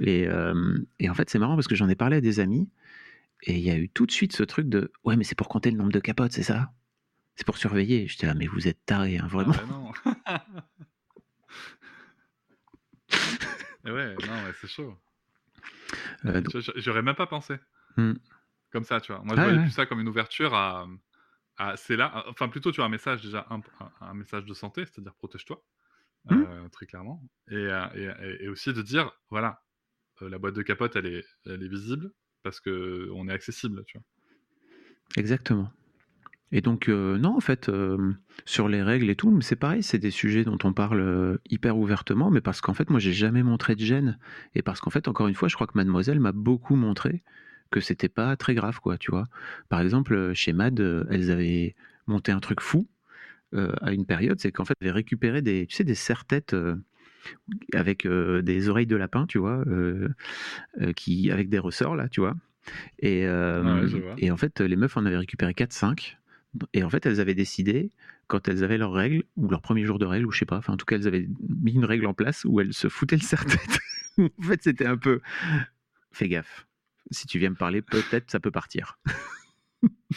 Et, 0.00 0.26
euh, 0.28 0.78
et 0.98 1.08
en 1.08 1.14
fait, 1.14 1.30
c'est 1.30 1.38
marrant 1.38 1.54
parce 1.54 1.68
que 1.68 1.74
j'en 1.74 1.88
ai 1.88 1.94
parlé 1.94 2.18
à 2.18 2.20
des 2.20 2.38
amis, 2.38 2.68
et 3.44 3.54
il 3.54 3.62
y 3.62 3.70
a 3.70 3.76
eu 3.76 3.88
tout 3.88 4.04
de 4.06 4.12
suite 4.12 4.34
ce 4.36 4.42
truc 4.42 4.68
de, 4.68 4.92
ouais, 5.04 5.16
mais 5.16 5.24
c'est 5.24 5.34
pour 5.34 5.48
compter 5.48 5.70
le 5.70 5.78
nombre 5.78 5.92
de 5.92 6.00
capotes, 6.00 6.32
c'est 6.32 6.42
ça? 6.42 6.70
C'est 7.34 7.46
pour 7.46 7.56
surveiller. 7.56 8.06
J'étais 8.08 8.26
là, 8.26 8.34
mais 8.34 8.46
vous 8.46 8.68
êtes 8.68 8.84
tarés, 8.84 9.16
hein, 9.18 9.26
vraiment. 9.26 9.54
Ah, 9.56 9.64
bah 10.28 10.44
non. 10.54 10.62
Ouais, 13.84 14.14
non, 14.14 14.44
ouais, 14.44 14.52
c'est 14.60 14.68
chaud. 14.68 14.94
Euh, 16.24 16.40
J'aurais 16.76 17.02
même 17.02 17.16
pas 17.16 17.26
pensé. 17.26 17.56
Hmm. 17.96 18.14
Comme 18.70 18.84
ça, 18.84 19.00
tu 19.00 19.12
vois. 19.12 19.22
Moi, 19.22 19.36
je 19.36 19.40
Ah, 19.40 19.44
voyais 19.44 19.58
ouais. 19.58 19.64
plus 19.64 19.72
ça 19.72 19.86
comme 19.86 20.00
une 20.00 20.08
ouverture 20.08 20.54
à. 20.54 20.86
à 21.58 21.76
c'est 21.76 21.96
là. 21.96 22.24
Enfin, 22.28 22.48
plutôt, 22.48 22.72
tu 22.72 22.76
vois, 22.76 22.86
un 22.86 22.90
message 22.90 23.22
déjà, 23.22 23.46
un, 24.00 24.14
message 24.14 24.44
de 24.44 24.54
santé, 24.54 24.84
c'est-à-dire 24.86 25.14
protège-toi, 25.14 25.62
Hmm. 26.24 26.42
euh, 26.42 26.68
très 26.68 26.86
clairement. 26.86 27.22
Et, 27.50 27.54
euh, 27.56 28.36
et, 28.40 28.48
aussi 28.48 28.72
de 28.72 28.80
dire, 28.80 29.10
voilà, 29.30 29.62
euh, 30.22 30.28
la 30.28 30.38
boîte 30.38 30.54
de 30.54 30.62
capote, 30.62 30.96
elle 30.96 31.06
est, 31.06 31.24
elle 31.46 31.62
est 31.62 31.68
visible 31.68 32.12
parce 32.42 32.60
que 32.60 33.10
on 33.14 33.28
est 33.28 33.32
accessible, 33.32 33.84
tu 33.86 33.98
vois. 33.98 34.06
Exactement. 35.16 35.70
Et 36.54 36.60
donc, 36.60 36.88
euh, 36.88 37.16
non, 37.18 37.36
en 37.36 37.40
fait, 37.40 37.68
euh, 37.68 38.12
sur 38.44 38.68
les 38.68 38.82
règles 38.82 39.08
et 39.08 39.16
tout, 39.16 39.40
c'est 39.40 39.56
pareil, 39.56 39.82
c'est 39.82 39.98
des 39.98 40.10
sujets 40.10 40.44
dont 40.44 40.58
on 40.64 40.72
parle 40.72 41.38
hyper 41.48 41.78
ouvertement, 41.78 42.30
mais 42.30 42.42
parce 42.42 42.60
qu'en 42.60 42.74
fait, 42.74 42.90
moi, 42.90 43.00
j'ai 43.00 43.12
jamais 43.12 43.42
montré 43.42 43.74
de 43.74 43.80
gêne. 43.80 44.18
Et 44.54 44.62
parce 44.62 44.80
qu'en 44.80 44.90
fait, 44.90 45.08
encore 45.08 45.28
une 45.28 45.34
fois, 45.34 45.48
je 45.48 45.54
crois 45.54 45.66
que 45.66 45.72
mademoiselle 45.76 46.20
m'a 46.20 46.32
beaucoup 46.32 46.76
montré 46.76 47.22
que 47.72 47.80
c'était 47.80 48.08
pas 48.08 48.36
très 48.36 48.54
grave, 48.54 48.78
quoi, 48.80 48.98
tu 48.98 49.10
vois. 49.10 49.26
Par 49.68 49.80
exemple, 49.80 50.14
euh, 50.14 50.34
chez 50.34 50.52
Mad, 50.52 50.78
euh, 50.78 51.04
elles 51.10 51.32
avaient 51.32 51.74
monté 52.06 52.30
un 52.30 52.38
truc 52.40 52.60
fou 52.60 52.86
euh, 53.54 53.72
à 53.80 53.92
une 53.92 54.06
période, 54.06 54.40
c'est 54.40 54.52
qu'en 54.52 54.64
fait, 54.64 54.74
elles 54.80 54.88
avaient 54.88 54.96
récupéré 54.98 55.42
des, 55.42 55.66
tu 55.66 55.76
sais, 55.76 55.84
des 55.84 55.94
serre-têtes 55.94 56.54
euh, 56.54 56.76
avec 57.74 58.06
euh, 58.06 58.42
des 58.42 58.68
oreilles 58.68 58.86
de 58.86 58.96
lapin, 58.96 59.26
tu 59.26 59.38
vois, 59.38 59.64
qui, 60.96 61.30
avec 61.30 61.48
des 61.48 61.58
ressorts, 61.58 61.96
là, 61.96 62.08
tu 62.08 62.20
vois. 62.20 62.36
Et, 63.00 63.26
Ah 63.26 63.62
ouais, 63.62 63.88
je 63.88 63.96
vois. 63.98 64.14
et 64.18 64.30
en 64.30 64.36
fait, 64.36 64.60
les 64.60 64.76
meufs 64.76 64.96
en 64.96 65.04
avaient 65.04 65.18
récupéré 65.18 65.52
4-5. 65.52 66.16
Et 66.74 66.84
en 66.84 66.90
fait, 66.90 67.06
elles 67.06 67.18
avaient 67.20 67.34
décidé, 67.34 67.90
quand 68.26 68.46
elles 68.48 68.62
avaient 68.62 68.78
leurs 68.78 68.92
règles, 68.92 69.24
ou 69.36 69.48
leur 69.48 69.62
premier 69.62 69.84
jour 69.84 69.98
de 69.98 70.04
règles, 70.04 70.26
ou 70.26 70.30
je 70.30 70.38
sais 70.38 70.44
pas, 70.46 70.58
enfin 70.58 70.74
en 70.74 70.76
tout 70.76 70.84
cas, 70.86 70.96
elles 70.96 71.08
avaient 71.08 71.28
mis 71.62 71.72
une 71.72 71.86
règle 71.86 72.06
en 72.06 72.14
place 72.14 72.44
où 72.44 72.60
elles 72.60 72.74
se 72.74 72.88
foutaient 72.88 73.16
le 73.16 73.22
serre-tête. 73.22 73.78
en 74.18 74.42
fait, 74.42 74.62
c'était 74.62 74.86
un 74.86 74.96
peu. 74.98 75.20
Fais 76.12 76.28
gaffe. 76.28 76.66
Si 77.10 77.26
tu 77.26 77.38
viens 77.38 77.50
me 77.50 77.56
parler, 77.56 77.82
peut-être 77.82 78.30
ça 78.30 78.40
peut 78.40 78.50
partir. 78.50 78.98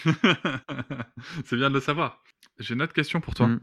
c'est 1.46 1.56
bien 1.56 1.70
de 1.70 1.76
le 1.76 1.80
savoir. 1.80 2.24
J'ai 2.60 2.74
une 2.74 2.82
autre 2.82 2.94
question 2.94 3.22
pour 3.22 3.34
toi. 3.34 3.48
Mm. 3.48 3.60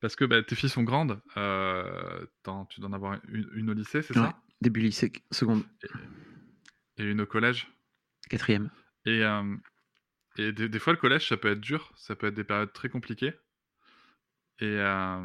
Parce 0.00 0.14
que 0.14 0.24
bah, 0.24 0.42
tes 0.42 0.54
filles 0.54 0.68
sont 0.68 0.82
grandes. 0.82 1.20
euh, 1.36 2.26
tu 2.68 2.80
dois 2.80 2.90
en 2.90 2.92
avoir 2.92 3.18
une, 3.28 3.48
une 3.54 3.70
au 3.70 3.72
lycée, 3.74 4.02
c'est 4.02 4.16
Ouais. 4.16 4.22
ça? 4.24 4.38
Début 4.60 4.80
lycée, 4.80 5.12
seconde, 5.30 5.64
Et 6.98 7.04
une 7.04 7.20
au 7.22 7.26
collège? 7.26 7.68
quatrième. 8.30 8.70
Et, 9.04 9.22
euh, 9.22 9.56
et 10.38 10.52
des, 10.52 10.68
des 10.68 10.78
fois, 10.78 10.92
le 10.92 10.98
collège, 10.98 11.28
ça 11.28 11.36
peut 11.36 11.50
être 11.50 11.60
dur. 11.60 11.92
Ça 11.96 12.16
peut 12.16 12.26
être 12.28 12.34
des 12.34 12.44
périodes 12.44 12.72
très 12.72 12.88
compliquées. 12.88 13.34
Et, 14.60 14.64
euh, 14.78 15.22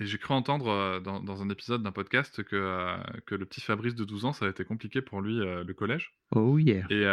et 0.00 0.06
j'ai 0.06 0.18
cru 0.18 0.34
entendre 0.34 0.68
euh, 0.68 1.00
dans, 1.00 1.20
dans 1.20 1.42
un 1.42 1.48
épisode 1.50 1.82
d'un 1.82 1.92
podcast 1.92 2.42
que, 2.42 2.56
euh, 2.56 2.96
que 3.26 3.34
le 3.34 3.44
petit 3.46 3.60
Fabrice 3.60 3.94
de 3.94 4.04
12 4.04 4.24
ans, 4.24 4.32
ça 4.32 4.46
a 4.46 4.48
été 4.48 4.64
compliqué 4.64 5.02
pour 5.02 5.20
lui, 5.20 5.40
euh, 5.40 5.62
le 5.64 5.74
collège. 5.74 6.14
Oh 6.34 6.58
yeah. 6.58 6.84
Et, 6.90 7.04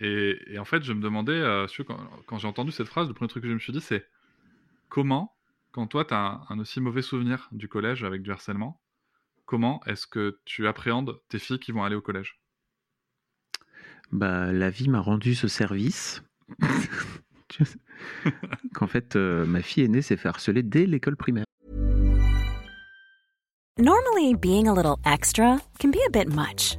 et, 0.00 0.54
et 0.54 0.58
en 0.58 0.64
fait, 0.64 0.82
je 0.82 0.92
me 0.92 1.00
demandais, 1.00 1.42
quand 2.26 2.38
j'ai 2.38 2.48
entendu 2.48 2.72
cette 2.72 2.88
phrase, 2.88 3.08
le 3.08 3.14
premier 3.14 3.28
truc 3.28 3.42
que 3.42 3.48
je 3.48 3.54
me 3.54 3.58
suis 3.58 3.72
dit, 3.72 3.80
c'est 3.80 4.06
comment, 4.88 5.34
quand 5.72 5.86
toi, 5.86 6.04
tu 6.04 6.12
as 6.14 6.18
un, 6.18 6.46
un 6.50 6.58
aussi 6.58 6.80
mauvais 6.80 7.02
souvenir 7.02 7.48
du 7.52 7.68
collège 7.68 8.04
avec 8.04 8.22
du 8.22 8.30
harcèlement, 8.30 8.80
comment 9.46 9.80
est-ce 9.86 10.06
que 10.06 10.38
tu 10.44 10.66
appréhendes 10.66 11.18
tes 11.28 11.38
filles 11.38 11.58
qui 11.58 11.72
vont 11.72 11.84
aller 11.84 11.96
au 11.96 12.02
collège? 12.02 12.38
Bah, 14.12 14.52
la 14.52 14.70
vie 14.70 14.88
m'a 14.88 15.00
rendu 15.00 15.34
ce 15.34 15.48
service. 15.48 16.22
Qu'en 18.74 18.86
fait, 18.86 19.16
euh, 19.16 19.46
ma 19.46 19.62
fille 19.62 19.84
aînée 19.84 20.02
s'est 20.02 20.16
fait 20.16 20.28
harceler 20.28 20.62
dès 20.62 20.86
l'école 20.86 21.16
primaire. 21.16 21.44
Normally, 23.78 24.34
being 24.34 24.68
a 24.68 24.72
little 24.72 24.96
extra 25.04 25.60
can 25.78 25.90
be 25.90 25.98
a 26.06 26.10
bit 26.10 26.28
much, 26.28 26.78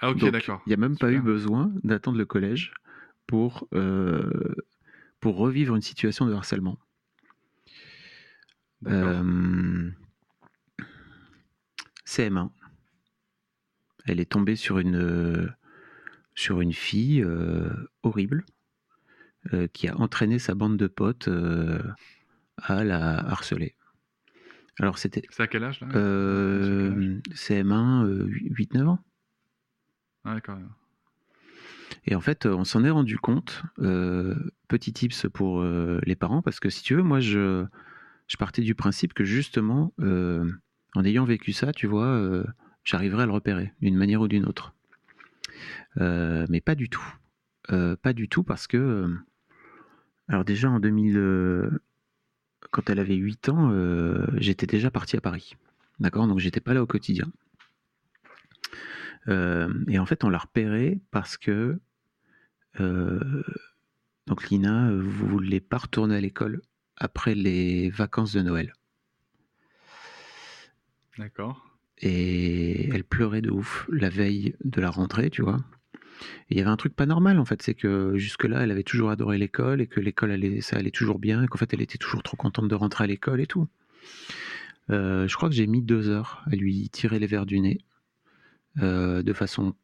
Ah 0.00 0.10
ok, 0.10 0.18
Donc, 0.18 0.32
d'accord. 0.32 0.62
il 0.66 0.70
n'y 0.70 0.74
a 0.74 0.76
même 0.78 0.98
pas 0.98 1.10
eu 1.10 1.20
besoin 1.20 1.72
d'attendre 1.82 2.18
le 2.18 2.26
collège 2.26 2.72
pour, 3.26 3.66
euh, 3.74 4.54
pour 5.20 5.36
revivre 5.36 5.74
une 5.74 5.82
situation 5.82 6.26
de 6.26 6.32
harcèlement. 6.34 6.78
D'accord. 8.82 9.22
Euh, 9.24 9.90
CM1. 12.04 12.50
Elle 14.06 14.20
est 14.20 14.30
tombée 14.30 14.54
sur 14.56 14.78
une, 14.78 14.96
euh, 14.96 15.48
sur 16.34 16.60
une 16.60 16.72
fille 16.72 17.22
euh, 17.22 17.70
horrible 18.02 18.44
qui 19.72 19.86
a 19.86 19.96
entraîné 19.96 20.40
sa 20.40 20.56
bande 20.56 20.76
de 20.76 20.88
potes 20.88 21.28
à 22.56 22.82
la 22.82 23.18
harceler. 23.30 23.76
Alors 24.80 24.98
c'était 24.98 25.22
C'est 25.30 25.44
à 25.44 25.46
quel 25.46 25.62
âge 25.62 25.80
là? 25.80 25.86
Euh, 25.94 27.20
CM1, 27.32 28.04
euh, 28.06 28.26
8-9 28.26 28.88
ans. 28.88 28.98
Ah. 30.26 30.38
Et 32.06 32.14
en 32.14 32.20
fait, 32.20 32.46
on 32.46 32.64
s'en 32.64 32.84
est 32.84 32.90
rendu 32.90 33.18
compte, 33.18 33.62
euh, 33.78 34.34
petit 34.68 34.92
tips 34.92 35.26
pour 35.32 35.60
euh, 35.60 36.00
les 36.04 36.16
parents, 36.16 36.42
parce 36.42 36.60
que 36.60 36.68
si 36.68 36.82
tu 36.82 36.94
veux, 36.94 37.02
moi, 37.02 37.20
je, 37.20 37.64
partais 38.38 38.62
du 38.62 38.74
principe 38.74 39.14
que 39.14 39.24
justement, 39.24 39.92
euh, 40.00 40.50
en 40.94 41.04
ayant 41.04 41.24
vécu 41.24 41.52
ça, 41.52 41.72
tu 41.72 41.86
vois, 41.86 42.44
j'arriverais 42.84 43.22
à 43.22 43.26
le 43.26 43.32
repérer 43.32 43.72
d'une 43.80 43.96
manière 43.96 44.20
ou 44.20 44.28
d'une 44.28 44.46
autre. 44.46 44.74
Mais 45.96 46.60
pas 46.60 46.74
du 46.74 46.88
tout. 46.88 47.06
Pas 47.68 48.12
du 48.12 48.28
tout, 48.28 48.42
parce 48.42 48.66
que, 48.66 49.08
alors 50.28 50.44
déjà 50.44 50.68
en 50.70 50.80
2000, 50.80 51.16
euh, 51.16 51.70
quand 52.72 52.90
elle 52.90 52.98
avait 52.98 53.14
8 53.14 53.48
ans, 53.48 53.72
j'étais 54.36 54.66
déjà 54.66 54.90
parti 54.90 55.16
à 55.16 55.20
Paris. 55.20 55.56
D'accord? 56.00 56.26
Donc 56.26 56.40
j'étais 56.40 56.60
pas 56.60 56.74
là 56.74 56.82
au 56.82 56.86
quotidien. 56.86 57.30
Euh, 59.28 59.72
et 59.88 59.98
en 59.98 60.06
fait, 60.06 60.24
on 60.24 60.28
l'a 60.28 60.38
repéré 60.38 61.00
parce 61.10 61.36
que 61.36 61.78
euh, 62.80 63.42
donc 64.26 64.48
Lina 64.48 64.90
voulait 64.92 65.60
pas 65.60 65.78
retourner 65.78 66.16
à 66.16 66.20
l'école 66.20 66.62
après 66.96 67.34
les 67.34 67.90
vacances 67.90 68.32
de 68.32 68.42
Noël. 68.42 68.72
D'accord. 71.18 71.78
Et 71.98 72.90
elle 72.90 73.04
pleurait 73.04 73.40
de 73.40 73.50
ouf 73.50 73.86
la 73.90 74.10
veille 74.10 74.54
de 74.64 74.80
la 74.80 74.90
rentrée, 74.90 75.30
tu 75.30 75.42
vois. 75.42 75.58
Et 76.48 76.54
il 76.54 76.58
y 76.58 76.60
avait 76.60 76.70
un 76.70 76.76
truc 76.76 76.94
pas 76.94 77.06
normal 77.06 77.38
en 77.38 77.44
fait, 77.44 77.62
c'est 77.62 77.74
que 77.74 78.16
jusque-là, 78.16 78.62
elle 78.62 78.70
avait 78.70 78.82
toujours 78.82 79.10
adoré 79.10 79.38
l'école 79.38 79.80
et 79.80 79.86
que 79.86 80.00
l'école, 80.00 80.30
allait, 80.30 80.60
ça 80.60 80.76
allait 80.76 80.90
toujours 80.90 81.18
bien 81.18 81.42
et 81.42 81.46
qu'en 81.46 81.58
fait, 81.58 81.72
elle 81.72 81.82
était 81.82 81.98
toujours 81.98 82.22
trop 82.22 82.36
contente 82.36 82.68
de 82.68 82.74
rentrer 82.74 83.04
à 83.04 83.06
l'école 83.06 83.40
et 83.40 83.46
tout. 83.46 83.68
Euh, 84.90 85.26
je 85.26 85.36
crois 85.36 85.48
que 85.48 85.54
j'ai 85.54 85.66
mis 85.66 85.82
deux 85.82 86.08
heures 86.08 86.42
à 86.46 86.54
lui 86.54 86.88
tirer 86.90 87.18
les 87.18 87.26
verres 87.26 87.46
du 87.46 87.60
nez 87.60 87.78
euh, 88.82 89.22
de 89.22 89.32
façon. 89.32 89.74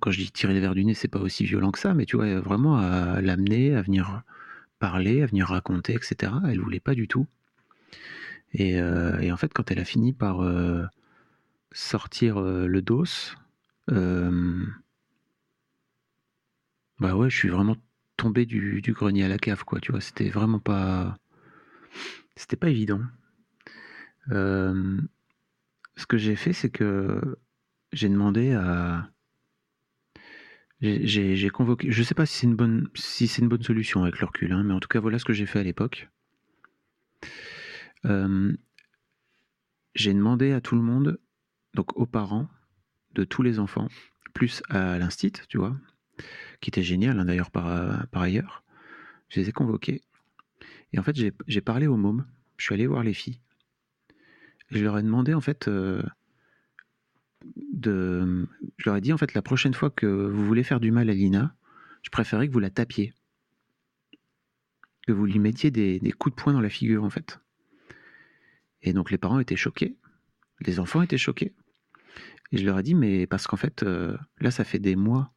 Quand 0.00 0.10
je 0.10 0.18
dis 0.18 0.30
tirer 0.32 0.54
les 0.54 0.60
verres 0.60 0.74
du 0.74 0.84
nez, 0.84 0.94
c'est 0.94 1.08
pas 1.08 1.20
aussi 1.20 1.44
violent 1.44 1.70
que 1.70 1.78
ça, 1.78 1.94
mais 1.94 2.04
tu 2.04 2.16
vois, 2.16 2.40
vraiment 2.40 2.78
à 2.78 3.20
l'amener, 3.20 3.76
à 3.76 3.82
venir 3.82 4.22
parler, 4.80 5.22
à 5.22 5.26
venir 5.26 5.46
raconter, 5.46 5.94
etc. 5.94 6.32
Elle 6.48 6.60
voulait 6.60 6.80
pas 6.80 6.94
du 6.94 7.06
tout. 7.06 7.26
Et, 8.52 8.80
euh, 8.80 9.18
et 9.20 9.30
en 9.30 9.36
fait, 9.36 9.52
quand 9.52 9.70
elle 9.70 9.78
a 9.78 9.84
fini 9.84 10.12
par 10.12 10.40
sortir 11.72 12.40
le 12.40 12.82
dos, 12.82 13.04
bah 16.98 17.14
ouais, 17.14 17.30
je 17.30 17.36
suis 17.36 17.48
vraiment 17.48 17.76
tombé 18.16 18.46
du, 18.46 18.82
grenier 18.88 19.24
à 19.24 19.28
la 19.28 19.38
cave, 19.38 19.64
quoi. 19.64 19.80
Tu 19.80 19.92
vois, 19.92 20.00
c'était 20.00 20.30
vraiment 20.30 20.58
pas, 20.58 21.16
c'était 22.36 22.56
pas 22.56 22.70
évident. 22.70 23.00
Euh, 24.30 25.00
ce 25.96 26.06
que 26.06 26.16
j'ai 26.16 26.36
fait, 26.36 26.52
c'est 26.52 26.70
que 26.70 27.38
j'ai 27.92 28.08
demandé 28.08 28.52
à, 28.52 29.10
j'ai 30.80 31.50
convoqué, 31.50 31.90
je 31.90 32.02
sais 32.02 32.14
pas 32.14 32.26
si 32.26 32.38
c'est 32.38 32.46
une 32.46 32.56
bonne, 32.56 32.88
si 32.94 33.26
une 33.38 33.48
bonne 33.48 33.62
solution 33.62 34.02
avec 34.02 34.20
le 34.20 34.26
recul, 34.26 34.52
hein, 34.52 34.62
mais 34.62 34.74
en 34.74 34.80
tout 34.80 34.88
cas 34.88 35.00
voilà 35.00 35.18
ce 35.18 35.24
que 35.24 35.32
j'ai 35.32 35.46
fait 35.46 35.60
à 35.60 35.62
l'époque. 35.62 36.08
Euh, 38.04 38.52
j'ai 39.94 40.12
demandé 40.12 40.52
à 40.52 40.60
tout 40.60 40.76
le 40.76 40.82
monde, 40.82 41.18
donc 41.74 41.96
aux 41.96 42.06
parents 42.06 42.48
de 43.14 43.24
tous 43.24 43.42
les 43.42 43.58
enfants, 43.58 43.88
plus 44.34 44.62
à 44.68 44.98
l'instit, 44.98 45.32
tu 45.48 45.56
vois, 45.56 45.76
qui 46.60 46.70
était 46.70 46.82
génial 46.82 47.18
hein, 47.18 47.24
d'ailleurs 47.24 47.50
par, 47.50 48.06
par 48.08 48.22
ailleurs. 48.22 48.62
Je 49.28 49.40
les 49.40 49.48
ai 49.48 49.52
convoqués. 49.52 50.02
Et 50.92 50.98
en 50.98 51.02
fait, 51.02 51.16
j'ai 51.16 51.60
parlé 51.60 51.86
aux 51.86 51.96
mômes. 51.96 52.26
Je 52.58 52.64
suis 52.64 52.74
allé 52.74 52.86
voir 52.86 53.02
les 53.02 53.14
filles. 53.14 53.40
je 54.70 54.82
leur 54.82 54.98
ai 54.98 55.02
demandé 55.02 55.34
en 55.34 55.40
fait 55.40 55.68
euh, 55.68 56.02
Je 57.82 58.46
leur 58.84 58.96
ai 58.96 59.00
dit 59.00 59.12
en 59.12 59.18
fait 59.18 59.34
la 59.34 59.42
prochaine 59.42 59.74
fois 59.74 59.90
que 59.90 60.06
vous 60.06 60.44
voulez 60.44 60.64
faire 60.64 60.80
du 60.80 60.90
mal 60.90 61.10
à 61.10 61.14
Lina, 61.14 61.54
je 62.02 62.10
préférais 62.10 62.48
que 62.48 62.52
vous 62.52 62.58
la 62.58 62.70
tapiez. 62.70 63.14
Que 65.06 65.12
vous 65.12 65.26
lui 65.26 65.38
mettiez 65.38 65.70
des, 65.70 66.00
des 66.00 66.12
coups 66.12 66.34
de 66.34 66.40
poing 66.40 66.52
dans 66.52 66.60
la 66.60 66.68
figure 66.68 67.04
en 67.04 67.10
fait. 67.10 67.40
Et 68.82 68.92
donc 68.92 69.10
les 69.10 69.18
parents 69.18 69.38
étaient 69.38 69.56
choqués. 69.56 69.96
Les 70.60 70.80
enfants 70.80 71.02
étaient 71.02 71.18
choqués. 71.18 71.54
Et 72.52 72.58
je 72.58 72.64
leur 72.64 72.78
ai 72.78 72.82
dit, 72.82 72.94
mais 72.94 73.26
parce 73.26 73.46
qu'en 73.46 73.56
fait, 73.56 73.82
euh, 73.82 74.16
là, 74.38 74.50
ça 74.50 74.64
fait 74.64 74.78
des 74.78 74.96
mois 74.96 75.32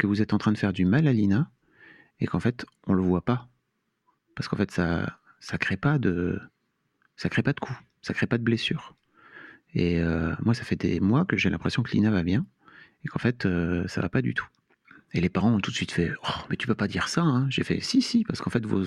que 0.00 0.06
vous 0.06 0.22
êtes 0.22 0.32
en 0.32 0.38
train 0.38 0.52
de 0.52 0.58
faire 0.58 0.72
du 0.72 0.86
mal 0.86 1.06
à 1.06 1.12
Lina 1.12 1.50
et 2.20 2.26
qu'en 2.26 2.40
fait 2.40 2.64
on 2.86 2.94
le 2.94 3.02
voit 3.02 3.24
pas 3.24 3.48
parce 4.34 4.48
qu'en 4.48 4.56
fait 4.56 4.70
ça 4.70 5.18
ça 5.40 5.58
crée 5.58 5.76
pas 5.76 5.98
de 5.98 6.40
ça 7.16 7.28
crée 7.28 7.42
pas 7.42 7.52
de 7.52 7.60
coups, 7.60 7.78
ça 8.00 8.14
crée 8.14 8.26
pas 8.26 8.38
de 8.38 8.42
blessures. 8.42 8.96
Et 9.74 10.00
euh, 10.00 10.34
moi 10.42 10.54
ça 10.54 10.64
fait 10.64 10.76
des 10.76 11.00
mois 11.00 11.24
que 11.24 11.36
j'ai 11.36 11.50
l'impression 11.50 11.82
que 11.82 11.92
Lina 11.92 12.10
va 12.10 12.22
bien 12.22 12.46
et 13.04 13.08
qu'en 13.08 13.18
fait 13.18 13.46
euh, 13.46 13.86
ça 13.88 14.00
va 14.00 14.08
pas 14.08 14.22
du 14.22 14.34
tout. 14.34 14.46
Et 15.12 15.20
les 15.20 15.28
parents 15.28 15.52
ont 15.52 15.60
tout 15.60 15.70
de 15.70 15.76
suite 15.76 15.92
fait 15.92 16.12
oh, 16.24 16.42
mais 16.48 16.56
tu 16.56 16.66
peux 16.66 16.74
pas 16.74 16.88
dire 16.88 17.08
ça 17.08 17.22
hein. 17.22 17.48
J'ai 17.50 17.64
fait 17.64 17.80
si 17.80 18.02
si 18.02 18.24
parce 18.24 18.40
qu'en 18.40 18.50
fait 18.50 18.64
vos 18.66 18.84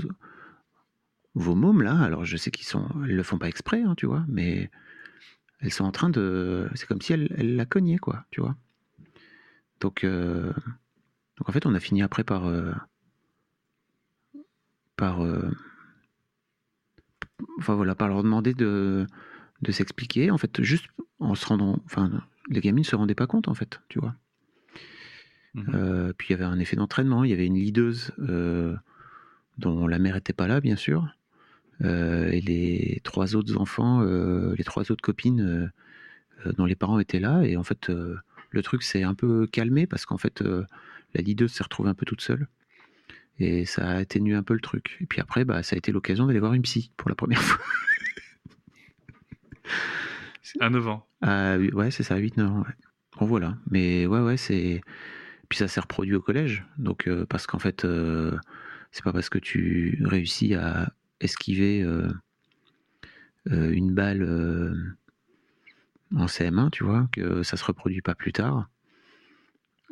vos 1.36 1.56
mômes 1.56 1.82
là, 1.82 2.00
alors 2.00 2.26
je 2.26 2.38
sais 2.38 2.52
qu'ils 2.52 2.68
sont 2.68 2.88
elles 3.04 3.16
le 3.16 3.24
font 3.24 3.38
pas 3.38 3.48
exprès 3.48 3.82
hein, 3.82 3.96
tu 3.96 4.06
vois, 4.06 4.26
mais 4.28 4.70
elles 5.60 5.72
sont 5.72 5.86
en 5.86 5.92
train 5.92 6.10
de 6.10 6.70
c'est 6.76 6.88
comme 6.88 7.02
si 7.02 7.14
elles, 7.14 7.34
elles 7.38 7.56
la 7.56 7.66
cognaient 7.66 7.98
quoi, 7.98 8.26
tu 8.32 8.42
vois. 8.42 8.56
Donc 9.80 10.04
euh, 10.04 10.54
donc 11.38 11.50
en 11.50 11.52
fait, 11.52 11.66
on 11.66 11.74
a 11.74 11.80
fini 11.80 12.04
après 12.04 12.24
par 12.24 12.46
euh, 12.48 12.74
par 14.96 15.22
enfin 17.60 17.76
voilà, 17.76 17.96
par 17.96 18.08
leur 18.08 18.24
demander 18.24 18.54
de 18.54 19.08
de 19.64 19.72
s'expliquer. 19.72 20.32
En 20.32 20.38
fait, 20.38 20.62
juste 20.62 20.86
en 21.20 21.36
se 21.36 21.46
rendant, 21.46 21.80
enfin, 21.86 22.12
les 22.50 22.62
gamines 22.62 22.84
se 22.84 22.96
rendaient 22.96 23.16
pas 23.16 23.28
compte 23.28 23.48
en 23.48 23.54
fait, 23.54 23.82
tu 23.90 24.00
vois. 24.00 24.16
Mmh 25.56 25.64
euh, 25.76 26.14
puis 26.18 26.30
il 26.30 26.32
y 26.32 26.34
avait 26.34 26.46
un 26.46 26.60
effet 26.60 26.76
d'entraînement. 26.76 27.24
Il 27.24 27.30
y 27.30 27.34
avait 27.34 27.46
une 27.46 27.56
leaduse 27.56 28.12
dont 29.58 29.88
la 29.88 30.00
mère 30.00 30.16
était 30.16 30.34
pas 30.34 30.48
là, 30.48 30.62
bien 30.62 30.76
sûr. 30.76 31.08
et 31.82 32.42
les 32.42 33.02
trois 33.04 33.36
autres 33.36 33.58
enfants, 33.58 34.02
les 34.02 34.64
trois 34.64 34.92
autres 34.92 35.04
copines 35.04 35.72
dont 36.58 36.66
les 36.66 36.76
parents 36.76 37.00
étaient 37.00 37.20
là. 37.20 37.44
Et 37.44 37.56
en 37.56 37.64
fait, 37.64 37.90
le 37.90 38.64
truc 38.64 38.82
s'est 38.84 39.04
un 39.04 39.14
peu 39.14 39.46
calmé 39.46 39.86
parce 39.86 40.06
qu'en 40.06 40.18
fait, 40.18 40.42
la 40.42 41.22
leader 41.22 41.50
s'est 41.50 41.64
retrouvée 41.64 41.90
un 41.90 41.94
peu 41.94 42.06
toute 42.06 42.22
seule. 42.22 42.48
Et 43.40 43.66
ça 43.66 43.88
a 43.88 43.96
atténué 43.96 44.36
un 44.36 44.44
peu 44.44 44.54
le 44.54 44.60
truc. 44.60 44.98
Et 45.02 45.06
puis 45.06 45.20
après, 45.20 45.44
bah, 45.46 45.64
ça 45.64 45.76
a 45.76 45.78
été 45.78 45.92
l'occasion 45.92 46.28
d'aller 46.28 46.40
voir 46.40 46.54
une 46.54 46.62
psy 46.62 46.92
pour 46.98 47.10
la 47.10 47.16
première 47.16 47.42
fois. 47.42 47.64
À 50.60 50.70
9 50.70 50.88
ans. 50.88 51.08
ouais, 51.22 51.92
c'est 51.92 52.04
ça, 52.04 52.18
8-9 52.18 52.42
ans. 52.46 52.64
Bon, 53.20 53.26
voilà. 53.26 53.58
Mais 53.70 54.06
ouais, 54.06 54.20
ouais, 54.20 54.38
c'est. 54.38 54.82
Puis 55.50 55.58
ça 55.60 55.68
s'est 55.68 55.80
reproduit 55.80 56.16
au 56.16 56.22
collège. 56.22 56.66
Donc, 56.78 57.08
euh, 57.08 57.26
parce 57.26 57.48
qu'en 57.48 57.60
fait, 57.60 57.86
euh, 57.86 58.38
c'est 58.92 59.04
pas 59.04 59.14
parce 59.14 59.30
que 59.30 59.40
tu 59.40 60.02
réussis 60.06 60.56
à 60.56 60.92
esquiver 61.20 61.84
euh, 61.84 62.12
une 63.46 63.94
balle 63.94 64.24
en 66.16 66.26
CM1, 66.26 66.70
tu 66.72 66.84
vois, 66.84 67.08
que 67.12 67.44
ça 67.44 67.58
se 67.58 67.66
reproduit 67.66 68.02
pas 68.02 68.16
plus 68.16 68.34
tard. 68.34 68.70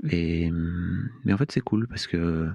Et, 0.09 0.49
mais 1.25 1.33
en 1.33 1.37
fait, 1.37 1.51
c'est 1.51 1.61
cool 1.61 1.87
parce 1.87 2.07
que 2.07 2.49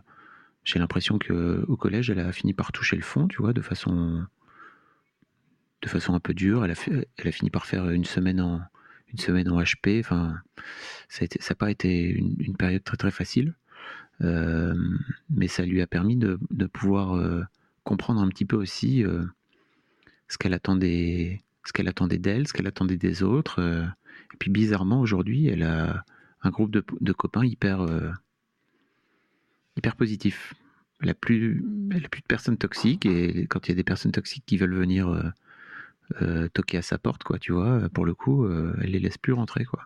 j'ai 0.65 0.79
l'impression 0.79 1.19
que 1.19 1.65
au 1.69 1.77
collège, 1.77 2.11
elle 2.11 2.19
a 2.19 2.33
fini 2.33 2.55
par 2.55 2.73
toucher 2.73 2.97
le 2.97 3.03
fond, 3.03 3.29
tu 3.29 3.41
vois, 3.41 3.53
de 3.53 3.63
façon, 3.63 4.27
de 5.83 5.89
façon 5.89 6.15
un 6.15 6.21
peu 6.21 6.35
dure. 6.35 6.65
Elle 6.65 6.73
a, 6.73 7.29
a 7.29 7.33
fini 7.33 7.51
par 7.51 7.67
faire 7.67 7.89
une 7.91 8.05
semaine 8.05 8.41
en, 8.41 8.61
une 9.13 9.19
semaine 9.19 9.49
en 9.51 9.61
HP. 9.61 10.01
Enfin, 10.01 10.41
ça 11.09 11.27
n'a 11.27 11.55
pas 11.55 11.71
été 11.71 12.11
une, 12.11 12.57
période 12.57 12.85
très 12.85 12.97
très 12.97 13.11
facile, 13.11 13.55
euh, 14.23 14.75
mais 15.31 15.49
ça 15.49 15.65
lui 15.65 15.81
a 15.81 15.87
permis 15.87 16.17
de, 16.17 16.39
pouvoir 16.73 17.17
euh, 17.17 17.43
comprendre 17.85 18.21
un 18.21 18.29
petit 18.29 18.45
peu 18.45 18.57
aussi 18.57 19.05
euh, 19.05 19.25
ce 20.29 20.39
qu'elle 20.39 20.55
attendait, 20.55 21.43
ce 21.65 21.73
qu'elle 21.73 21.89
attendait 21.89 22.19
d'elle, 22.19 22.49
ce 22.49 22.53
qu'elle 22.53 22.67
attendait 22.67 22.97
des 22.97 23.23
autres. 23.23 23.61
et 23.61 24.37
puis 24.39 24.51
bizarrement, 24.51 25.01
aujourd'hui, 25.01 25.47
elle 25.47 25.63
a 25.63 26.05
un 26.43 26.51
groupe 26.51 26.71
de, 26.71 27.13
copains 27.13 27.45
hyper, 27.45 27.87
hyper 29.77 29.97
positif. 29.97 30.55
Elle 31.03 31.15
plus, 31.15 31.63
plus 32.11 32.23
de 32.23 32.27
personnes 32.27 32.57
toxiques 32.57 33.05
et 33.05 33.47
quand 33.49 33.67
il 33.67 33.71
y 33.71 33.73
a 33.73 33.77
des 33.77 33.85
personnes 33.85 34.13
toxiques 34.13 34.45
qui 34.47 34.57
veulent 34.57 34.75
venir 34.75 35.33
euh, 36.23 36.45
euh, 36.45 36.49
toquer 36.49 36.79
à 36.79 36.83
sa 36.83 36.99
porte, 36.99 37.25
quoi, 37.25 37.39
tu 37.39 37.53
vois, 37.53 37.89
pour 37.91 38.05
le 38.05 38.15
coup, 38.15 38.49
elle 38.49 38.91
les 38.91 39.01
laisse 39.01 39.19
plus 39.19 39.33
rentrer, 39.33 39.65
quoi. 39.65 39.85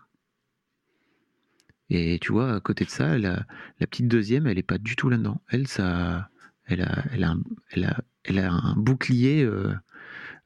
Et 1.89 2.19
tu 2.19 2.31
vois, 2.31 2.53
à 2.53 2.59
côté 2.61 2.85
de 2.85 2.89
ça, 2.89 3.17
la, 3.17 3.45
la 3.79 3.87
petite 3.87 4.07
deuxième, 4.07 4.47
elle 4.47 4.55
n'est 4.55 4.63
pas 4.63 4.77
du 4.77 4.95
tout 4.95 5.09
là-dedans. 5.09 5.41
Elle, 5.49 5.67
ça, 5.67 6.29
elle 6.65 6.81
a, 6.81 7.03
elle 7.11 7.25
a, 7.25 7.31
un, 7.31 7.41
elle 7.71 7.83
a, 7.83 7.97
elle 8.23 8.39
a 8.39 8.51
un 8.51 8.75
bouclier 8.75 9.49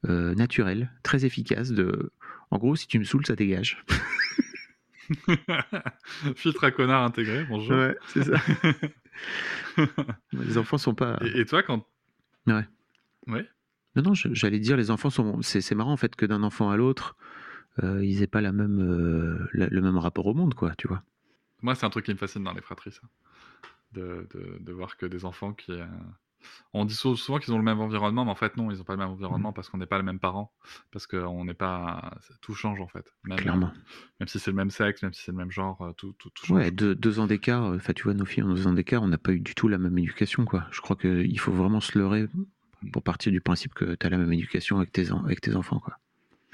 naturel, 0.04 0.92
très 1.04 1.26
efficace. 1.26 1.72
De, 1.72 2.12
en 2.50 2.58
gros, 2.58 2.76
si 2.76 2.88
tu 2.88 2.98
me 2.98 3.04
saoules, 3.04 3.26
ça 3.26 3.36
dégage. 3.36 3.84
Filtre 6.36 6.64
à 6.64 6.72
connard 6.72 7.04
intégré, 7.04 7.46
bonjour. 7.46 7.78
Ouais, 7.78 7.96
c'est 8.08 8.24
ça. 8.24 8.42
les 10.34 10.58
enfants 10.58 10.78
sont 10.78 10.96
pas. 10.96 11.20
Et, 11.36 11.46
toi, 11.46 11.64
quand. 11.64 11.86
Ouais. 12.48 12.66
Ouais. 13.28 13.48
Non, 13.96 14.04
non, 14.04 14.14
j'allais 14.14 14.60
dire, 14.60 14.78
les 14.78 14.92
enfants 14.92 15.10
sont. 15.10 15.42
C'est 15.42 15.76
marrant 15.76 15.94
en 15.94 15.98
fait 15.98 16.16
que 16.16 16.26
d'un 16.26 16.44
enfant 16.44 16.70
à 16.70 16.78
l'autre, 16.78 17.16
euh, 17.84 18.04
ils 18.04 18.22
aient 18.22 18.28
pas 18.28 18.42
la 18.42 18.52
même, 18.52 18.80
euh, 18.80 19.48
le 19.54 19.82
même 19.82 19.98
rapport 19.98 20.28
au 20.28 20.34
monde, 20.34 20.54
quoi, 20.54 20.74
tu 20.76 20.88
vois. 20.88 21.04
Moi, 21.62 21.76
c'est 21.76 21.86
un 21.86 21.90
truc 21.90 22.06
qui 22.06 22.12
me 22.12 22.18
fascine 22.18 22.44
dans 22.44 22.54
les 22.54 22.62
fratries, 22.62 22.92
ça. 22.92 23.02
De, 23.94 24.28
de, 24.34 24.58
de 24.60 24.74
voir 24.74 24.98
que 24.98 25.06
des 25.06 25.26
enfants 25.26 25.54
qui. 25.54 25.72
Euh, 25.72 25.86
on 26.74 26.86
dit 26.86 26.94
souvent 26.94 27.40
qu'ils 27.40 27.54
ont 27.54 27.58
le 27.58 27.64
même 27.64 27.80
environnement, 27.80 28.24
mais 28.26 28.32
en 28.32 28.36
fait 28.36 28.56
non, 28.56 28.70
ils 28.70 28.78
n'ont 28.78 28.84
pas 28.84 28.94
le 28.94 29.00
même 29.00 29.10
environnement 29.10 29.50
mmh. 29.50 29.54
parce 29.54 29.70
qu'on 29.70 29.80
n'est 29.80 29.88
pas 29.88 29.98
les 29.98 30.04
mêmes 30.04 30.20
parents, 30.20 30.54
parce 30.92 31.08
qu'on 31.08 31.44
n'est 31.44 31.56
pas, 31.56 32.18
tout 32.42 32.54
change 32.54 32.80
en 32.82 32.88
fait. 32.88 33.12
Même, 33.24 33.40
Clairement. 33.40 33.72
Même 34.20 34.28
si 34.28 34.38
c'est 34.38 34.52
le 34.52 34.58
même 34.58 34.70
sexe, 34.70 35.02
même 35.02 35.14
si 35.14 35.24
c'est 35.24 35.32
le 35.32 35.38
même 35.38 35.50
genre, 35.50 35.82
euh, 35.82 35.94
tout, 35.94 36.14
tout, 36.20 36.30
change. 36.36 36.58
Ouais, 36.58 36.70
deux, 36.70 37.20
ans 37.20 37.26
d'écart. 37.26 37.64
Enfin, 37.64 37.94
tu 37.94 38.04
vois, 38.04 38.14
nos 38.14 38.26
filles 38.26 38.44
ont 38.44 38.54
deux 38.54 38.68
ans 38.68 38.74
d'écart, 38.74 39.02
on 39.02 39.08
n'a 39.08 39.18
pas 39.18 39.32
eu 39.32 39.40
du 39.40 39.56
tout 39.56 39.68
la 39.68 39.80
même 39.80 39.98
éducation, 39.98 40.46
quoi. 40.46 40.66
Je 40.72 40.82
crois 40.82 40.96
qu'il 40.96 41.40
faut 41.40 41.52
vraiment 41.52 41.80
se 41.80 41.98
leurrer 41.98 42.28
pour 42.92 43.04
partir 43.04 43.32
du 43.32 43.42
principe 43.42 43.74
que 43.74 43.96
tu 43.96 44.06
as 44.06 44.10
la 44.10 44.18
même 44.18 44.34
éducation 44.34 44.78
avec 44.78 44.92
tes, 44.92 45.12
avec 45.12 45.42
tes 45.42 45.56
enfants, 45.56 45.80
quoi. 45.80 46.00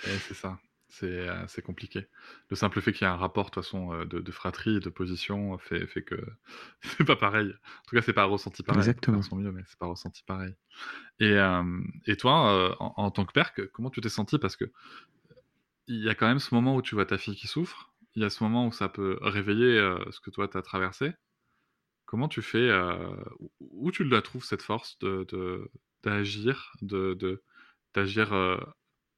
c'est 0.04 0.34
ça 0.34 0.60
c'est 0.92 1.28
assez 1.30 1.62
compliqué. 1.62 2.08
Le 2.50 2.56
simple 2.56 2.82
fait 2.82 2.92
qu'il 2.92 3.08
y 3.08 3.10
ait 3.10 3.14
un 3.14 3.18
rapport 3.18 3.50
de 3.50 3.56
façon 3.56 3.94
euh, 3.94 4.06
de, 4.06 4.32
fratrie 4.32 4.78
et 4.78 4.80
de 4.80 4.90
position 4.90 5.58
fait, 5.58 5.88
fait 5.88 6.04
que 6.04 6.16
c'est 6.82 7.06
pas 7.06 7.16
pareil. 7.16 7.48
En 7.50 7.84
tout 7.88 7.96
cas, 7.96 8.02
c'est 8.02 8.14
pas 8.14 8.26
ressenti 8.26 8.62
pareil. 8.62 8.80
Exactement. 8.80 9.22
Sont 9.22 9.38
mieux, 9.38 9.52
mais 9.52 9.64
c'est 9.68 9.80
pas 9.80 9.88
ressenti 9.88 10.24
pareil. 10.24 10.54
Et, 11.20 11.32
euh, 11.32 11.82
et 12.08 12.18
toi, 12.18 12.52
euh, 12.54 12.76
en, 12.80 13.10
tant 13.10 13.26
que 13.26 13.32
père, 13.32 13.54
comment 13.72 13.90
tu 13.90 14.02
t'es 14.02 14.10
senti? 14.10 14.38
Parce 14.38 14.56
que 14.56 14.66
il 15.88 16.04
y 16.04 16.10
a 16.10 16.16
quand 16.16 16.28
même 16.28 16.40
ce 16.40 16.54
moment 16.54 16.76
où 16.76 16.82
tu 16.82 16.96
vois 16.96 17.06
ta 17.06 17.18
fille 17.18 17.36
qui 17.36 17.48
souffre. 17.48 17.94
il 18.16 18.22
y 18.22 18.26
a 18.26 18.30
ce 18.30 18.44
moment 18.44 18.68
où 18.68 18.72
ça 18.72 18.90
peut 18.90 19.18
réveiller 19.22 19.78
euh, 19.78 19.98
ce 20.12 20.20
que 20.20 20.30
toi, 20.30 20.48
tu 20.48 20.58
as 20.58 20.62
traversé. 20.62 21.14
Comment 22.06 22.28
tu 22.28 22.42
fais, 22.42 22.70
euh, 22.70 23.16
où 23.62 23.92
tu 23.92 24.04
la 24.04 24.22
trouves 24.22 24.44
cette 24.44 24.62
force 24.62 25.00
de, 25.00 25.26
de- 25.30 25.72
d'agir, 26.04 26.72
de, 26.82 27.14
d'agir 27.94 28.34
euh, 28.34 28.58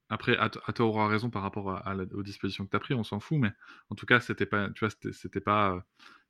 après, 0.09 0.37
à, 0.37 0.45
à 0.45 0.73
tort 0.73 0.95
ou 0.95 0.99
à 0.99 1.07
raison 1.07 1.29
par 1.29 1.41
rapport 1.43 1.81
aux 2.13 2.23
dispositions 2.23 2.65
que 2.65 2.71
tu 2.71 2.77
as 2.77 2.79
pris, 2.79 2.93
on 2.93 3.03
s'en 3.03 3.19
fout, 3.19 3.37
mais 3.39 3.51
en 3.89 3.95
tout 3.95 4.05
cas, 4.05 4.19
c'était 4.19 4.45
pas, 4.45 4.69
tu 4.71 4.85
vois, 4.85 4.93
c'était, 5.11 5.41
pas, 5.41 5.73
euh, 5.75 5.79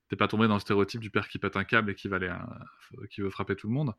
t'es 0.09 0.15
pas 0.15 0.27
tombé 0.27 0.47
dans 0.47 0.53
le 0.55 0.59
stéréotype 0.61 1.01
du 1.01 1.09
père 1.11 1.27
qui 1.27 1.39
pète 1.39 1.57
un 1.57 1.63
câble 1.65 1.91
et 1.91 1.95
qui 1.95 2.07
va 2.07 2.15
aller, 2.17 2.29
euh, 2.29 3.05
qui 3.07 3.21
veut 3.21 3.29
frapper 3.29 3.55
tout 3.55 3.67
le 3.67 3.73
monde. 3.73 3.93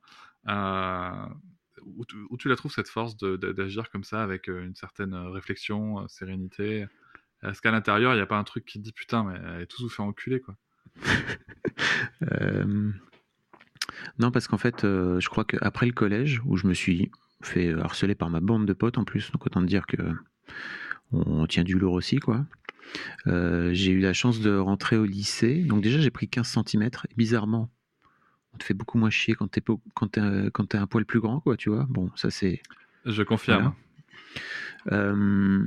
Où, 1.83 2.05
tu- 2.39 2.49
la 2.49 2.57
trouves 2.57 2.73
cette 2.73 2.89
force 2.89 3.17
d'agir 3.17 3.91
comme 3.91 4.05
ça 4.05 4.23
avec 4.23 4.47
une 4.49 4.75
certaine 4.77 5.15
réflexion, 5.15 6.07
sérénité? 6.09 6.87
Est-ce 7.43 7.61
qu'à 7.63 7.71
l'intérieur, 7.73 8.13
il 8.15 8.17
n'y 8.17 8.23
a 8.23 8.27
pas 8.27 8.39
un 8.39 8.45
truc 8.45 8.65
qui 8.65 8.79
te 8.79 8.85
dit 8.85 8.93
putain, 8.93 9.25
mais 9.25 9.39
elle 9.57 9.63
est 9.63 9.67
tous 9.67 9.83
vous 9.83 9.89
fait 9.89 10.03
enculer 10.03 10.41
quoi? 10.41 10.57
Non, 14.19 14.31
parce 14.31 14.49
qu'en 14.49 14.59
fait, 14.59 14.85
euh, 14.85 15.21
je 15.21 15.29
crois 15.29 15.45
qu'après 15.45 15.87
le 15.87 15.93
collège, 15.93 16.43
où 16.47 16.57
je 16.57 16.67
me 16.67 16.75
suis 16.75 17.11
fait 17.43 17.73
harceler 17.73 18.15
par 18.15 18.31
ma 18.31 18.41
bande 18.41 18.67
de 18.67 18.73
potes 18.73 18.99
en 18.99 19.05
plus, 19.05 19.31
donc 19.33 19.47
autant 19.47 19.61
te 19.61 19.67
dire 19.67 19.87
que 19.87 19.97
on 21.13 21.47
tient 21.47 21.65
du 21.65 21.79
lourd 21.79 21.93
aussi, 21.93 22.19
quoi. 22.19 22.45
Euh, 23.27 23.71
j'ai 23.73 23.93
eu 23.93 24.01
la 24.01 24.13
chance 24.13 24.41
de 24.41 24.57
rentrer 24.57 24.97
au 24.97 25.05
lycée, 25.05 25.63
donc 25.63 25.83
déjà 25.83 25.99
j'ai 25.99 26.11
pris 26.11 26.29
15 26.29 26.59
cm, 26.67 26.83
et 26.83 26.91
bizarrement, 27.17 27.71
on 28.53 28.59
te 28.59 28.65
fait 28.65 28.75
beaucoup 28.75 28.99
moins 28.99 29.11
chier 29.11 29.35
quand 29.35 29.49
t'es 29.49 29.63
quand 29.95 30.09
t'es, 30.09 30.21
quand 30.53 30.67
t'es 30.67 30.79
un 30.79 30.87
poil 30.87 31.05
plus 31.05 31.21
grand, 31.21 31.41
quoi, 31.41 31.57
tu 31.57 31.71
vois. 31.71 31.87
Bon, 31.89 32.11
ça 32.15 32.31
c'est 32.31 32.63
Je 33.05 33.23
confirme. 33.23 33.63
Voilà. 33.63 33.75
Euh, 34.93 35.65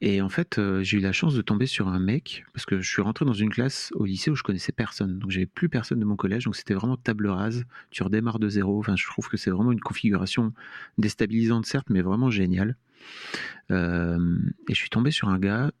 et 0.00 0.20
en 0.20 0.28
fait, 0.28 0.58
euh, 0.58 0.82
j'ai 0.82 0.98
eu 0.98 1.00
la 1.00 1.12
chance 1.12 1.34
de 1.34 1.42
tomber 1.42 1.66
sur 1.66 1.88
un 1.88 1.98
mec, 1.98 2.44
parce 2.52 2.66
que 2.66 2.80
je 2.80 2.90
suis 2.90 3.02
rentré 3.02 3.24
dans 3.24 3.32
une 3.32 3.50
classe 3.50 3.90
au 3.94 4.04
lycée 4.04 4.30
où 4.30 4.34
je 4.34 4.42
connaissais 4.42 4.72
personne. 4.72 5.18
Donc 5.18 5.30
j'avais 5.30 5.46
plus 5.46 5.68
personne 5.68 6.00
de 6.00 6.04
mon 6.04 6.16
collège, 6.16 6.44
donc 6.44 6.56
c'était 6.56 6.74
vraiment 6.74 6.96
table 6.96 7.28
rase. 7.28 7.64
Tu 7.90 8.02
redémarres 8.02 8.38
de 8.38 8.48
zéro. 8.48 8.78
Enfin, 8.78 8.96
je 8.96 9.06
trouve 9.06 9.28
que 9.28 9.36
c'est 9.36 9.50
vraiment 9.50 9.72
une 9.72 9.80
configuration 9.80 10.52
déstabilisante, 10.98 11.66
certes, 11.66 11.88
mais 11.90 12.02
vraiment 12.02 12.30
géniale. 12.30 12.76
Euh, 13.70 14.38
et 14.68 14.74
je 14.74 14.78
suis 14.78 14.90
tombé 14.90 15.10
sur 15.10 15.28
un 15.28 15.38
gars 15.38 15.72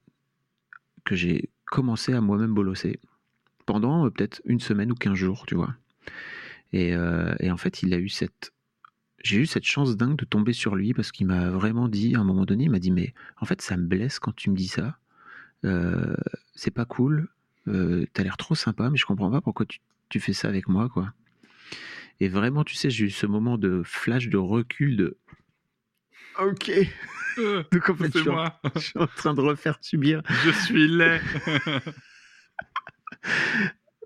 que 1.04 1.14
j'ai 1.16 1.50
commencé 1.66 2.12
à 2.12 2.20
moi-même 2.20 2.54
bolosser 2.54 3.00
pendant 3.66 4.08
peut-être 4.10 4.40
une 4.44 4.60
semaine 4.60 4.90
ou 4.92 4.94
quinze 4.94 5.14
jours, 5.14 5.44
tu 5.46 5.54
vois. 5.54 5.74
Et 6.72 6.94
en 6.94 7.56
fait, 7.56 7.82
il 7.82 7.94
a 7.94 7.98
eu 7.98 8.10
cette 8.10 8.52
j'ai 9.24 9.38
eu 9.38 9.46
cette 9.46 9.64
chance 9.64 9.96
dingue 9.96 10.16
de 10.16 10.24
tomber 10.24 10.52
sur 10.52 10.76
lui 10.76 10.94
parce 10.94 11.12
qu'il 11.12 11.26
m'a 11.26 11.50
vraiment 11.50 11.88
dit, 11.88 12.14
à 12.14 12.20
un 12.20 12.24
moment 12.24 12.44
donné, 12.44 12.64
il 12.64 12.70
m'a 12.70 12.78
dit, 12.78 12.90
mais 12.90 13.14
en 13.40 13.46
fait, 13.46 13.60
ça 13.62 13.76
me 13.76 13.86
blesse 13.86 14.18
quand 14.18 14.34
tu 14.34 14.50
me 14.50 14.56
dis 14.56 14.68
ça. 14.68 14.98
Euh, 15.64 16.14
c'est 16.54 16.70
pas 16.70 16.84
cool. 16.84 17.28
Euh, 17.66 18.06
T'as 18.12 18.22
l'air 18.22 18.36
trop 18.36 18.54
sympa, 18.54 18.90
mais 18.90 18.96
je 18.96 19.06
comprends 19.06 19.30
pas 19.30 19.40
pourquoi 19.40 19.66
tu, 19.66 19.80
tu 20.08 20.20
fais 20.20 20.32
ça 20.32 20.48
avec 20.48 20.68
moi, 20.68 20.88
quoi. 20.88 21.12
Et 22.20 22.28
vraiment, 22.28 22.64
tu 22.64 22.74
sais, 22.74 22.90
j'ai 22.90 23.06
eu 23.06 23.10
ce 23.10 23.26
moment 23.26 23.58
de 23.58 23.82
flash 23.84 24.28
de 24.28 24.36
recul 24.36 24.96
de. 24.96 25.16
Ok. 26.40 26.70
Donc 27.72 27.90
en 27.90 27.94
fait, 27.94 28.06
je 28.06 28.12
c'est 28.12 28.20
suis, 28.20 28.28
en, 28.28 28.32
moi, 28.32 28.58
je 28.74 28.80
suis 28.80 28.98
en 28.98 29.06
train 29.06 29.34
de 29.34 29.40
refaire 29.40 29.78
subir. 29.80 30.22
je 30.44 30.50
suis 30.50 30.88
laid. 30.88 31.20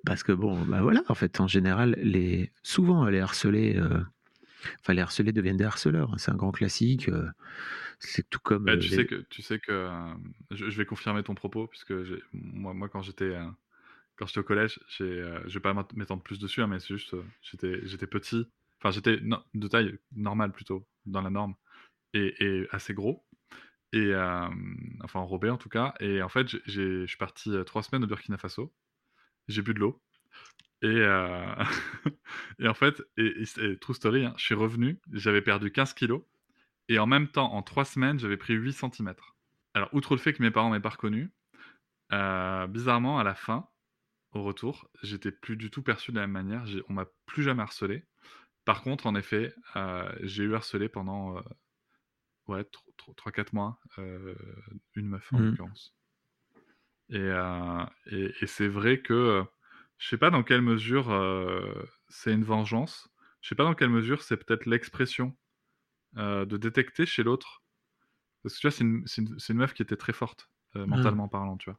Parce 0.04 0.22
que 0.22 0.32
bon, 0.32 0.60
bah 0.64 0.82
voilà, 0.82 1.02
en 1.08 1.14
fait, 1.14 1.40
en 1.40 1.46
général, 1.46 1.96
les 2.02 2.50
souvent 2.62 3.06
les 3.06 3.20
harcelés, 3.20 3.76
euh, 3.76 4.00
enfin 4.80 4.94
les 4.94 5.02
harcelés 5.02 5.32
deviennent 5.32 5.56
des 5.56 5.64
harceleurs. 5.64 6.14
C'est 6.18 6.30
un 6.30 6.36
grand 6.36 6.52
classique. 6.52 7.08
euh, 7.08 7.28
c'est 7.98 8.28
tout 8.30 8.40
comme. 8.40 8.66
Bah, 8.66 8.72
euh, 8.72 8.76
tu, 8.76 8.88
les- 8.88 8.96
sais 8.96 9.06
que, 9.06 9.16
tu 9.28 9.42
sais 9.42 9.58
que 9.58 9.72
euh, 9.72 10.14
je, 10.52 10.70
je 10.70 10.76
vais 10.78 10.86
confirmer 10.86 11.22
ton 11.22 11.34
propos, 11.34 11.66
puisque 11.66 11.92
moi, 12.32 12.74
moi 12.74 12.88
quand 12.88 13.02
j'étais 13.02 13.36
quand 14.16 14.26
j'étais 14.26 14.40
au 14.40 14.44
collège, 14.44 14.80
je 14.98 15.50
vais 15.54 15.60
pas 15.60 15.74
m'étendre 15.96 16.22
plus 16.22 16.38
dessus, 16.38 16.62
hein, 16.62 16.68
mais 16.68 16.80
c'est 16.80 16.88
juste, 16.96 17.16
j'étais, 17.42 18.06
petit, 18.06 18.46
enfin 18.80 18.90
j'étais 18.90 19.18
de 19.54 19.68
taille 19.68 19.98
normale 20.14 20.52
plutôt, 20.52 20.86
dans 21.06 21.22
la 21.22 21.30
norme, 21.30 21.54
et, 22.14 22.34
et 22.44 22.68
assez 22.72 22.94
gros, 22.94 23.24
et 23.92 23.98
euh, 24.14 24.48
enfin 25.04 25.20
enrobé 25.20 25.50
en 25.50 25.58
tout 25.58 25.70
cas, 25.70 25.94
et 26.00 26.22
en 26.22 26.28
fait 26.30 26.48
je 26.66 27.06
suis 27.06 27.18
parti 27.18 27.52
trois 27.66 27.82
semaines 27.82 28.04
au 28.04 28.08
Burkina 28.08 28.38
Faso, 28.38 28.72
j'ai 29.48 29.62
bu 29.62 29.74
de 29.74 29.80
l'eau, 29.80 30.02
et, 30.83 30.87
euh, 30.89 31.55
et 32.59 32.68
en 32.68 32.74
fait, 32.74 33.03
et, 33.16 33.43
et- 33.61 33.78
true 33.78 33.95
story, 33.95 34.24
hein, 34.26 34.35
je 34.37 34.45
suis 34.45 34.55
revenu, 34.55 35.01
j'avais 35.12 35.43
perdu 35.43 35.72
15 35.72 35.95
kilos, 35.95 36.22
et 36.89 36.99
en 36.99 37.07
même 37.07 37.28
temps, 37.28 37.53
en 37.55 37.62
trois 37.62 37.85
semaines, 37.87 38.18
j'avais 38.20 38.37
pris 38.39 38.55
8 38.55 38.72
cm. 38.74 39.35
Alors, 39.74 39.91
outre 39.95 40.14
le 40.14 40.20
fait 40.20 40.35
que 40.35 40.43
mes 40.43 40.51
parents 40.53 40.70
m'aient 40.70 40.80
pas 40.80 40.91
reconnu, 40.91 41.30
euh, 42.12 42.66
bizarrement, 42.66 43.18
à 43.18 43.24
la 43.24 43.35
fin, 43.35 43.68
au 44.33 44.43
retour, 44.45 44.89
j'étais 45.03 45.33
plus 45.33 45.57
du 45.57 45.70
tout 45.70 45.83
perçu 45.83 46.12
de 46.12 46.16
la 46.20 46.28
même 46.28 46.33
manière. 46.33 46.64
On 46.89 46.95
m'a 46.95 47.07
plus 47.26 47.43
jamais 47.45 47.62
harcelé. 47.62 48.05
Par 48.64 48.83
contre, 48.83 49.07
en 49.07 49.16
effet, 49.16 49.55
euh, 49.76 50.12
j'ai 50.22 50.45
eu 50.45 50.55
harcelé 50.55 50.89
pendant 50.89 51.39
euh, 51.39 51.43
ouais, 52.47 52.64
3-4 53.16 53.53
mois 53.53 53.80
euh, 53.99 54.35
une 54.95 55.09
meuf 55.09 55.35
en 55.35 55.39
Mhm. 55.39 55.41
l'occurrence. 55.41 55.95
Et, 57.11 57.18
et, 58.07 58.33
et 58.41 58.47
c'est 58.47 58.68
vrai 58.68 59.01
que 59.03 59.45
je 60.03 60.09
sais 60.09 60.18
pas 60.18 60.30
dans 60.30 60.42
quelle 60.42 60.62
mesure 60.62 61.12
euh, 61.12 61.80
c'est 62.09 62.32
une 62.32 62.42
vengeance. 62.42 63.09
Je 63.40 63.48
sais 63.48 63.55
pas 63.55 63.62
dans 63.62 63.74
quelle 63.74 63.88
mesure 63.88 64.20
c'est 64.22 64.36
peut-être 64.36 64.66
l'expression 64.66 65.36
euh, 66.16 66.44
de 66.44 66.57
détecter 66.57 67.07
chez 67.07 67.22
l'autre. 67.22 67.62
Parce 68.42 68.57
que 68.57 68.61
tu 68.61 68.66
vois, 68.66 69.05
c'est 69.07 69.53
une, 69.53 69.57
meuf 69.57 69.74
qui 69.74 69.82
était 69.82 69.96
très 69.96 70.12
forte, 70.12 70.50
euh, 70.74 70.86
mentalement 70.86 71.28
parlant, 71.28 71.57
tu 71.57 71.70
vois. 71.70 71.78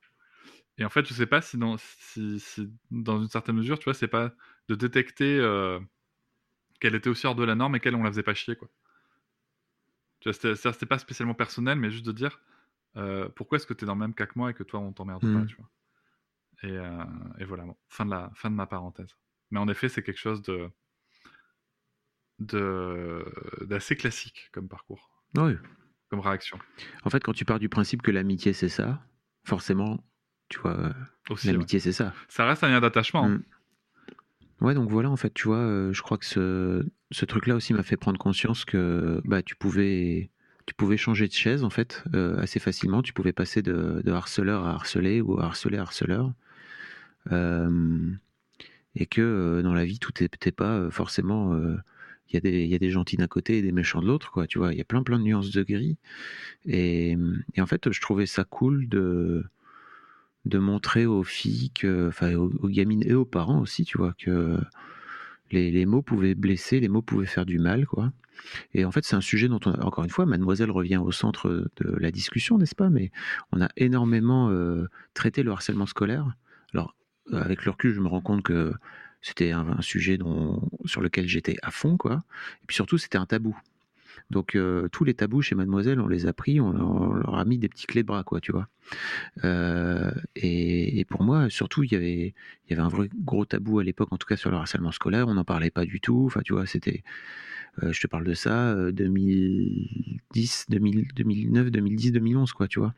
Et 0.77 0.85
en 0.85 0.89
fait, 0.89 1.05
je 1.05 1.13
sais 1.13 1.25
pas 1.25 1.41
si 1.41 1.57
dans, 1.57 1.75
si, 1.77 2.39
si 2.39 2.71
dans 2.91 3.21
une 3.21 3.27
certaine 3.27 3.57
mesure, 3.57 3.77
tu 3.77 3.85
vois, 3.85 3.93
c'est 3.93 4.07
pas 4.07 4.31
de 4.69 4.75
détecter 4.75 5.37
qu'elle 6.79 6.95
était 6.95 7.09
aussi 7.09 7.27
hors 7.27 7.35
de 7.35 7.43
la 7.43 7.55
norme 7.55 7.75
et 7.75 7.81
qu'elle, 7.81 7.95
on 7.95 8.03
la 8.03 8.09
faisait 8.09 8.23
pas 8.23 8.33
chier, 8.33 8.55
quoi. 8.55 8.69
Tu 10.21 10.29
vois, 10.31 10.55
c'était 10.55 10.85
pas 10.85 10.97
spécialement 10.97 11.33
personnel, 11.33 11.77
mais 11.77 11.91
juste 11.91 12.05
de 12.05 12.13
dire 12.13 12.39
pourquoi 13.35 13.57
est-ce 13.57 13.67
que 13.67 13.73
t'es 13.73 13.85
dans 13.85 13.95
le 13.95 13.99
même 13.99 14.15
cas 14.15 14.27
que 14.27 14.39
moi 14.39 14.51
et 14.51 14.53
que 14.53 14.63
toi, 14.63 14.79
on 14.79 14.93
t'emmerde 14.93 15.21
pas, 15.21 15.27
Mhm. 15.27 15.47
tu 15.47 15.57
vois. 15.57 15.69
Et, 16.61 16.67
euh, 16.77 17.03
et 17.39 17.45
voilà, 17.45 17.63
bon, 17.65 17.75
fin, 17.89 18.05
de 18.05 18.11
la, 18.11 18.31
fin 18.35 18.49
de 18.51 18.55
ma 18.55 18.67
parenthèse. 18.67 19.15
Mais 19.51 19.59
en 19.59 19.67
effet, 19.67 19.89
c'est 19.89 20.03
quelque 20.03 20.19
chose 20.19 20.41
de 20.43 20.69
de 22.39 23.23
d'assez 23.65 23.95
classique 23.95 24.49
comme 24.51 24.67
parcours, 24.67 25.09
Oui. 25.37 25.53
comme 26.09 26.19
réaction. 26.19 26.57
En 27.03 27.09
fait, 27.09 27.21
quand 27.23 27.33
tu 27.33 27.45
pars 27.45 27.59
du 27.59 27.69
principe 27.69 28.01
que 28.01 28.11
l'amitié 28.11 28.53
c'est 28.53 28.69
ça, 28.69 29.01
forcément, 29.45 30.03
tu 30.49 30.59
vois, 30.59 30.77
euh, 30.77 30.93
ouais. 31.29 31.35
l'amitié 31.45 31.79
c'est 31.79 31.91
ça. 31.93 32.13
Ça 32.29 32.45
reste 32.45 32.63
un 32.63 32.69
lien 32.69 32.81
d'attachement. 32.81 33.25
hein. 33.25 33.29
Mm. 33.29 33.43
Ouais, 34.61 34.73
donc 34.73 34.89
voilà, 34.89 35.09
en 35.09 35.17
fait, 35.17 35.33
tu 35.33 35.47
vois, 35.49 35.57
euh, 35.57 35.91
je 35.91 36.01
crois 36.01 36.17
que 36.17 36.25
ce, 36.25 36.85
ce 37.11 37.25
truc-là 37.25 37.55
aussi 37.55 37.73
m'a 37.73 37.83
fait 37.83 37.97
prendre 37.97 38.17
conscience 38.17 38.63
que 38.63 39.21
bah, 39.25 39.41
tu, 39.43 39.55
pouvais, 39.57 40.31
tu 40.65 40.73
pouvais 40.73 40.95
changer 40.95 41.27
de 41.27 41.33
chaise, 41.33 41.65
en 41.65 41.69
fait, 41.69 42.01
euh, 42.13 42.37
assez 42.39 42.59
facilement. 42.59 43.01
Tu 43.01 43.11
pouvais 43.11 43.33
passer 43.33 43.61
de, 43.61 44.01
de 44.05 44.11
harceleur 44.11 44.65
à 44.65 44.71
harcelé 44.75 45.19
ou 45.19 45.37
harcelé 45.39 45.77
à 45.77 45.81
harceleur. 45.81 46.33
Euh, 47.31 48.11
et 48.95 49.05
que 49.05 49.21
euh, 49.21 49.61
dans 49.63 49.73
la 49.73 49.85
vie, 49.85 49.99
tout 49.99 50.11
n'est 50.21 50.51
pas 50.51 50.77
euh, 50.77 50.91
forcément. 50.91 51.57
Il 52.29 52.35
y, 52.35 52.75
a 52.75 52.79
des- 52.79 52.89
gentils 52.89 53.17
d'un 53.17 53.27
côté 53.27 53.59
et 53.59 53.61
des 53.61 53.71
méchants 53.71 54.01
de 54.01 54.07
l'autre, 54.07 54.31
quoi. 54.31 54.47
Tu 54.47 54.57
vois, 54.57 54.73
il 54.73 54.77
y 54.77 54.81
a 54.81 54.85
plein, 54.85 55.03
plein 55.03 55.19
de 55.19 55.23
nuances 55.23 55.51
de 55.51 55.61
gris. 55.61 55.97
Et, 56.65 57.15
en 57.59 57.65
fait, 57.67 57.91
je 57.91 58.01
trouvais 58.01 58.25
ça 58.25 58.43
cool 58.43 58.87
de 58.89 59.45
de 60.45 60.57
montrer 60.59 61.05
aux 61.05 61.23
filles, 61.23 61.71
que, 61.71 62.09
enfin 62.09 62.33
aux, 62.35 62.67
gamines 62.67 63.03
et 63.05 63.13
aux 63.13 63.23
parents 63.23 63.61
aussi, 63.61 63.85
tu 63.85 63.97
vois, 63.97 64.13
que 64.17 64.59
les, 65.51 65.85
mots 65.85 66.01
pouvaient 66.01 66.35
blesser, 66.35 66.81
les 66.81 66.89
mots 66.89 67.01
pouvaient 67.01 67.25
faire 67.25 67.45
du 67.45 67.59
mal, 67.59 67.85
quoi. 67.85 68.11
Et 68.73 68.83
en 68.83 68.91
fait, 68.91 69.05
c'est 69.05 69.15
un 69.15 69.21
sujet 69.21 69.47
dont 69.47 69.61
on 69.65 69.71
encore 69.81 70.03
une 70.03 70.09
fois, 70.09 70.25
Mademoiselle 70.25 70.71
revient 70.71 70.97
au 70.97 71.13
centre 71.13 71.69
de 71.77 71.95
la 71.97 72.11
discussion, 72.11 72.57
n'est-ce 72.57 72.75
pas? 72.75 72.89
Mais 72.89 73.11
on 73.53 73.61
a 73.61 73.69
énormément 73.77 74.51
traité 75.13 75.43
le 75.43 75.51
harcèlement 75.51 75.85
scolaire. 75.85 76.35
Alors, 76.73 76.95
avec 77.31 77.65
le 77.65 77.71
recul, 77.71 77.93
je 77.93 77.99
me 77.99 78.07
rends 78.07 78.21
compte 78.21 78.43
que 78.43 78.73
c'était 79.21 79.51
un, 79.51 79.81
sujet 79.81 80.19
sur 80.85 81.01
lequel 81.01 81.27
j'étais 81.27 81.55
à 81.61 81.71
fond, 81.71 81.97
quoi. 81.97 82.23
Et 82.61 82.65
puis 82.67 82.75
surtout, 82.75 82.97
c'était 82.97 83.17
un 83.17 83.25
tabou. 83.25 83.57
Donc 84.29 84.55
euh, 84.55 84.87
tous 84.91 85.03
les 85.03 85.13
tabous 85.13 85.41
chez 85.41 85.55
Mademoiselle, 85.55 85.99
on 85.99 86.07
les 86.07 86.27
a 86.27 86.33
pris, 86.33 86.59
on, 86.59 87.13
leur 87.13 87.35
a 87.35 87.45
mis 87.45 87.57
des 87.57 87.69
petits 87.69 87.87
clés 87.87 88.03
de 88.03 88.07
bras, 88.07 88.23
quoi, 88.23 88.41
tu 88.41 88.51
vois. 88.51 88.67
Euh, 89.43 90.11
et, 90.35 91.05
pour 91.05 91.23
moi, 91.23 91.49
surtout, 91.49 91.83
il 91.83 91.91
y 91.91 91.95
avait, 91.95 92.33
un 92.71 92.87
vrai 92.87 93.09
gros 93.13 93.45
tabou 93.45 93.79
à 93.79 93.83
l'époque, 93.83 94.11
en 94.11 94.17
tout 94.17 94.27
cas 94.27 94.37
sur 94.37 94.51
le 94.51 94.57
harcèlement 94.57 94.91
scolaire. 94.91 95.27
On 95.27 95.35
n'en 95.35 95.43
parlait 95.45 95.71
pas 95.71 95.85
du 95.85 96.01
tout. 96.01 96.23
Enfin, 96.25 96.41
tu 96.43 96.53
vois, 96.53 96.65
c'était, 96.65 97.03
euh, 97.81 97.93
je 97.93 98.01
te 98.01 98.07
parle 98.07 98.25
de 98.25 98.33
ça, 98.33 98.71
euh, 98.71 98.91
2010, 98.91 100.65
2000, 100.69 101.07
2009, 101.15 101.71
2010, 101.71 102.11
2011, 102.11 102.53
quoi, 102.53 102.67
tu 102.67 102.79
vois. 102.79 102.93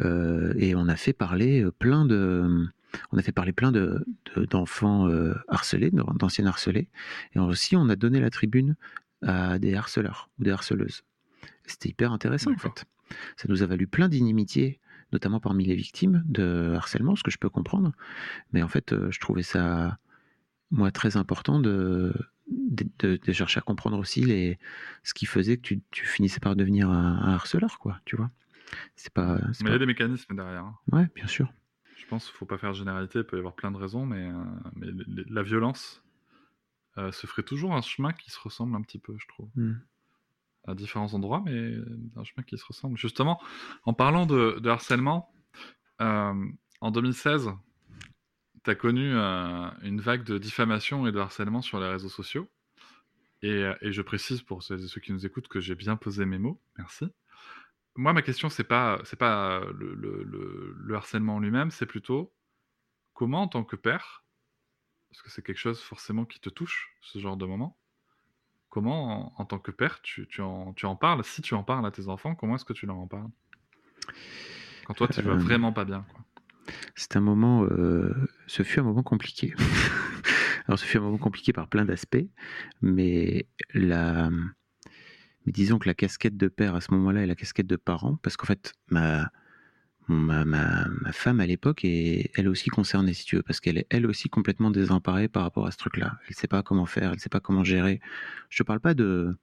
Euh, 0.00 0.52
et 0.56 0.74
on 0.74 0.88
a 0.88 0.96
fait 0.96 1.12
parler 1.12 1.62
euh, 1.62 1.70
plein 1.70 2.04
de, 2.04 2.66
on 3.12 3.18
a 3.18 3.22
fait 3.22 3.32
parler 3.32 3.52
plein 3.52 3.72
de 3.72 4.04
de- 4.34 4.44
d'enfants 4.44 5.08
euh, 5.08 5.34
harcelés, 5.48 5.90
d'anciens 5.90 6.46
harcelés, 6.46 6.88
et 7.34 7.38
aussi 7.38 7.76
on 7.76 7.88
a 7.88 7.96
donné 7.96 8.20
la 8.20 8.30
tribune 8.30 8.76
à 9.22 9.58
des 9.58 9.74
harceleurs 9.74 10.30
ou 10.38 10.44
des 10.44 10.50
harceleuses. 10.50 11.02
C'était 11.64 11.88
hyper 11.88 12.12
intéressant 12.12 12.52
en 12.52 12.58
fait. 12.58 12.84
Ça 13.36 13.46
nous 13.48 13.62
a 13.62 13.66
valu 13.66 13.86
plein 13.86 14.08
d'inimitiés, 14.08 14.80
notamment 15.12 15.40
parmi 15.40 15.64
les 15.64 15.76
victimes 15.76 16.24
de 16.26 16.74
harcèlement, 16.76 17.14
ce 17.16 17.22
que 17.22 17.30
je 17.30 17.38
peux 17.38 17.48
comprendre. 17.48 17.92
Mais 18.52 18.62
en 18.62 18.68
fait, 18.68 18.94
je 19.10 19.20
trouvais 19.20 19.44
ça, 19.44 19.98
moi, 20.72 20.90
très 20.90 21.16
important 21.16 21.60
de, 21.60 22.12
de, 22.48 23.16
de, 23.24 23.32
chercher 23.32 23.58
à 23.58 23.62
comprendre 23.62 23.98
aussi 23.98 24.22
les, 24.22 24.58
ce 25.02 25.14
qui 25.14 25.26
faisait 25.26 25.56
que 25.56 25.62
tu, 25.62 25.80
tu 25.90 26.06
finissais 26.06 26.40
par 26.40 26.56
devenir 26.56 26.90
un, 26.90 27.18
un, 27.22 27.34
harceleur, 27.34 27.78
quoi, 27.78 28.00
tu 28.04 28.16
vois. 28.16 28.30
C'est 28.94 29.12
pas. 29.12 29.34
Mais 29.34 29.40
pas... 29.40 29.52
il 29.60 29.68
y 29.68 29.74
a 29.74 29.78
des 29.78 29.86
mécanismes 29.86 30.34
derrière. 30.34 30.64
Hein. 30.64 30.78
Ouais, 30.92 31.08
bien 31.14 31.26
sûr. 31.26 31.52
Je 31.96 32.06
pense 32.06 32.26
qu'il 32.26 32.34
ne 32.34 32.38
faut 32.38 32.46
pas 32.46 32.58
faire 32.58 32.70
de 32.70 32.76
généralité, 32.76 33.20
il 33.20 33.24
peut 33.24 33.36
y 33.36 33.38
avoir 33.40 33.54
plein 33.54 33.72
de 33.72 33.76
raisons, 33.76 34.06
mais, 34.06 34.28
euh, 34.28 34.44
mais 34.76 34.86
la 35.28 35.42
violence 35.42 36.04
euh, 36.98 37.10
se 37.10 37.26
ferait 37.26 37.42
toujours 37.42 37.74
un 37.74 37.82
chemin 37.82 38.12
qui 38.12 38.30
se 38.30 38.38
ressemble 38.38 38.76
un 38.76 38.82
petit 38.82 38.98
peu, 38.98 39.16
je 39.18 39.26
trouve. 39.26 39.50
Mm. 39.56 39.74
À 40.68 40.74
différents 40.74 41.14
endroits, 41.14 41.42
mais 41.44 41.74
un 42.16 42.24
chemin 42.24 42.42
qui 42.44 42.58
se 42.58 42.64
ressemble. 42.64 42.96
Justement, 42.96 43.40
en 43.84 43.92
parlant 43.92 44.26
de, 44.26 44.58
de 44.60 44.68
harcèlement, 44.68 45.32
euh, 46.00 46.46
en 46.80 46.90
2016, 46.90 47.50
tu 48.64 48.70
as 48.70 48.74
connu 48.74 49.12
euh, 49.12 49.68
une 49.82 50.00
vague 50.00 50.24
de 50.24 50.38
diffamation 50.38 51.06
et 51.06 51.12
de 51.12 51.18
harcèlement 51.18 51.62
sur 51.62 51.78
les 51.80 51.88
réseaux 51.88 52.08
sociaux. 52.08 52.48
Et, 53.42 53.64
et 53.80 53.92
je 53.92 54.02
précise 54.02 54.42
pour 54.42 54.62
ceux, 54.62 54.78
ceux 54.78 55.00
qui 55.00 55.12
nous 55.12 55.24
écoutent 55.24 55.48
que 55.48 55.60
j'ai 55.60 55.74
bien 55.74 55.96
posé 55.96 56.24
mes 56.24 56.38
mots, 56.38 56.60
merci 56.78 57.06
moi, 57.96 58.12
ma 58.12 58.22
question, 58.22 58.48
c'est 58.48 58.64
pas, 58.64 59.00
c'est 59.04 59.18
pas 59.18 59.60
le, 59.74 59.94
le, 59.94 60.22
le, 60.24 60.76
le 60.78 60.94
harcèlement 60.94 61.36
en 61.36 61.40
lui-même, 61.40 61.70
c'est 61.70 61.86
plutôt 61.86 62.32
comment, 63.14 63.42
en 63.42 63.48
tant 63.48 63.64
que 63.64 63.76
père, 63.76 64.24
parce 65.08 65.22
que 65.22 65.30
c'est 65.30 65.42
quelque 65.42 65.58
chose 65.58 65.80
forcément 65.80 66.24
qui 66.24 66.40
te 66.40 66.50
touche, 66.50 66.94
ce 67.00 67.18
genre 67.18 67.36
de 67.36 67.46
moment, 67.46 67.78
comment, 68.68 69.34
en, 69.38 69.42
en 69.42 69.44
tant 69.46 69.58
que 69.58 69.70
père, 69.70 70.00
tu, 70.02 70.26
tu, 70.28 70.42
en, 70.42 70.72
tu, 70.74 70.86
en, 70.86 70.96
parles 70.96 71.24
Si 71.24 71.42
tu 71.42 71.54
en 71.54 71.64
parles 71.64 71.86
à 71.86 71.90
tes 71.90 72.08
enfants, 72.08 72.34
comment 72.34 72.56
est-ce 72.56 72.64
que 72.64 72.74
tu 72.74 72.86
leur 72.86 72.96
en 72.96 73.06
parles? 73.06 73.30
Quand 74.86 74.94
toi, 74.94 75.08
tu 75.08 75.22
vas 75.22 75.32
euh, 75.32 75.38
vraiment 75.38 75.72
pas 75.72 75.84
bien. 75.84 76.04
C'est 76.94 77.16
un 77.16 77.20
moment, 77.20 77.64
euh, 77.64 78.14
ce 78.46 78.62
fut 78.62 78.80
un 78.80 78.84
moment 78.84 79.02
compliqué. 79.02 79.54
Alors, 80.66 80.78
ce 80.78 80.84
fut 80.84 80.98
un 80.98 81.00
moment 81.00 81.18
compliqué 81.18 81.52
par 81.52 81.68
plein 81.68 81.84
d'aspects, 81.84 82.26
mais 82.82 83.46
la 83.72 84.30
mais 85.46 85.52
disons 85.52 85.78
que 85.78 85.88
la 85.88 85.94
casquette 85.94 86.36
de 86.36 86.48
père 86.48 86.74
à 86.74 86.80
ce 86.80 86.92
moment-là 86.92 87.22
est 87.22 87.26
la 87.26 87.34
casquette 87.36 87.66
de 87.66 87.76
parent, 87.76 88.18
parce 88.22 88.36
qu'en 88.36 88.46
fait, 88.46 88.74
ma, 88.88 89.30
ma, 90.08 90.44
ma, 90.44 90.86
ma, 90.88 91.12
femme 91.12 91.40
à 91.40 91.46
l'époque 91.46 91.84
est 91.84 92.30
elle 92.34 92.48
aussi 92.48 92.68
concernée, 92.68 93.14
si 93.14 93.24
tu 93.24 93.36
veux, 93.36 93.42
parce 93.42 93.60
qu'elle 93.60 93.78
est 93.78 93.86
elle 93.90 94.06
aussi 94.06 94.28
complètement 94.28 94.70
désemparée 94.70 95.28
par 95.28 95.42
rapport 95.44 95.66
à 95.66 95.70
ce 95.70 95.78
truc-là. 95.78 96.18
Elle 96.22 96.30
ne 96.30 96.34
sait 96.34 96.48
pas 96.48 96.62
comment 96.62 96.86
faire, 96.86 97.10
elle 97.10 97.16
ne 97.16 97.20
sait 97.20 97.28
pas 97.28 97.40
comment 97.40 97.64
gérer. 97.64 98.00
Je 98.50 98.58
te 98.58 98.62
parle 98.64 98.80
pas 98.80 98.94
de, 98.94 99.36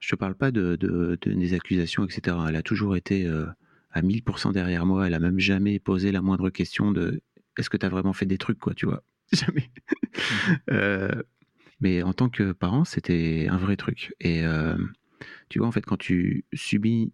je 0.00 0.10
te 0.10 0.16
parle 0.16 0.34
pas 0.34 0.50
de, 0.50 0.76
de, 0.76 1.18
de 1.20 1.32
des 1.32 1.54
accusations, 1.54 2.04
etc. 2.04 2.36
Elle 2.48 2.56
a 2.56 2.62
toujours 2.62 2.96
été 2.96 3.26
euh, 3.26 3.46
à 3.92 4.02
1000% 4.02 4.52
derrière 4.52 4.86
moi. 4.86 5.06
Elle 5.06 5.14
a 5.14 5.20
même 5.20 5.38
jamais 5.38 5.78
posé 5.78 6.12
la 6.12 6.22
moindre 6.22 6.50
question 6.50 6.90
de 6.90 7.22
est-ce 7.58 7.70
que 7.70 7.76
tu 7.76 7.86
as 7.86 7.88
vraiment 7.88 8.12
fait 8.12 8.26
des 8.26 8.38
trucs, 8.38 8.58
quoi, 8.58 8.74
tu 8.74 8.86
vois? 8.86 9.02
Jamais. 9.32 9.70
euh, 10.70 11.22
mais 11.80 12.02
en 12.02 12.12
tant 12.12 12.28
que 12.28 12.52
parent, 12.52 12.84
c'était 12.84 13.46
un 13.48 13.56
vrai 13.56 13.76
truc. 13.76 14.14
Et 14.20 14.44
euh, 14.44 14.76
tu 15.48 15.58
vois, 15.58 15.68
en 15.68 15.72
fait, 15.72 15.84
quand 15.84 15.96
tu 15.96 16.44
subis 16.52 17.12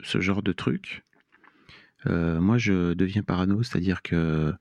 ce 0.00 0.20
genre 0.20 0.42
de 0.42 0.52
truc, 0.52 1.04
euh, 2.06 2.40
moi, 2.40 2.58
je 2.58 2.94
deviens 2.94 3.22
parano, 3.22 3.62
c'est-à-dire 3.62 4.02
que 4.02 4.54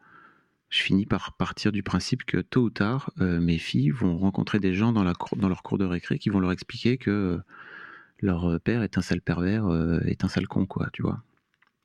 je 0.69 0.81
finis 0.81 1.05
par 1.05 1.37
partir 1.37 1.71
du 1.71 1.83
principe 1.83 2.25
que 2.25 2.37
tôt 2.37 2.63
ou 2.63 2.69
tard, 2.69 3.11
euh, 3.21 3.39
mes 3.39 3.57
filles 3.57 3.89
vont 3.89 4.17
rencontrer 4.17 4.59
des 4.59 4.73
gens 4.73 4.91
dans, 4.91 5.03
la 5.03 5.13
cour, 5.13 5.37
dans 5.37 5.47
leur 5.47 5.63
cours 5.63 5.77
de 5.77 5.85
récré 5.85 6.19
qui 6.19 6.29
vont 6.29 6.39
leur 6.39 6.51
expliquer 6.51 6.97
que 6.97 7.39
leur 8.19 8.59
père 8.61 8.83
est 8.83 8.97
un 8.97 9.01
sale 9.01 9.21
pervers, 9.21 9.67
euh, 9.67 9.99
est 10.01 10.23
un 10.23 10.27
sale 10.27 10.47
con, 10.47 10.65
quoi, 10.65 10.89
tu 10.91 11.03
vois. 11.03 11.23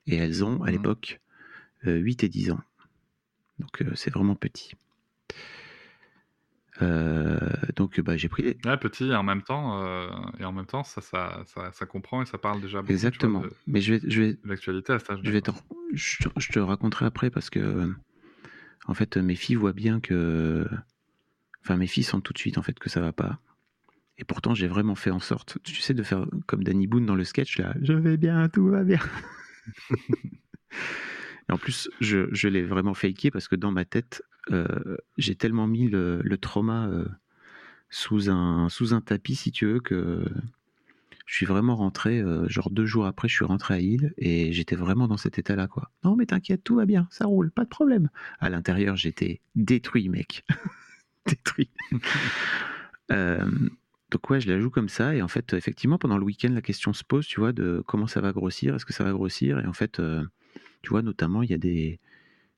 Et 0.06 0.16
elles 0.16 0.44
ont, 0.44 0.62
à 0.62 0.68
Mmh. 0.68 0.72
l'époque, 0.72 1.20
8 1.84 2.24
et 2.24 2.28
10 2.28 2.50
ans. 2.52 2.60
Donc, 3.58 3.84
c'est 3.94 4.12
vraiment 4.12 4.34
petit. 4.34 4.72
Euh, 6.80 7.38
donc 7.76 8.00
bah, 8.00 8.16
j'ai 8.16 8.28
pris. 8.28 8.56
Ouais, 8.64 8.76
petit 8.78 9.04
et 9.04 9.14
en 9.14 9.22
même 9.22 9.42
temps, 9.42 9.82
euh, 9.82 10.08
et 10.38 10.44
en 10.44 10.52
même 10.52 10.66
temps, 10.66 10.84
ça, 10.84 11.02
ça, 11.02 11.42
ça, 11.46 11.70
ça, 11.72 11.86
comprend 11.86 12.22
et 12.22 12.26
ça 12.26 12.38
parle 12.38 12.62
déjà 12.62 12.80
beaucoup. 12.80 12.92
Exactement. 12.92 13.40
Vois, 13.40 13.48
de, 13.48 13.54
Mais 13.66 13.80
je 13.82 13.94
vais, 13.94 14.00
je 14.08 14.22
vais. 14.22 14.38
L'actualité 14.44 14.94
à 14.94 14.98
cet. 14.98 15.22
Je 15.22 15.30
vais 15.30 15.42
je, 15.92 16.28
je, 16.38 16.48
te 16.48 16.58
raconterai 16.58 17.04
après 17.04 17.30
parce 17.30 17.50
que, 17.50 17.92
en 18.86 18.94
fait, 18.94 19.18
mes 19.18 19.34
filles 19.34 19.56
voient 19.56 19.74
bien 19.74 20.00
que, 20.00 20.66
enfin, 21.62 21.76
mes 21.76 21.86
filles 21.86 22.04
sentent 22.04 22.24
tout 22.24 22.32
de 22.32 22.38
suite 22.38 22.56
en 22.56 22.62
fait 22.62 22.78
que 22.78 22.88
ça 22.88 23.00
va 23.00 23.12
pas. 23.12 23.38
Et 24.18 24.24
pourtant, 24.24 24.54
j'ai 24.54 24.68
vraiment 24.68 24.94
fait 24.94 25.10
en 25.10 25.20
sorte, 25.20 25.58
tu 25.64 25.74
sais, 25.74 25.94
de 25.94 26.02
faire 26.02 26.26
comme 26.46 26.64
Danny 26.64 26.86
Boone 26.86 27.06
dans 27.06 27.14
le 27.14 27.24
sketch 27.24 27.58
là. 27.58 27.74
Je 27.82 27.92
vais 27.92 28.16
bien, 28.16 28.48
tout 28.48 28.68
va 28.68 28.82
bien. 28.84 29.00
Et 31.48 31.52
en 31.52 31.58
plus, 31.58 31.90
je, 32.00 32.28
je 32.32 32.48
l'ai 32.48 32.62
vraiment 32.62 32.94
faké 32.94 33.30
parce 33.30 33.48
que 33.48 33.56
dans 33.56 33.72
ma 33.72 33.84
tête, 33.84 34.22
euh, 34.30 34.31
j'ai 35.18 35.34
tellement 35.34 35.66
mis 35.66 35.88
le, 35.88 36.20
le 36.22 36.38
trauma 36.38 36.88
euh, 36.88 37.06
sous, 37.90 38.30
un, 38.30 38.68
sous 38.68 38.94
un 38.94 39.00
tapis, 39.00 39.36
si 39.36 39.52
tu 39.52 39.66
veux, 39.66 39.80
que 39.80 40.24
je 41.26 41.36
suis 41.36 41.46
vraiment 41.46 41.76
rentré, 41.76 42.20
euh, 42.20 42.48
genre 42.48 42.70
deux 42.70 42.86
jours 42.86 43.06
après, 43.06 43.28
je 43.28 43.34
suis 43.34 43.44
rentré 43.44 43.74
à 43.74 43.80
Île 43.80 44.12
et 44.18 44.52
j'étais 44.52 44.76
vraiment 44.76 45.08
dans 45.08 45.16
cet 45.16 45.38
état-là, 45.38 45.68
quoi. 45.68 45.90
Non, 46.04 46.16
mais 46.16 46.26
t'inquiète, 46.26 46.64
tout 46.64 46.74
va 46.76 46.86
bien, 46.86 47.06
ça 47.10 47.26
roule, 47.26 47.50
pas 47.50 47.64
de 47.64 47.68
problème. 47.68 48.10
À 48.40 48.50
l'intérieur, 48.50 48.96
j'étais 48.96 49.40
détruit, 49.54 50.08
mec. 50.08 50.44
détruit. 51.26 51.70
donc 53.08 54.30
ouais, 54.30 54.40
je 54.40 54.50
la 54.50 54.58
joue 54.58 54.70
comme 54.70 54.88
ça 54.88 55.14
et 55.14 55.22
en 55.22 55.28
fait, 55.28 55.52
effectivement, 55.54 55.98
pendant 55.98 56.18
le 56.18 56.24
week-end, 56.24 56.50
la 56.50 56.62
question 56.62 56.92
se 56.92 57.04
pose, 57.04 57.26
tu 57.26 57.40
vois, 57.40 57.52
de 57.52 57.82
comment 57.86 58.06
ça 58.06 58.20
va 58.20 58.32
grossir, 58.32 58.74
est-ce 58.74 58.86
que 58.86 58.92
ça 58.92 59.04
va 59.04 59.12
grossir 59.12 59.58
et 59.60 59.66
en 59.66 59.72
fait 59.72 60.00
tu 60.82 60.90
vois, 60.90 61.02
notamment, 61.02 61.42
il 61.42 61.50
y 61.50 61.54
a 61.54 61.58
des, 61.58 62.00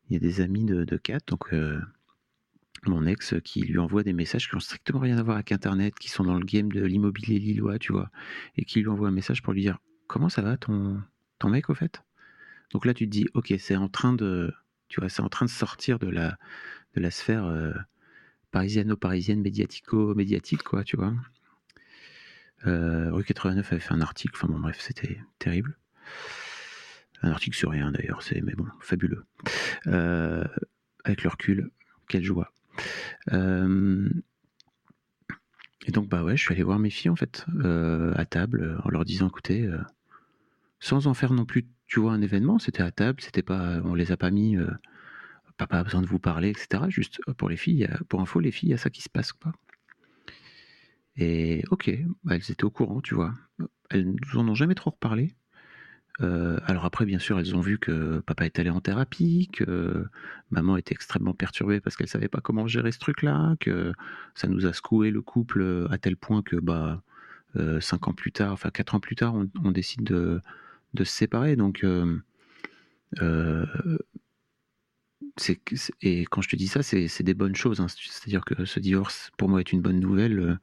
il 0.08 0.14
y 0.14 0.16
a 0.16 0.20
des 0.20 0.40
amis 0.40 0.64
de, 0.64 0.84
de 0.84 0.96
Kat, 0.96 1.20
donc 1.26 1.52
euh, 1.52 1.80
mon 2.86 3.06
ex, 3.06 3.34
qui 3.42 3.62
lui 3.62 3.78
envoie 3.78 4.02
des 4.02 4.12
messages 4.12 4.48
qui 4.48 4.54
n'ont 4.54 4.60
strictement 4.60 5.00
rien 5.00 5.18
à 5.18 5.22
voir 5.22 5.36
avec 5.36 5.52
Internet, 5.52 5.94
qui 5.98 6.10
sont 6.10 6.24
dans 6.24 6.38
le 6.38 6.44
game 6.44 6.70
de 6.70 6.84
l'immobilier 6.84 7.38
lillois, 7.38 7.78
tu 7.78 7.92
vois, 7.92 8.10
et 8.56 8.64
qui 8.64 8.80
lui 8.80 8.88
envoie 8.88 9.08
un 9.08 9.12
message 9.12 9.42
pour 9.42 9.52
lui 9.52 9.62
dire 9.62 9.78
Comment 10.06 10.28
ça 10.28 10.42
va 10.42 10.56
ton, 10.58 11.02
mec, 11.44 11.70
au 11.70 11.74
fait? 11.74 12.02
Donc 12.72 12.84
là, 12.84 12.92
tu 12.94 13.06
te 13.06 13.10
dis 13.10 13.26
Ok, 13.34 13.54
c'est 13.58 13.76
en 13.76 13.88
train 13.88 14.12
de, 14.12 14.52
tu 14.88 15.00
vois, 15.00 15.08
c'est 15.08 15.22
en 15.22 15.28
train 15.28 15.46
de 15.46 15.50
sortir 15.50 15.98
de 15.98 16.08
la, 16.08 16.36
de 16.94 17.00
la 17.00 17.10
sphère 17.10 17.46
euh, 17.46 17.72
parisiano-parisienne, 18.50 19.40
médiatico-médiatique, 19.40 20.62
quoi, 20.62 20.84
tu 20.84 20.96
vois. 20.96 21.14
Euh, 22.66 23.10
Rue 23.12 23.24
89 23.24 23.72
avait 23.72 23.80
fait 23.80 23.92
un 23.92 24.00
article, 24.00 24.34
enfin 24.36 24.48
bon, 24.52 24.58
bref, 24.58 24.78
c'était 24.80 25.18
terrible 25.38 25.76
un 27.24 27.30
article 27.30 27.56
sur 27.56 27.70
rien 27.70 27.90
d'ailleurs, 27.90 28.22
c'est 28.22 28.40
mais 28.42 28.54
bon, 28.54 28.66
fabuleux. 28.80 29.24
Euh, 29.86 30.44
avec 31.04 31.22
le 31.22 31.30
recul, 31.30 31.70
quelle 32.08 32.22
joie. 32.22 32.52
Euh, 33.32 34.08
et 35.86 35.90
donc 35.90 36.08
bah 36.08 36.22
ouais, 36.22 36.36
je 36.36 36.42
suis 36.42 36.52
allé 36.52 36.62
voir 36.62 36.78
mes 36.78 36.90
filles 36.90 37.10
en 37.10 37.16
fait 37.16 37.46
euh, 37.62 38.12
à 38.16 38.24
table 38.24 38.78
en 38.84 38.90
leur 38.90 39.04
disant 39.04 39.28
écoutez, 39.28 39.68
sans 40.80 41.06
en 41.06 41.14
faire 41.14 41.32
non 41.32 41.44
plus, 41.44 41.66
tu 41.86 42.00
vois, 42.00 42.12
un 42.12 42.22
événement, 42.22 42.58
c'était 42.58 42.82
à 42.82 42.90
table, 42.90 43.20
c'était 43.20 43.42
pas, 43.42 43.80
on 43.84 43.94
les 43.94 44.12
a 44.12 44.16
pas 44.16 44.30
mis, 44.30 44.56
papa 45.56 45.78
a 45.78 45.84
besoin 45.84 46.02
de 46.02 46.06
vous 46.06 46.18
parler, 46.18 46.50
etc. 46.50 46.84
Juste 46.88 47.20
pour 47.38 47.48
les 47.48 47.56
filles, 47.56 47.88
pour 48.08 48.20
info, 48.20 48.40
les 48.40 48.50
filles, 48.50 48.70
il 48.70 48.72
y 48.72 48.74
a 48.74 48.78
ça 48.78 48.90
qui 48.90 49.02
se 49.02 49.08
passe 49.08 49.32
quoi. 49.32 49.52
Et 51.16 51.62
ok, 51.70 51.90
bah, 52.24 52.34
elles 52.34 52.50
étaient 52.50 52.64
au 52.64 52.70
courant, 52.70 53.00
tu 53.00 53.14
vois. 53.14 53.32
Elles 53.90 54.10
nous 54.10 54.38
en 54.38 54.48
ont 54.48 54.54
jamais 54.54 54.74
trop 54.74 54.90
reparlé. 54.90 55.34
Euh, 56.20 56.58
alors 56.64 56.84
après, 56.84 57.04
bien 57.04 57.18
sûr, 57.18 57.38
elles 57.38 57.56
ont 57.56 57.60
vu 57.60 57.78
que 57.78 58.20
papa 58.20 58.46
est 58.46 58.58
allé 58.58 58.70
en 58.70 58.80
thérapie, 58.80 59.48
que 59.52 60.06
maman 60.50 60.76
était 60.76 60.94
extrêmement 60.94 61.34
perturbée 61.34 61.80
parce 61.80 61.96
qu'elle 61.96 62.08
savait 62.08 62.28
pas 62.28 62.40
comment 62.40 62.66
gérer 62.66 62.92
ce 62.92 62.98
truc-là, 62.98 63.56
que 63.60 63.92
ça 64.34 64.46
nous 64.48 64.66
a 64.66 64.72
secoué 64.72 65.10
le 65.10 65.22
couple 65.22 65.88
à 65.90 65.98
tel 65.98 66.16
point 66.16 66.42
que 66.42 66.56
bah 66.56 67.02
euh, 67.56 67.80
cinq 67.80 68.08
ans 68.08 68.12
plus 68.12 68.32
tard, 68.32 68.52
enfin 68.52 68.70
quatre 68.70 68.94
ans 68.94 69.00
plus 69.00 69.16
tard, 69.16 69.34
on, 69.34 69.70
décide 69.70 70.02
de, 70.02 70.40
se 70.96 71.04
séparer. 71.04 71.56
Donc 71.56 71.84
euh, 71.84 72.20
et 76.02 76.24
quand 76.26 76.42
je 76.42 76.48
te 76.48 76.56
dis 76.56 76.68
ça, 76.68 76.82
c'est 76.82 77.22
des 77.22 77.34
bonnes 77.34 77.56
choses. 77.56 77.80
Hein. 77.80 77.86
C'est-à-dire 77.88 78.44
que 78.44 78.64
ce 78.64 78.78
divorce 78.78 79.30
pour 79.36 79.48
moi 79.48 79.60
est 79.60 79.72
une 79.72 79.80
bonne 79.80 79.98
nouvelle 79.98 80.58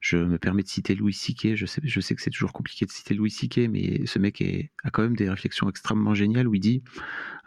je 0.00 0.16
me 0.16 0.38
permets 0.38 0.62
de 0.62 0.68
citer 0.68 0.94
Louis 0.94 1.12
C.K. 1.12 1.54
Je 1.54 1.66
sais, 1.66 1.80
que 1.80 2.22
c'est 2.22 2.30
toujours 2.30 2.52
compliqué 2.52 2.86
de 2.86 2.90
citer 2.90 3.14
Louis 3.14 3.30
C.K., 3.30 3.68
mais 3.68 4.06
ce 4.06 4.18
mec 4.18 4.42
a 4.84 4.90
quand 4.90 5.02
même 5.02 5.16
des 5.16 5.28
réflexions 5.28 5.68
extrêmement 5.68 6.14
géniales 6.14 6.46
où 6.46 6.54
il 6.54 6.60
dit 6.60 6.82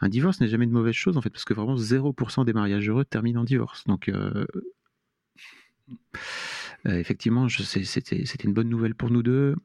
un 0.01 0.09
divorce 0.09 0.41
n'est 0.41 0.47
jamais 0.47 0.65
une 0.65 0.71
mauvaise 0.71 0.95
chose 0.95 1.17
en 1.17 1.21
fait, 1.21 1.29
parce 1.29 1.45
que 1.45 1.53
vraiment 1.53 1.75
0% 1.75 2.45
des 2.45 2.53
mariages 2.53 2.89
heureux 2.89 3.05
terminent 3.05 3.41
en 3.41 3.43
divorce. 3.43 3.85
Donc 3.85 4.09
euh, 4.09 4.45
euh, 6.87 6.97
effectivement, 6.97 7.47
c'était 7.49 8.43
une 8.43 8.53
bonne 8.53 8.69
nouvelle 8.69 8.95
pour 8.95 9.11
nous 9.11 9.23
deux. 9.23 9.55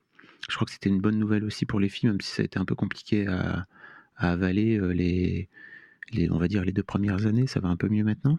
Je 0.49 0.55
crois 0.55 0.67
que 0.67 0.73
c'était 0.73 0.91
une 0.91 1.01
bonne 1.01 1.19
nouvelle 1.19 1.45
aussi 1.45 1.67
pour 1.67 1.81
les 1.81 1.89
filles, 1.89 2.11
même 2.11 2.21
si 2.21 2.31
ça 2.31 2.43
a 2.43 2.45
été 2.45 2.59
un 2.59 2.65
peu 2.65 2.75
compliqué 2.75 3.27
à, 3.27 3.67
avaler 4.17 4.79
euh, 4.79 4.93
les, 4.93 5.49
on 6.31 6.39
va 6.39 6.49
dire 6.49 6.65
les 6.65 6.73
deux 6.73 6.83
premières 6.83 7.27
années. 7.27 7.47
Ça 7.47 7.61
va 7.61 7.69
un 7.69 7.77
peu 7.77 7.89
mieux 7.89 8.05
maintenant. 8.05 8.39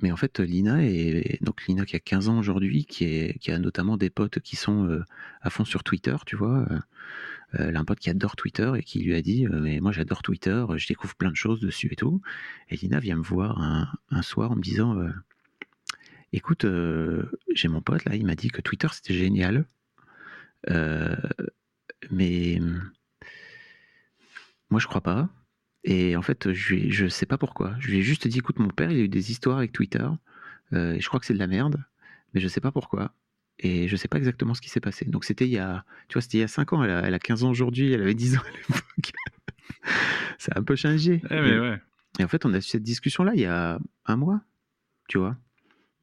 Mais 0.00 0.12
en 0.12 0.16
fait, 0.16 0.40
Lina, 0.40 0.84
est, 0.84 1.42
donc 1.42 1.66
Lina 1.66 1.84
qui 1.84 1.96
a 1.96 2.00
15 2.00 2.28
ans 2.28 2.38
aujourd'hui, 2.38 2.84
qui, 2.84 3.34
qui 3.40 3.50
a 3.50 3.58
notamment 3.58 3.96
des 3.96 4.10
potes 4.10 4.40
qui 4.40 4.56
sont 4.56 4.86
euh, 4.86 5.04
à 5.42 5.50
fond 5.50 5.64
sur 5.64 5.82
Twitter, 5.82 6.16
tu 6.26 6.36
vois. 6.36 6.66
Euh, 6.70 6.78
elle 7.52 7.76
a 7.76 7.80
un 7.80 7.84
pote 7.84 7.98
qui 7.98 8.10
adore 8.10 8.36
Twitter 8.36 8.70
et 8.76 8.82
qui 8.82 9.00
lui 9.00 9.14
a 9.14 9.22
dit 9.22 9.46
Mais 9.46 9.80
moi 9.80 9.90
j'adore 9.90 10.22
Twitter, 10.22 10.66
je 10.76 10.86
découvre 10.86 11.14
plein 11.16 11.30
de 11.30 11.36
choses 11.36 11.60
dessus 11.60 11.88
et 11.90 11.96
tout. 11.96 12.20
Et 12.68 12.76
Lina 12.76 13.00
vient 13.00 13.16
me 13.16 13.22
voir 13.22 13.60
un, 13.60 13.88
un 14.10 14.22
soir 14.22 14.50
en 14.52 14.56
me 14.56 14.60
disant 14.60 14.98
Écoute, 16.34 16.66
j'ai 17.54 17.68
mon 17.68 17.80
pote 17.80 18.04
là, 18.04 18.16
il 18.16 18.26
m'a 18.26 18.34
dit 18.34 18.50
que 18.50 18.60
Twitter 18.60 18.88
c'était 18.92 19.14
génial. 19.14 19.64
mais 22.10 22.60
moi 24.70 24.78
je 24.78 24.86
crois 24.86 25.00
pas. 25.00 25.30
Et 25.84 26.16
en 26.16 26.22
fait, 26.22 26.52
je, 26.52 26.74
lui, 26.74 26.90
je 26.90 27.06
sais 27.06 27.26
pas 27.26 27.38
pourquoi. 27.38 27.74
Je 27.78 27.88
lui 27.88 27.98
ai 27.98 28.02
juste 28.02 28.26
dit, 28.26 28.38
écoute, 28.38 28.58
mon 28.58 28.68
père, 28.68 28.90
il 28.90 28.98
a 28.98 29.02
eu 29.02 29.08
des 29.08 29.30
histoires 29.30 29.58
avec 29.58 29.72
Twitter, 29.72 30.06
euh, 30.72 30.96
je 30.98 31.08
crois 31.08 31.20
que 31.20 31.26
c'est 31.26 31.34
de 31.34 31.38
la 31.38 31.46
merde, 31.46 31.82
mais 32.34 32.40
je 32.40 32.48
sais 32.48 32.60
pas 32.60 32.72
pourquoi. 32.72 33.14
Et 33.60 33.88
je 33.88 33.96
sais 33.96 34.08
pas 34.08 34.18
exactement 34.18 34.54
ce 34.54 34.60
qui 34.60 34.68
s'est 34.68 34.80
passé. 34.80 35.04
Donc 35.04 35.24
c'était 35.24 35.46
il 35.46 35.50
y 35.52 35.58
a, 35.58 35.84
tu 36.08 36.14
vois, 36.14 36.22
c'était 36.22 36.38
il 36.38 36.42
y 36.42 36.44
a 36.44 36.48
5 36.48 36.72
ans. 36.74 36.84
Elle 36.84 36.90
a, 36.90 37.00
elle 37.00 37.14
a 37.14 37.18
15 37.18 37.44
ans 37.44 37.50
aujourd'hui, 37.50 37.92
elle 37.92 38.02
avait 38.02 38.14
10 38.14 38.36
ans 38.36 38.40
à 38.40 38.50
l'époque. 38.56 39.12
ça 40.38 40.52
a 40.54 40.60
un 40.60 40.62
peu 40.62 40.76
changé. 40.76 41.20
Eh, 41.30 41.40
mais 41.40 41.58
ouais. 41.58 41.80
Et 42.20 42.24
en 42.24 42.28
fait, 42.28 42.44
on 42.44 42.54
a 42.54 42.58
eu 42.58 42.62
cette 42.62 42.82
discussion-là 42.82 43.32
il 43.34 43.40
y 43.40 43.46
a 43.46 43.78
un 44.06 44.16
mois, 44.16 44.40
tu 45.08 45.18
vois, 45.18 45.36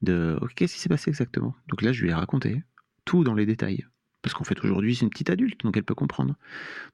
de, 0.01 0.38
ok, 0.41 0.53
qu'est-ce 0.55 0.76
qui 0.76 0.80
s'est 0.80 0.89
passé 0.89 1.09
exactement? 1.09 1.55
Donc 1.67 1.82
là, 1.82 1.93
je 1.93 2.03
lui 2.03 2.09
ai 2.09 2.13
raconté 2.13 2.63
tout 3.05 3.23
dans 3.23 3.34
les 3.34 3.45
détails 3.45 3.86
parce 4.26 4.34
qu'en 4.34 4.43
fait 4.43 4.59
aujourd'hui 4.65 4.95
c'est 4.95 5.03
une 5.03 5.11
petite 5.11 5.30
adulte, 5.30 5.63
donc 5.63 5.78
elle 5.78 5.84
peut 5.84 5.93
comprendre. 5.93 6.36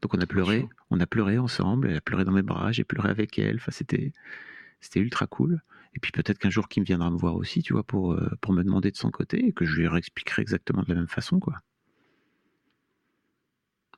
Donc 0.01 0.13
on 0.13 0.19
a 0.19 0.25
pleuré, 0.25 0.67
on 0.89 0.99
a 0.99 1.07
pleuré 1.07 1.37
ensemble, 1.37 1.87
elle 1.89 1.95
a 1.95 2.01
pleuré 2.01 2.25
dans 2.25 2.33
mes 2.33 2.41
bras, 2.41 2.73
j'ai 2.73 2.83
pleuré 2.83 3.09
avec 3.09 3.39
elle, 3.39 3.55
enfin 3.55 3.71
c'était 3.71 4.11
c'était 4.81 4.99
ultra 4.99 5.27
cool. 5.27 5.61
Et 5.95 5.99
puis 5.99 6.11
peut-être 6.11 6.39
qu'un 6.39 6.49
jour 6.49 6.67
Kim 6.67 6.83
viendra 6.83 7.09
me 7.09 7.15
voir 7.15 7.35
aussi, 7.35 7.63
tu 7.63 7.71
vois, 7.71 7.83
pour, 7.83 8.11
euh, 8.11 8.29
pour 8.41 8.51
me 8.51 8.63
demander 8.63 8.91
de 8.91 8.97
son 8.97 9.11
côté 9.11 9.45
et 9.45 9.53
que 9.53 9.63
je 9.63 9.77
lui 9.77 9.87
réexpliquerai 9.87 10.41
exactement 10.41 10.83
de 10.83 10.89
la 10.89 10.95
même 10.95 11.07
façon, 11.07 11.39
quoi. 11.39 11.59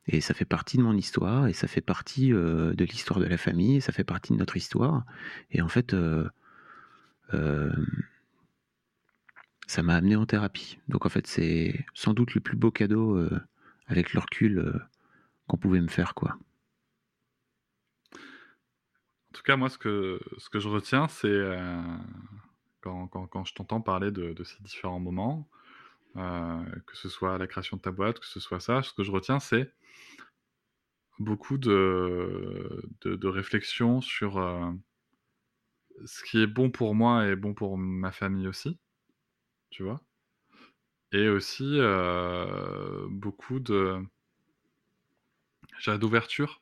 Et 0.05 0.21
ça 0.21 0.35
fait 0.35 0.45
partie 0.45 0.77
de 0.77 0.83
mon 0.83 0.95
histoire, 0.95 1.47
et 1.47 1.53
ça 1.53 1.67
fait 1.67 1.81
partie 1.81 2.33
euh, 2.33 2.73
de 2.73 2.83
l'histoire 2.85 3.19
de 3.19 3.25
la 3.25 3.37
famille, 3.37 3.77
et 3.77 3.79
ça 3.79 3.93
fait 3.93 4.03
partie 4.03 4.33
de 4.33 4.37
notre 4.37 4.57
histoire. 4.57 5.05
Et 5.49 5.61
en 5.61 5.69
fait, 5.69 5.93
euh, 5.93 6.29
ça 9.73 9.81
m'a 9.81 9.95
amené 9.95 10.15
en 10.15 10.27
thérapie. 10.27 10.77
Donc 10.87 11.07
en 11.07 11.09
fait, 11.09 11.25
c'est 11.25 11.83
sans 11.95 12.13
doute 12.13 12.35
le 12.35 12.41
plus 12.41 12.55
beau 12.55 12.69
cadeau 12.69 13.17
euh, 13.17 13.41
avec 13.87 14.13
le 14.13 14.19
recul 14.19 14.59
euh, 14.59 14.79
qu'on 15.47 15.57
pouvait 15.57 15.81
me 15.81 15.87
faire, 15.87 16.13
quoi. 16.13 16.37
En 18.13 19.33
tout 19.33 19.41
cas, 19.41 19.55
moi, 19.55 19.69
ce 19.69 19.79
que, 19.79 20.19
ce 20.37 20.49
que 20.51 20.59
je 20.59 20.69
retiens, 20.69 21.07
c'est 21.07 21.27
euh, 21.27 21.81
quand, 22.81 23.45
je 23.45 23.55
t'entends 23.55 23.81
parler 23.81 24.11
de, 24.11 24.43
ces 24.43 24.61
différents 24.61 24.99
moments, 24.99 25.49
que 26.13 26.95
ce 26.95 27.09
soit 27.09 27.39
la 27.39 27.47
création 27.47 27.77
de 27.77 27.81
ta 27.81 27.89
boîte, 27.89 28.19
que 28.19 28.27
ce 28.27 28.39
soit 28.39 28.59
ça, 28.59 28.83
ce 28.83 28.93
que 28.93 29.03
je 29.03 29.11
retiens, 29.11 29.39
c'est 29.39 29.73
beaucoup 31.17 31.57
de, 31.57 32.87
de, 33.01 33.15
de 33.15 33.27
réflexion 33.27 34.01
sur 34.01 34.33
ce 36.05 36.23
qui 36.25 36.43
est 36.43 36.47
bon 36.47 36.69
pour 36.69 36.93
moi 36.93 37.25
et 37.25 37.35
bon 37.35 37.55
pour 37.55 37.79
ma 37.79 38.11
famille 38.11 38.47
aussi 38.47 38.77
tu 39.73 39.83
vois. 39.83 39.99
Et 41.11 41.27
aussi 41.29 41.77
euh, 41.79 43.07
beaucoup 43.09 43.59
de 43.59 43.99
d'ouverture 45.99 46.61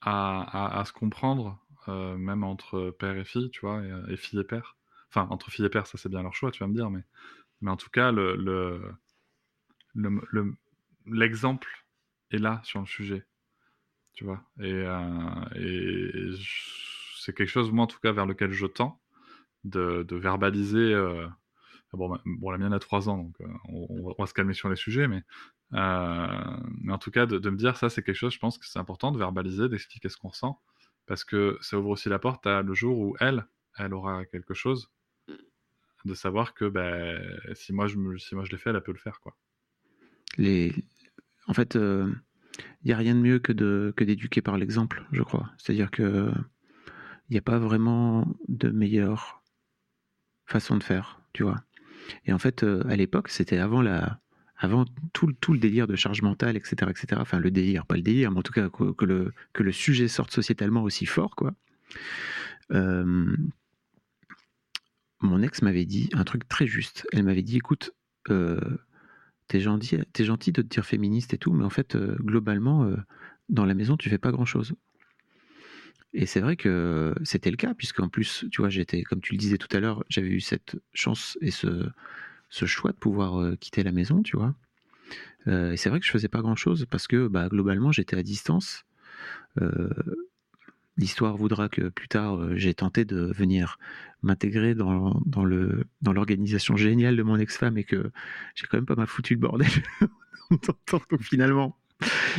à, 0.00 0.78
à, 0.78 0.84
se 0.84 0.92
comprendre, 0.92 1.58
euh, 1.88 2.16
même 2.16 2.44
entre 2.44 2.90
père 2.90 3.16
et 3.16 3.24
fille, 3.24 3.50
tu 3.50 3.60
vois, 3.60 3.82
et, 3.82 4.12
et, 4.12 4.16
fille 4.16 4.38
et 4.38 4.44
père. 4.44 4.76
Enfin, 5.08 5.26
entre 5.30 5.50
fille 5.50 5.64
et 5.64 5.70
père, 5.70 5.86
ça 5.86 5.98
c'est 5.98 6.08
bien 6.08 6.22
leur 6.22 6.34
choix, 6.34 6.50
tu 6.50 6.60
vas 6.60 6.68
me 6.68 6.74
dire, 6.74 6.90
mais, 6.90 7.00
mais 7.62 7.70
en 7.70 7.76
tout 7.76 7.90
cas, 7.90 8.12
le, 8.12 8.36
le, 9.94 10.54
l'exemple 11.06 11.86
est 12.30 12.38
là 12.38 12.60
sur 12.64 12.80
le 12.80 12.86
sujet, 12.86 13.26
tu 14.12 14.24
vois. 14.24 14.44
Et, 14.60 14.72
euh, 14.72 15.44
et, 15.56 16.32
c'est 17.18 17.34
quelque 17.34 17.48
chose, 17.48 17.72
moi 17.72 17.84
en 17.84 17.88
tout 17.88 18.00
cas, 18.00 18.12
vers 18.12 18.26
lequel 18.26 18.52
je 18.52 18.66
tends, 18.66 19.00
de 19.64 20.16
verbaliser 20.16 20.94
ah 21.94 22.18
bon, 22.24 22.50
la 22.50 22.58
mienne 22.58 22.72
a 22.72 22.78
3 22.78 23.08
ans, 23.08 23.18
donc 23.18 23.40
euh, 23.40 23.46
on, 23.68 24.14
va 24.18 24.26
se 24.26 24.34
calmer 24.34 24.54
sur 24.54 24.68
les 24.68 24.76
sujets, 24.76 25.08
mais, 25.08 25.22
euh, 25.74 26.56
en 26.88 26.98
tout 26.98 27.10
cas, 27.10 27.26
de, 27.26 27.50
me 27.50 27.56
dire 27.56 27.76
ça, 27.76 27.88
c'est 27.88 28.02
quelque 28.02 28.16
chose, 28.16 28.32
je 28.32 28.38
pense 28.38 28.58
que 28.58 28.66
c'est 28.66 28.78
important 28.78 29.12
de 29.12 29.18
verbaliser, 29.18 29.68
d'expliquer 29.68 30.08
ce 30.08 30.16
qu'on 30.16 30.28
ressent, 30.28 30.60
parce 31.06 31.24
que 31.24 31.58
ça 31.60 31.78
ouvre 31.78 31.90
aussi 31.90 32.08
la 32.08 32.18
porte 32.18 32.46
à 32.46 32.62
le 32.62 32.74
jour 32.74 32.98
où 32.98 33.16
elle, 33.20 33.46
elle 33.78 33.94
aura 33.94 34.24
quelque 34.26 34.54
chose, 34.54 34.90
de 36.04 36.14
savoir 36.14 36.54
que 36.54 36.66
ben, 36.66 37.22
si 37.54 37.72
moi 37.72 37.86
je, 37.86 37.96
si 38.18 38.34
l'ai 38.34 38.58
fait, 38.58 38.70
elle, 38.70 38.82
peut 38.82 38.92
le 38.92 38.98
faire. 38.98 39.20
Quoi. 39.20 39.36
En 40.38 41.54
fait, 41.54 41.74
il 41.74 41.80
euh, 41.80 42.12
n'y 42.84 42.92
a 42.92 42.96
rien 42.96 43.14
de 43.14 43.20
mieux 43.20 43.38
que 43.38 43.52
d'éduquer 44.02 44.42
par 44.42 44.58
l'exemple, 44.58 45.06
je 45.12 45.22
crois. 45.22 45.50
C'est-à-dire 45.58 45.90
que 45.90 46.30
il 47.30 47.32
n'y 47.32 47.38
a 47.38 47.42
pas 47.42 47.58
vraiment 47.58 48.28
de 48.48 48.68
meilleure 48.68 49.42
façon 50.46 50.76
de 50.76 50.82
faire, 50.82 51.20
tu 51.32 51.42
vois. 51.42 51.62
Et 52.26 52.32
en 52.32 52.38
fait, 52.38 52.62
euh, 52.62 52.82
à 52.88 52.96
l'époque, 52.96 53.28
c'était 53.28 53.58
avant 53.58 53.82
la, 53.82 54.20
avant 54.56 54.84
tout, 55.12 55.32
tout, 55.40 55.52
le 55.52 55.58
délire 55.58 55.86
de 55.86 55.96
charge 55.96 56.22
mentale, 56.22 56.56
etc., 56.56 56.90
etc. 56.90 57.20
Enfin, 57.20 57.38
le 57.38 57.50
délire, 57.50 57.86
pas 57.86 57.96
le 57.96 58.02
délire, 58.02 58.30
mais 58.30 58.38
en 58.38 58.42
tout 58.42 58.52
cas 58.52 58.68
que, 58.68 59.04
le, 59.04 59.32
que 59.52 59.62
le 59.62 59.72
sujet 59.72 60.08
sorte 60.08 60.32
sociétalement 60.32 60.82
aussi 60.82 61.06
fort, 61.06 61.34
quoi. 61.36 61.54
Euh, 62.72 63.36
mon 65.20 65.42
ex 65.42 65.62
m'avait 65.62 65.86
dit 65.86 66.10
un 66.12 66.24
truc 66.24 66.48
très 66.48 66.66
juste. 66.66 67.06
Elle 67.12 67.24
m'avait 67.24 67.42
dit, 67.42 67.56
écoute, 67.56 67.94
euh, 68.30 68.60
t'es 69.48 69.60
gentil, 69.60 69.98
gentil 70.18 70.52
de 70.52 70.62
te 70.62 70.66
dire 70.66 70.84
féministe 70.84 71.34
et 71.34 71.38
tout, 71.38 71.52
mais 71.52 71.64
en 71.64 71.70
fait, 71.70 71.96
globalement, 71.96 72.90
dans 73.48 73.64
la 73.64 73.74
maison, 73.74 73.96
tu 73.96 74.10
fais 74.10 74.18
pas 74.18 74.32
grand-chose. 74.32 74.74
Et 76.14 76.26
c'est 76.26 76.40
vrai 76.40 76.56
que 76.56 77.12
c'était 77.24 77.50
le 77.50 77.56
cas, 77.56 77.74
puisqu'en 77.74 78.08
plus, 78.08 78.46
tu 78.52 78.62
vois, 78.62 78.70
j'étais, 78.70 79.02
comme 79.02 79.20
tu 79.20 79.32
le 79.32 79.38
disais 79.38 79.58
tout 79.58 79.74
à 79.76 79.80
l'heure, 79.80 80.04
j'avais 80.08 80.28
eu 80.28 80.40
cette 80.40 80.76
chance 80.92 81.36
et 81.40 81.50
ce, 81.50 81.88
ce 82.50 82.66
choix 82.66 82.92
de 82.92 82.96
pouvoir 82.96 83.40
euh, 83.40 83.56
quitter 83.56 83.82
la 83.82 83.90
maison, 83.90 84.22
tu 84.22 84.36
vois. 84.36 84.54
Euh, 85.48 85.72
et 85.72 85.76
c'est 85.76 85.90
vrai 85.90 85.98
que 85.98 86.06
je 86.06 86.12
faisais 86.12 86.28
pas 86.28 86.40
grand 86.40 86.54
chose 86.54 86.86
parce 86.88 87.08
que 87.08 87.26
bah, 87.26 87.48
globalement 87.48 87.90
j'étais 87.90 88.16
à 88.16 88.22
distance. 88.22 88.84
Euh, 89.60 89.90
l'histoire 90.96 91.36
voudra 91.36 91.68
que 91.68 91.88
plus 91.88 92.06
tard 92.06 92.56
j'ai 92.56 92.74
tenté 92.74 93.04
de 93.04 93.32
venir 93.36 93.78
m'intégrer 94.22 94.74
dans, 94.76 95.20
dans, 95.26 95.44
le, 95.44 95.84
dans 96.00 96.12
l'organisation 96.12 96.76
géniale 96.76 97.16
de 97.16 97.22
mon 97.24 97.36
ex-femme 97.36 97.76
et 97.76 97.84
que 97.84 98.10
j'ai 98.54 98.66
quand 98.68 98.76
même 98.76 98.86
pas 98.86 98.94
mal 98.94 99.08
foutu 99.08 99.34
le 99.34 99.40
bordel. 99.40 99.68
Donc 101.10 101.22
finalement, 101.22 101.76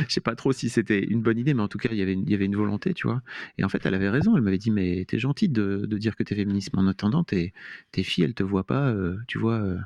je 0.08 0.12
sais 0.12 0.20
pas 0.20 0.34
trop 0.34 0.52
si 0.52 0.68
c'était 0.68 1.02
une 1.02 1.22
bonne 1.22 1.38
idée, 1.38 1.54
mais 1.54 1.62
en 1.62 1.68
tout 1.68 1.78
cas, 1.78 1.88
il 1.92 1.98
y 1.98 2.02
avait 2.02 2.44
une, 2.44 2.56
volonté, 2.56 2.94
tu 2.94 3.06
vois. 3.06 3.22
Et 3.58 3.64
en 3.64 3.68
fait, 3.68 3.84
elle 3.86 3.94
avait 3.94 4.08
raison. 4.08 4.36
Elle 4.36 4.42
m'avait 4.42 4.58
dit, 4.58 4.70
mais 4.70 5.04
t'es 5.06 5.18
gentil 5.18 5.48
de, 5.48 5.86
de, 5.86 5.98
dire 5.98 6.16
que 6.16 6.22
t'es 6.22 6.34
féministe, 6.34 6.70
mais 6.74 6.80
en 6.80 6.86
attendant, 6.86 7.24
tes, 7.24 7.52
tes 7.92 8.02
filles, 8.02 8.24
elles 8.24 8.34
te 8.34 8.42
voient 8.42 8.66
pas, 8.66 8.88
euh, 8.88 9.16
tu 9.26 9.38
vois, 9.38 9.54
euh, 9.54 9.78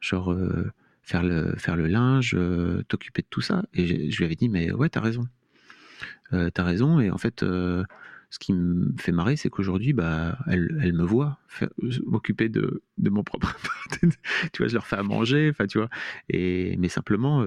genre 0.00 0.32
euh, 0.32 0.70
faire 1.02 1.22
le 1.22 1.86
linge, 1.86 2.36
t'occuper 2.88 3.22
de 3.22 3.28
tout 3.28 3.40
ça. 3.40 3.64
Et 3.74 4.10
je, 4.10 4.18
lui 4.18 4.24
avais 4.24 4.36
dit, 4.36 4.48
mais 4.48 4.72
ouais, 4.72 4.88
t'as 4.88 5.00
raison, 5.00 5.28
t'as 6.30 6.64
raison. 6.64 7.00
Et 7.00 7.10
en 7.10 7.18
fait 7.18 7.44
ce 8.30 8.38
qui 8.40 8.52
me 8.52 8.92
fait 8.98 9.12
marrer, 9.12 9.36
c'est 9.36 9.48
qu'aujourd'hui, 9.48 9.92
bah, 9.92 10.36
elle, 10.48 10.76
elle, 10.82 10.92
me 10.92 11.04
voit 11.04 11.38
m'occuper 12.04 12.48
de, 12.48 12.82
de, 12.98 13.10
mon 13.10 13.22
propre. 13.22 13.56
tu 14.00 14.58
vois, 14.58 14.66
je 14.66 14.74
leur 14.74 14.88
fais 14.88 14.96
à 14.96 15.04
manger, 15.04 15.50
enfin, 15.50 15.68
tu 15.68 15.78
vois. 15.78 15.88
Et 16.28 16.76
mais 16.78 16.88
simplement, 16.88 17.44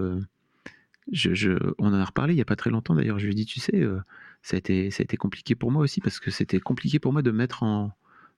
je, 1.12 1.51
on 1.78 1.88
en 1.88 1.93
a 1.93 2.05
reparlé 2.05 2.34
il 2.34 2.38
n'y 2.38 2.41
a 2.41 2.45
pas 2.45 2.55
très 2.55 2.70
longtemps 2.70 2.95
d'ailleurs. 2.95 3.20
Je 3.20 3.26
lui 3.26 3.32
ai 3.32 3.36
dit, 3.36 3.45
tu 3.45 3.60
sais, 3.60 3.76
euh, 3.76 3.99
ça, 4.41 4.55
a 4.55 4.58
été, 4.58 4.91
ça 4.91 5.01
a 5.01 5.03
été 5.03 5.18
compliqué 5.18 5.55
pour 5.55 5.72
moi 5.72 5.82
aussi 5.82 6.01
parce 6.01 6.20
que 6.20 6.32
c'était 6.32 6.60
compliqué 6.60 6.99
pour 6.99 7.14
moi 7.14 7.22
de 7.22 7.32
mettre 7.32 7.64
en, 7.64 7.91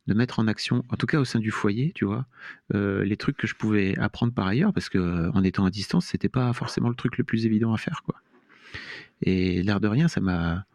de 0.07 0.13
mettre 0.13 0.39
en 0.39 0.47
action, 0.47 0.83
en 0.89 0.97
tout 0.97 1.05
cas 1.05 1.19
au 1.19 1.25
sein 1.25 1.39
du 1.39 1.51
foyer, 1.51 1.91
tu 1.93 2.05
vois, 2.05 2.25
euh, 2.73 3.03
les 3.03 3.17
trucs 3.17 3.37
que 3.37 3.47
je 3.47 3.55
pouvais 3.55 3.97
apprendre 3.97 4.33
par 4.33 4.47
ailleurs 4.47 4.73
parce 4.73 4.89
que 4.89 4.97
euh, 4.97 5.31
en 5.31 5.43
étant 5.43 5.65
à 5.65 5.69
distance, 5.69 6.05
c'était 6.05 6.29
pas 6.29 6.51
forcément 6.53 6.89
le 6.89 6.95
truc 6.95 7.17
le 7.17 7.23
plus 7.23 7.45
évident 7.45 7.73
à 7.73 7.77
faire, 7.77 8.01
quoi. 8.03 8.15
Et 9.21 9.63
l'air 9.63 9.79
de 9.79 9.87
rien, 9.87 10.07
ça 10.07 10.21
m'a, 10.21 10.65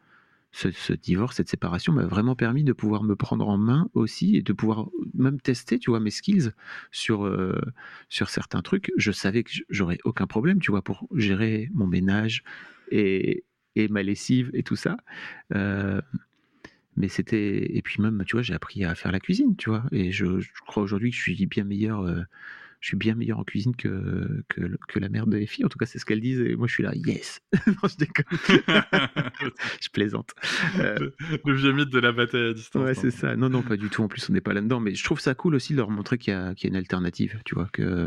ce, 0.54 0.92
divorce, 0.92 1.36
cette 1.36 1.48
séparation 1.48 1.92
m'a 1.92 2.06
vraiment 2.06 2.36
permis 2.36 2.62
de 2.62 2.72
pouvoir 2.72 3.02
me 3.02 3.16
prendre 3.16 3.48
en 3.48 3.58
main 3.58 3.88
aussi 3.94 4.36
et 4.36 4.42
de 4.42 4.52
pouvoir 4.52 4.88
même 5.12 5.40
tester, 5.40 5.78
tu 5.78 5.90
vois, 5.90 6.00
mes 6.00 6.10
skills 6.10 6.52
sur, 6.92 7.26
euh, 7.26 7.60
sur 8.08 8.28
certains 8.28 8.62
trucs. 8.62 8.92
Je 8.96 9.10
savais 9.10 9.42
que 9.42 9.50
j'aurais 9.68 9.98
aucun 10.04 10.26
problème, 10.26 10.60
tu 10.60 10.70
vois, 10.70 10.82
pour 10.82 11.08
gérer 11.14 11.70
mon 11.74 11.86
ménage 11.86 12.44
et, 12.90 13.44
et 13.74 13.88
ma 13.88 14.02
lessive 14.02 14.50
et 14.54 14.62
tout 14.62 14.76
ça. 14.76 14.96
Euh, 15.54 16.00
mais 16.96 17.08
c'était. 17.08 17.76
Et 17.76 17.82
puis 17.82 18.00
même, 18.00 18.22
tu 18.24 18.36
vois, 18.36 18.42
j'ai 18.42 18.54
appris 18.54 18.84
à 18.84 18.94
faire 18.94 19.10
la 19.10 19.18
cuisine, 19.18 19.56
tu 19.56 19.70
vois. 19.70 19.84
Et 19.90 20.12
je, 20.12 20.26
crois 20.66 20.84
aujourd'hui 20.84 21.10
que 21.10 21.16
je 21.16 21.22
suis 21.22 21.46
bien 21.46 21.64
meilleur. 21.64 22.02
Euh, 22.02 22.22
je 22.84 22.88
suis 22.88 22.98
bien 22.98 23.14
meilleur 23.14 23.38
en 23.38 23.44
cuisine 23.44 23.74
que, 23.74 24.44
que, 24.50 24.60
que 24.88 24.98
la 24.98 25.08
mère 25.08 25.26
de 25.26 25.38
Effie. 25.38 25.64
En 25.64 25.68
tout 25.70 25.78
cas, 25.78 25.86
c'est 25.86 25.98
ce 25.98 26.04
qu'elle 26.04 26.20
disent. 26.20 26.42
Et 26.42 26.54
moi, 26.54 26.66
je 26.66 26.74
suis 26.74 26.82
là, 26.82 26.92
yes. 26.94 27.40
non, 27.66 27.88
je 27.88 27.96
déconne. 27.96 28.26
je 29.80 29.88
plaisante. 29.88 30.32
Euh, 30.80 31.10
le, 31.46 31.54
vieux 31.54 31.72
mythe 31.72 31.88
de 31.88 31.98
la 31.98 32.12
bataille 32.12 32.48
à 32.48 32.52
distance. 32.52 32.84
Ouais, 32.84 32.92
c'est 32.92 33.10
ça. 33.10 33.36
Non, 33.36 33.48
non, 33.48 33.62
pas 33.62 33.78
du 33.78 33.88
tout. 33.88 34.02
En 34.02 34.08
plus, 34.08 34.28
on 34.28 34.34
n'est 34.34 34.42
pas 34.42 34.52
là-dedans. 34.52 34.80
Mais 34.80 34.94
je 34.94 35.02
trouve 35.02 35.18
ça 35.18 35.34
cool 35.34 35.54
aussi 35.54 35.72
de 35.72 35.78
leur 35.78 35.88
montrer 35.88 36.18
qu'il 36.18 36.34
y, 36.34 36.36
a, 36.36 36.54
qu'il 36.54 36.68
y 36.68 36.70
a 36.70 36.72
une 36.72 36.76
alternative. 36.76 37.40
Tu 37.46 37.54
vois, 37.54 37.70
que, 37.72 38.06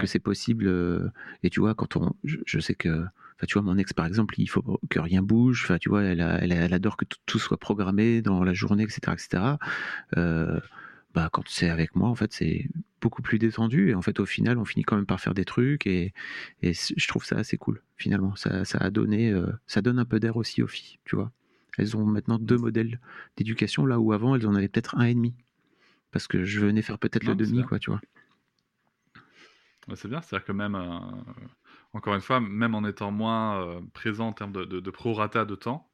que 0.00 0.06
c'est 0.08 0.18
possible. 0.18 0.66
euh, 0.66 1.08
Et 1.44 1.50
tu 1.50 1.60
vois, 1.60 1.76
quand 1.76 1.94
on. 1.94 2.12
Je, 2.24 2.38
je 2.44 2.58
sais 2.58 2.74
que. 2.74 2.88
Enfin, 2.88 3.46
tu 3.46 3.52
vois, 3.52 3.62
mon 3.62 3.78
ex, 3.78 3.92
par 3.92 4.06
exemple, 4.06 4.34
il 4.38 4.48
faut 4.48 4.80
que 4.90 4.98
rien 4.98 5.22
bouge. 5.22 5.62
Enfin, 5.64 5.78
tu 5.78 5.90
vois, 5.90 6.02
elle, 6.02 6.22
a- 6.22 6.38
elle, 6.42 6.50
a- 6.50 6.56
elle 6.56 6.74
adore 6.74 6.96
que 6.96 7.04
tout, 7.04 7.18
tout 7.24 7.38
soit 7.38 7.56
programmé 7.58 8.20
dans 8.20 8.42
la 8.42 8.52
journée, 8.52 8.82
etc., 8.82 8.98
etc. 9.12 9.42
Euh, 10.16 10.58
bah, 11.16 11.30
quand 11.32 11.48
c'est 11.48 11.70
avec 11.70 11.96
moi, 11.96 12.10
en 12.10 12.14
fait, 12.14 12.34
c'est 12.34 12.68
beaucoup 13.00 13.22
plus 13.22 13.38
détendu. 13.38 13.88
Et 13.88 13.94
en 13.94 14.02
fait, 14.02 14.20
au 14.20 14.26
final, 14.26 14.58
on 14.58 14.66
finit 14.66 14.84
quand 14.84 14.96
même 14.96 15.06
par 15.06 15.18
faire 15.18 15.32
des 15.32 15.46
trucs. 15.46 15.86
Et, 15.86 16.12
je 16.62 17.08
trouve 17.08 17.24
ça 17.24 17.36
assez 17.36 17.56
cool, 17.56 17.82
finalement. 17.96 18.36
Ça, 18.36 18.66
ça 18.66 18.76
a 18.78 18.90
donné, 18.90 19.32
euh, 19.32 19.50
ça 19.66 19.80
donne 19.80 19.98
un 19.98 20.04
peu 20.04 20.20
d'air 20.20 20.36
aussi 20.36 20.62
aux 20.62 20.66
filles, 20.66 20.98
tu 21.06 21.16
vois. 21.16 21.32
Elles 21.78 21.96
ont 21.96 22.04
maintenant 22.04 22.38
deux 22.38 22.58
modèles 22.58 23.00
d'éducation, 23.38 23.86
là 23.86 23.98
où 23.98 24.12
avant, 24.12 24.36
elles 24.36 24.46
en 24.46 24.54
avaient 24.54 24.68
peut-être 24.68 24.94
un 24.98 25.04
et 25.04 25.14
demi. 25.14 25.32
Parce 26.10 26.26
que 26.26 26.44
je 26.44 26.60
venais 26.60 26.82
faire 26.82 26.98
peut-être 26.98 27.24
le 27.24 27.34
demi, 27.34 27.62
quoi, 27.62 27.78
tu 27.78 27.90
vois. 27.90 28.02
Ouais, 29.88 29.96
c'est 29.96 30.08
bien, 30.08 30.20
c'est-à-dire 30.20 30.44
que 30.44 30.52
même, 30.52 30.74
euh, 30.74 30.98
encore 31.94 32.14
une 32.14 32.20
fois, 32.20 32.40
même 32.40 32.74
en 32.74 32.84
étant 32.84 33.10
moins 33.10 33.62
euh, 33.62 33.80
présent 33.94 34.28
en 34.28 34.32
termes 34.34 34.52
de, 34.52 34.66
de, 34.66 34.80
de 34.80 34.90
prorata 34.90 35.46
de 35.46 35.54
temps, 35.54 35.90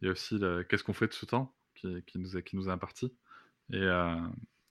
il 0.00 0.06
y 0.06 0.08
a 0.08 0.12
aussi 0.12 0.38
le- 0.38 0.62
qu'est-ce 0.62 0.84
qu'on 0.84 0.92
fait 0.92 1.08
de 1.08 1.12
ce 1.12 1.26
temps 1.26 1.52
qui, 1.74 2.04
qui 2.06 2.20
nous 2.20 2.36
est, 2.36 2.44
qui 2.44 2.54
nous 2.54 2.68
est 2.68 2.72
imparti. 2.72 3.12
Et 3.72 3.76
euh, 3.76 4.16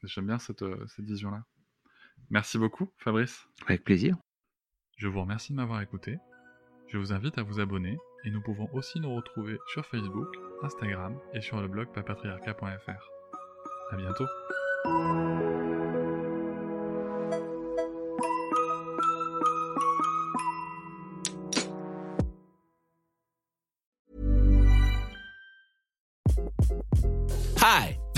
j'aime 0.04 0.28
bien 0.28 0.40
cette, 0.40 0.62
euh, 0.62 0.86
cette 0.88 1.06
vision-là. 1.06 1.44
Merci 2.30 2.58
beaucoup, 2.58 2.92
Fabrice. 2.98 3.48
Avec 3.66 3.84
plaisir. 3.84 4.18
Je 4.98 5.08
vous 5.08 5.22
remercie 5.22 5.54
de 5.54 5.58
m'avoir 5.58 5.82
écouté. 5.82 6.18
Je 6.88 6.98
vous 6.98 7.14
invite 7.14 7.38
à 7.38 7.44
vous 7.44 7.60
abonner 7.60 7.98
et 8.26 8.32
nous 8.32 8.42
pouvons 8.42 8.70
aussi 8.74 9.00
nous 9.00 9.16
retrouver 9.16 9.58
sur 9.68 9.86
Facebook, 9.86 10.28
Instagram 10.64 11.18
et 11.34 11.42
sur 11.42 11.62
le 11.62 11.68
blog 11.68 11.92
papatriarca.fr. 11.94 13.10
À 13.92 13.96
bientôt. 13.96 14.26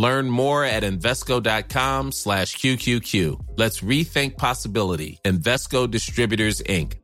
Learn 0.00 0.30
more 0.30 0.64
at 0.64 0.82
Invesco.com 0.82 2.12
slash 2.12 2.56
QQQ. 2.56 3.58
Let's 3.58 3.82
rethink 3.82 4.38
possibility. 4.38 5.18
Invesco 5.26 5.86
Distributors, 5.86 6.62
Inc. 6.66 6.94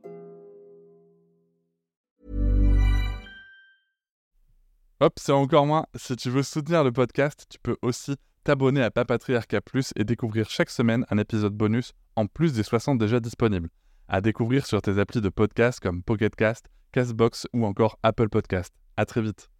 Hop, 4.99 5.13
c'est 5.19 5.31
encore 5.31 5.67
moins. 5.67 5.85
Si 5.95 6.15
tu 6.15 6.31
veux 6.31 6.41
soutenir 6.41 6.83
le 6.83 6.91
podcast, 6.91 7.45
tu 7.51 7.59
peux 7.61 7.77
aussi 7.83 8.15
t'abonner 8.43 8.81
à 8.81 8.89
Papatriarca 8.89 9.61
Plus 9.61 9.93
et 9.95 10.03
découvrir 10.03 10.49
chaque 10.49 10.71
semaine 10.71 11.05
un 11.11 11.19
épisode 11.19 11.53
bonus 11.53 11.93
en 12.15 12.25
plus 12.25 12.53
des 12.53 12.63
60 12.63 12.97
déjà 12.97 13.19
disponibles. 13.19 13.69
À 14.07 14.21
découvrir 14.21 14.65
sur 14.65 14.81
tes 14.81 14.97
applis 14.97 15.21
de 15.21 15.29
podcast 15.29 15.79
comme 15.79 16.01
Pocket 16.01 16.35
Cast, 16.35 16.65
Castbox 16.93 17.45
ou 17.53 17.63
encore 17.67 17.99
Apple 18.01 18.29
Podcast. 18.29 18.73
À 18.95 19.05
très 19.05 19.21
vite. 19.21 19.51